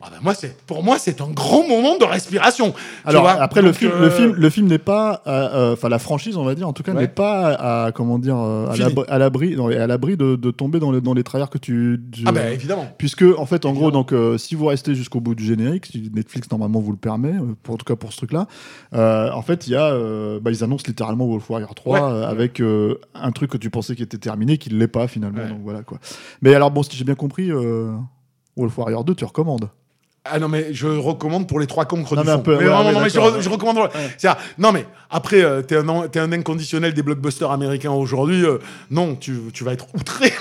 Ah 0.00 0.10
ben 0.12 0.18
moi, 0.22 0.32
c'est, 0.32 0.56
pour 0.64 0.84
moi, 0.84 0.96
c'est 0.96 1.20
un 1.20 1.26
grand 1.28 1.66
moment 1.66 1.98
de 1.98 2.04
respiration. 2.04 2.72
Alors 3.04 3.22
vois 3.22 3.32
après 3.32 3.62
le 3.62 3.72
film, 3.72 3.90
euh, 3.92 4.00
le 4.04 4.10
film, 4.10 4.32
le 4.34 4.48
film 4.50 4.66
n'est 4.68 4.78
pas, 4.78 5.22
euh, 5.26 5.48
euh, 5.52 5.72
enfin 5.72 5.88
la 5.88 5.98
franchise, 5.98 6.36
on 6.36 6.44
va 6.44 6.54
dire, 6.54 6.68
en 6.68 6.72
tout 6.72 6.84
cas, 6.84 6.92
Ouais. 6.92 7.00
n'est 7.00 7.08
pas 7.08 7.54
à, 7.86 7.90
comment 7.90 8.20
dire, 8.20 8.36
à 8.36 8.76
l'abri- 8.76 9.56
à 9.76 9.86
l'abri, 9.88 10.16
de, 10.16 10.36
de 10.36 10.50
tomber 10.52 10.78
dans 10.78 10.92
les 10.92 11.00
dans 11.00 11.14
les 11.14 11.24
travers 11.24 11.50
que 11.50 11.58
tu. 11.58 12.00
tu- 12.12 12.22
Ah 12.26 12.30
ben 12.32 12.52
évidemment. 12.52 12.86
Puisque 12.96 13.24
en 13.36 13.44
fait, 13.44 13.64
en 13.66 13.72
gros, 13.72 13.90
donc 13.90 14.12
euh, 14.12 14.38
si 14.38 14.54
vous 14.54 14.66
restez 14.66 14.94
jusqu'au 14.94 15.20
bout 15.20 15.34
du 15.34 15.44
générique, 15.44 15.86
si 15.86 16.10
Netflix 16.14 16.48
normalement 16.52 16.78
vous 16.78 16.92
le 16.92 16.96
permet, 16.96 17.34
pour, 17.64 17.74
en 17.74 17.78
tout 17.78 17.84
cas 17.84 17.96
pour 17.96 18.12
ce 18.12 18.18
truc-là, 18.18 18.46
en 18.92 19.42
fait, 19.42 19.66
il 19.66 19.72
y 19.72 19.76
a, 19.76 19.90
bah, 20.40 20.52
ils 20.52 20.62
annoncent 20.62 20.84
littéralement 20.86 21.26
Wolf 21.26 21.50
Warrior 21.50 21.74
3 21.74 21.88
Ouais. 21.98 22.00
euh, 22.04 22.28
avec 22.28 22.62
un 23.14 23.32
truc 23.32 23.50
que 23.50 23.56
tu 23.58 23.68
pensais 23.68 23.96
qui 23.96 24.04
était 24.04 24.18
terminé, 24.18 24.58
qui 24.58 24.72
ne 24.72 24.78
l'est 24.78 24.86
pas 24.86 25.08
finalement. 25.08 25.42
Ouais. 25.42 25.48
Donc 25.48 25.58
voilà 25.64 25.82
quoi. 25.82 25.98
Mais 26.40 26.54
alors 26.54 26.70
bon, 26.70 26.84
si 26.84 26.96
j'ai 26.96 27.04
bien 27.04 27.16
compris, 27.16 27.50
Wolf 28.56 28.78
Warrior 28.78 29.02
2, 29.04 29.14
tu 29.16 29.24
recommandes? 29.24 29.68
Ah 30.24 30.38
non, 30.38 30.48
mais 30.48 30.74
je 30.74 30.86
recommande 30.86 31.48
pour 31.48 31.58
les 31.58 31.66
trois 31.66 31.86
cancres 31.86 32.14
Non, 32.14 32.20
du 32.20 32.26
mais 32.26 32.32
un 32.32 32.36
fond. 32.36 32.42
peu, 32.42 32.52
mais 32.52 32.58
ouais, 32.58 32.64
vraiment, 32.66 32.84
ouais, 32.88 32.92
non, 32.92 33.00
mais 33.00 33.08
je, 33.08 33.14
d'accord, 33.14 33.30
re- 33.30 33.36
ouais. 33.36 33.42
je 33.42 33.48
recommande. 33.48 33.88
Non, 34.58 34.72
mais 34.72 34.84
après, 35.10 35.40
euh, 35.42 35.62
t'es 35.62 35.76
un, 35.76 36.06
t'es 36.08 36.18
un 36.20 36.32
inconditionnel 36.32 36.92
des 36.92 37.02
blockbusters 37.02 37.50
américains 37.50 37.92
aujourd'hui. 37.92 38.44
euh, 38.44 38.58
non, 38.90 39.14
tu, 39.14 39.38
tu 39.54 39.64
vas 39.64 39.72
être 39.72 39.86
outré. 39.94 40.34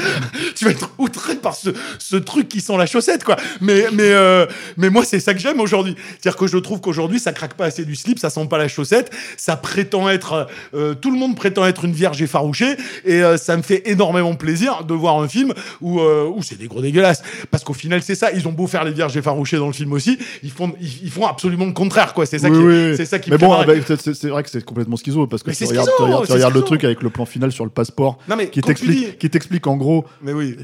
tu 0.56 0.64
vas 0.64 0.70
être 0.72 0.90
outré 0.98 1.36
par 1.36 1.54
ce, 1.54 1.70
ce 2.00 2.16
truc 2.16 2.48
qui 2.48 2.60
sent 2.60 2.76
la 2.76 2.86
chaussette, 2.86 3.22
quoi. 3.22 3.36
Mais, 3.60 3.84
mais, 3.92 4.10
euh, 4.10 4.46
mais 4.76 4.90
moi, 4.90 5.04
c'est 5.04 5.20
ça 5.20 5.34
que 5.34 5.40
j'aime 5.40 5.60
aujourd'hui. 5.60 5.94
C'est-à-dire 6.20 6.36
que 6.36 6.46
je 6.48 6.58
trouve 6.58 6.80
qu'aujourd'hui, 6.80 7.20
ça 7.20 7.32
craque 7.32 7.54
pas 7.54 7.66
assez 7.66 7.84
du 7.84 7.94
slip, 7.94 8.18
ça 8.18 8.30
sent 8.30 8.46
pas 8.48 8.58
la 8.58 8.66
chaussette. 8.66 9.12
Ça 9.36 9.56
prétend 9.56 10.08
être. 10.08 10.48
euh, 10.74 10.94
tout 10.94 11.12
le 11.12 11.18
monde 11.18 11.36
prétend 11.36 11.64
être 11.66 11.84
une 11.84 11.92
vierge 11.92 12.20
effarouchée. 12.22 12.76
Et 13.04 13.22
ça 13.36 13.56
me 13.56 13.62
fait 13.62 13.88
énormément 13.88 14.34
plaisir 14.34 14.84
de 14.84 14.94
voir 14.94 15.20
un 15.20 15.28
film 15.28 15.52
où, 15.80 16.00
où 16.00 16.42
c'est 16.42 16.58
des 16.58 16.66
gros 16.66 16.80
dégueulasses. 16.80 17.22
Parce 17.50 17.62
qu'au 17.62 17.74
final, 17.74 18.02
c'est 18.02 18.14
ça. 18.16 18.32
Ils 18.32 18.48
ont 18.48 18.52
beau 18.52 18.66
faire 18.66 18.82
les 18.84 18.92
vierges 18.92 19.16
effarouchées 19.18 19.58
dans 19.58 19.66
le 19.66 19.72
film 19.72 19.92
aussi. 19.92 20.18
Ils 20.42 20.50
font, 20.50 20.72
ils, 20.80 21.04
ils 21.04 21.10
font 21.10 21.26
absolument 21.26 21.66
le 21.66 21.72
contraire, 21.72 22.14
quoi. 22.14 22.26
C'est 22.26 22.38
ça, 22.38 22.48
Oui, 22.48 22.58
qui, 22.58 22.64
oui, 22.64 22.96
c'est 22.96 23.04
ça 23.06 23.18
qui 23.18 23.30
Mais 23.30 23.38
bon, 23.38 23.50
marrer. 23.50 23.66
bah, 23.80 23.94
c'est- 23.96 24.28
vrai 24.28 24.42
que 24.42 24.50
c'est 24.50 24.64
complètement 24.64 24.96
schizo 24.96 25.26
parce 25.26 25.42
que 25.42 25.50
Mais 25.50 25.56
tu 25.56 25.64
regardes, 25.64 25.86
schizo, 25.88 25.96
tu 25.96 26.02
regardes- 26.04 26.22
tu 26.22 26.26
c'est 26.28 26.32
regardes 26.34 26.54
le 26.54 26.62
truc 26.62 26.84
avec 26.84 27.02
le 27.02 27.10
plan 27.10 27.24
final 27.26 27.52
sur 27.52 27.64
le 27.64 27.70
passeport 27.70 28.18
Non, 28.28 28.36
mais 28.36 28.48
qui 28.48 28.60
dis- 28.60 28.66
t'explique 28.66 29.18
qui 29.18 29.30
t'explique 29.30 29.66
en 29.66 29.76
gros 29.76 30.04
Mais 30.22 30.32
oui. 30.32 30.56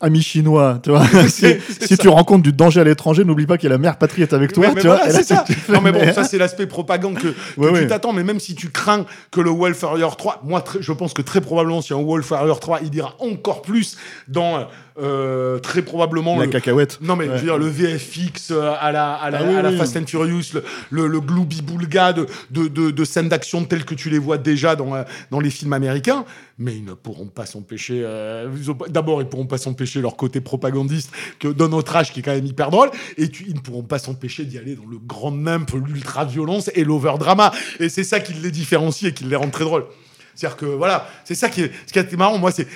ami 0.00 0.22
chinois, 0.22 0.78
tu 0.82 0.90
vois. 0.90 1.04
si 1.28 1.98
tu 1.98 2.08
rencontres 2.08 2.42
du 2.44 2.52
danger 2.52 2.80
à 2.80 2.84
l'étranger, 2.84 3.24
n'oublie 3.24 3.46
pas 3.46 3.58
que 3.58 3.66
la 3.66 3.78
mère 3.78 3.98
patrie 3.98 4.22
est 4.22 4.32
avec 4.32 4.52
toi, 4.52 4.66
Ouais, 4.68 4.72
mais 4.74 4.80
tu 4.80 4.86
vois. 4.86 4.96
voilà, 4.96 5.10
Et 5.10 5.12
là, 5.12 5.18
c'est 5.24 5.34
ça. 5.34 5.44
tu 5.46 5.54
fais, 5.54 5.72
Non, 5.72 5.80
mais 5.80 5.90
bon, 5.90 5.98
mais- 6.00 6.12
ça, 6.12 6.22
c'est 6.24 6.38
l'aspect 6.38 6.66
propagande 6.66 7.14
que, 7.18 7.28
que 7.56 7.60
Ouais, 7.60 7.68
tu 7.68 7.74
ouais. 7.74 7.86
t'attends. 7.88 8.12
Mais 8.12 8.22
même 8.22 8.38
si 8.38 8.54
tu 8.54 8.68
crains 8.70 9.06
que 9.32 9.40
le 9.40 9.50
Wolf 9.50 9.82
Warrior 9.82 10.16
3, 10.16 10.40
moi, 10.44 10.62
je 10.78 10.92
pense 10.92 11.14
que 11.14 11.22
très 11.22 11.40
probablement, 11.40 11.82
si 11.82 11.92
un 11.94 12.02
Wolf 12.02 12.30
Warrior 12.30 12.60
3, 12.60 12.80
il 12.84 12.94
ira 12.94 13.14
encore 13.18 13.60
plus 13.62 13.96
dans 14.28 14.58
euh, 14.58 14.64
très 15.60 15.82
probablement 15.82 16.38
La 16.38 16.46
le, 16.46 16.50
cacahuète. 16.50 16.98
non 17.00 17.16
mais 17.16 17.26
je 17.26 17.30
veux 17.32 17.38
dire 17.40 17.58
le 17.58 17.66
VFX 17.68 18.50
euh, 18.50 18.72
à 18.80 18.90
la 18.92 19.14
à 19.14 19.30
la, 19.30 19.38
Ah 19.38 19.44
oui, 19.46 19.54
à 19.54 19.62
la. 19.62 19.72
Fast 19.72 19.96
and 19.96 20.06
Furious, 20.06 20.52
le 20.54 20.62
le, 20.90 21.06
le 21.06 21.20
boulga 21.20 22.12
de, 22.12 22.26
de, 22.50 22.68
de, 22.68 22.90
de 22.90 23.04
scènes 23.04 23.28
d'action 23.28 23.64
telles 23.64 23.84
que 23.84 23.94
tu 23.94 24.10
les 24.10 24.18
vois 24.18 24.38
déjà 24.38 24.76
dans 24.76 24.94
euh, 24.94 25.02
dans 25.30 25.40
les 25.40 25.50
films 25.50 25.72
américains, 25.72 26.24
mais 26.58 26.74
ils 26.76 26.84
ne 26.84 26.94
pourront 26.94 27.26
pas 27.26 27.46
s'empêcher. 27.46 28.02
euh, 28.04 28.48
D'abord, 28.88 29.22
ils 29.22 29.28
pourront 29.28 29.46
pas 29.46 29.58
s'empêcher 29.58 30.00
leur 30.00 30.16
côté 30.16 30.40
propagandiste 30.40 31.10
que 31.38 31.48
dans 31.48 31.68
notre 31.68 31.94
âge 31.96 32.12
qui 32.12 32.20
est 32.20 32.22
quand 32.22 32.34
même 32.34 32.46
hyper 32.46 32.70
drôle, 32.70 32.90
et 33.16 33.28
tu- 33.28 33.44
ils 33.48 33.54
ne 33.54 33.60
pourront 33.60 33.82
pas 33.84 33.98
s'empêcher 33.98 34.44
d'y 34.44 34.58
aller 34.58 34.74
dans 34.74 34.86
le 34.90 34.98
grand 34.98 35.30
nimp, 35.32 35.70
l'ultra 35.86 36.24
violence 36.24 36.70
et 36.74 36.84
l'overdrama, 36.84 37.52
et 37.80 37.88
c'est 37.88 38.04
ça 38.04 38.20
qui 38.20 38.32
les 38.34 38.50
différencie 38.50 39.10
et 39.10 39.14
qui 39.14 39.24
les 39.24 39.36
rend 39.36 39.50
très 39.50 39.64
drôles. 39.64 39.84
C'est-à-dire 40.38 40.56
que 40.56 40.66
voilà, 40.66 41.08
c'est 41.24 41.34
ça 41.34 41.48
qui 41.48 41.62
est, 41.62 41.72
ce 41.86 41.92
qui 41.92 41.98
est 41.98 42.16
marrant. 42.16 42.38
Moi, 42.38 42.52
c'est 42.52 42.68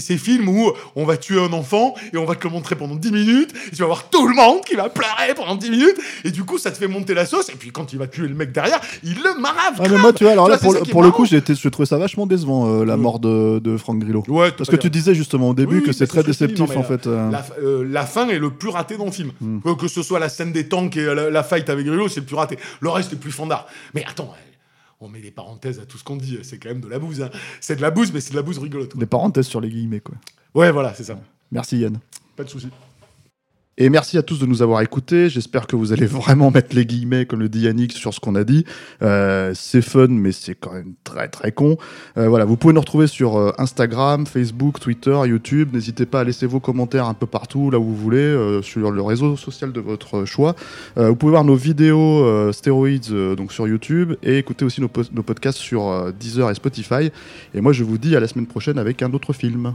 ces 0.00 0.16
films 0.16 0.48
où 0.48 0.72
on 0.96 1.04
va 1.04 1.18
tuer 1.18 1.38
un 1.38 1.52
enfant 1.52 1.94
et 2.12 2.16
on 2.16 2.24
va 2.24 2.34
te 2.34 2.44
le 2.44 2.50
montrer 2.52 2.76
pendant 2.76 2.94
10 2.94 3.12
minutes. 3.12 3.52
Et 3.68 3.76
tu 3.76 3.82
vas 3.82 3.86
voir 3.86 4.08
tout 4.08 4.26
le 4.26 4.34
monde 4.34 4.62
qui 4.64 4.74
va 4.74 4.88
pleurer 4.88 5.34
pendant 5.36 5.54
10 5.54 5.70
minutes. 5.70 5.96
Et 6.24 6.30
du 6.30 6.44
coup, 6.44 6.56
ça 6.56 6.70
te 6.70 6.78
fait 6.78 6.88
monter 6.88 7.12
la 7.12 7.26
sauce. 7.26 7.50
Et 7.50 7.56
puis 7.56 7.70
quand 7.72 7.92
il 7.92 7.98
va 7.98 8.06
tuer 8.06 8.26
le 8.26 8.34
mec 8.34 8.52
derrière, 8.52 8.80
il 9.02 9.16
le 9.16 9.38
marave. 9.38 9.74
Ah, 9.80 9.82
mais 9.90 9.98
moi, 9.98 10.12
tu 10.14 10.24
vois, 10.24 10.32
alors 10.32 10.48
là, 10.48 10.56
pour, 10.56 10.72
le- 10.72 10.80
pour 10.80 11.02
coup, 11.12 11.26
j'ai 11.26 11.42
trouvais 11.68 11.84
ça 11.86 11.98
vachement 11.98 12.26
décevant, 12.26 12.66
euh, 12.80 12.84
la 12.86 12.94
Ouais. 12.94 13.00
mort 13.00 13.18
de, 13.18 13.58
de 13.58 13.76
Franck 13.76 13.98
Grillo. 13.98 14.24
Ouais, 14.28 14.50
Parce 14.52 14.70
que 14.70 14.76
tu 14.76 14.88
disais 14.88 15.14
justement 15.14 15.50
au 15.50 15.54
début 15.54 15.80
Oui, 15.80 15.82
que 15.82 15.92
c'est 15.92 16.06
très 16.06 16.22
déceptif, 16.22 16.70
non, 16.74 16.78
en 16.80 16.84
fait. 16.84 17.06
euh. 17.06 17.30
La, 17.30 17.44
euh, 17.62 17.84
la 17.86 18.06
fin 18.06 18.28
est 18.28 18.38
le 18.38 18.48
plus 18.50 18.70
raté 18.70 18.96
dans 18.96 19.04
le 19.04 19.10
film. 19.10 19.30
Hmm. 19.42 19.60
Que, 19.60 19.74
que 19.74 19.88
ce 19.88 20.02
soit 20.02 20.18
la 20.18 20.30
scène 20.30 20.52
des 20.52 20.68
tanks 20.68 20.96
et 20.96 21.04
la, 21.14 21.28
la 21.28 21.42
fight 21.42 21.68
avec 21.68 21.84
Grillo, 21.84 22.08
c'est 22.08 22.20
le 22.20 22.26
plus 22.26 22.36
raté. 22.36 22.58
Le 22.80 22.88
reste 22.88 23.12
est 23.12 23.16
plus 23.16 23.32
fandard. 23.32 23.66
Mais 23.94 24.04
attends, 24.08 24.32
on 25.04 25.08
met 25.08 25.20
des 25.20 25.30
parenthèses 25.30 25.78
à 25.78 25.86
tout 25.86 25.98
ce 25.98 26.04
qu'on 26.04 26.16
dit. 26.16 26.38
C'est 26.42 26.58
quand 26.58 26.70
même 26.70 26.80
de 26.80 26.88
la 26.88 26.98
bouse. 26.98 27.22
hein. 27.22 27.30
C'est 27.60 27.76
de 27.76 27.82
la 27.82 27.90
bouse, 27.90 28.12
mais 28.12 28.20
c'est 28.20 28.30
de 28.32 28.36
la 28.36 28.42
bouse 28.42 28.58
rigolote. 28.58 28.92
quoi. 28.92 29.00
Des 29.00 29.06
parenthèses 29.06 29.46
sur 29.46 29.60
les 29.60 29.68
guillemets, 29.68 30.00
quoi. 30.00 30.14
Ouais, 30.54 30.70
voilà, 30.72 30.94
c'est 30.94 31.04
ça. 31.04 31.18
Merci 31.52 31.78
Yann. 31.78 31.98
Pas 32.36 32.44
de 32.44 32.48
souci. 32.48 32.68
Et 33.76 33.90
merci 33.90 34.16
à 34.18 34.22
tous 34.22 34.38
de 34.38 34.46
nous 34.46 34.62
avoir 34.62 34.80
écoutés. 34.82 35.28
J'espère 35.28 35.66
que 35.66 35.74
vous 35.74 35.92
allez 35.92 36.06
vraiment 36.20 36.52
mettre 36.52 36.76
les 36.76 36.86
guillemets, 36.86 37.26
comme 37.26 37.40
le 37.40 37.48
dit 37.48 37.62
Yannick, 37.62 37.92
sur 37.92 38.14
ce 38.14 38.20
qu'on 38.20 38.36
a 38.36 38.44
dit. 38.44 38.64
Euh, 39.02 39.50
c'est 39.54 39.82
fun, 39.82 40.06
mais 40.08 40.30
c'est 40.30 40.54
quand 40.54 40.72
même 40.72 40.94
très 41.02 41.26
très 41.28 41.50
con. 41.50 41.76
Euh, 42.16 42.28
voilà, 42.28 42.44
vous 42.44 42.56
pouvez 42.56 42.72
nous 42.72 42.80
retrouver 42.80 43.08
sur 43.08 43.36
euh, 43.36 43.50
Instagram, 43.58 44.26
Facebook, 44.26 44.78
Twitter, 44.78 45.18
YouTube. 45.26 45.70
N'hésitez 45.72 46.06
pas 46.06 46.20
à 46.20 46.24
laisser 46.24 46.46
vos 46.46 46.60
commentaires 46.60 47.06
un 47.06 47.14
peu 47.14 47.26
partout, 47.26 47.70
là 47.70 47.78
où 47.80 47.84
vous 47.84 47.96
voulez, 47.96 48.60
sur 48.62 48.92
le 48.92 49.02
réseau 49.02 49.36
social 49.36 49.72
de 49.72 49.80
votre 49.80 50.24
choix. 50.24 50.54
Vous 50.96 51.16
pouvez 51.16 51.30
voir 51.30 51.44
nos 51.44 51.56
vidéos 51.56 52.52
stéroïdes 52.52 53.10
donc 53.36 53.52
sur 53.52 53.66
YouTube 53.66 54.14
et 54.22 54.38
écouter 54.38 54.64
aussi 54.64 54.80
nos, 54.80 54.88
po- 54.88 55.02
nos 55.12 55.22
podcasts 55.22 55.58
sur 55.58 56.12
Deezer 56.18 56.50
et 56.50 56.54
Spotify. 56.54 57.10
Et 57.54 57.60
moi, 57.60 57.72
je 57.72 57.82
vous 57.82 57.98
dis 57.98 58.14
à 58.14 58.20
la 58.20 58.28
semaine 58.28 58.46
prochaine 58.46 58.78
avec 58.78 59.02
un 59.02 59.12
autre 59.12 59.32
film. 59.32 59.74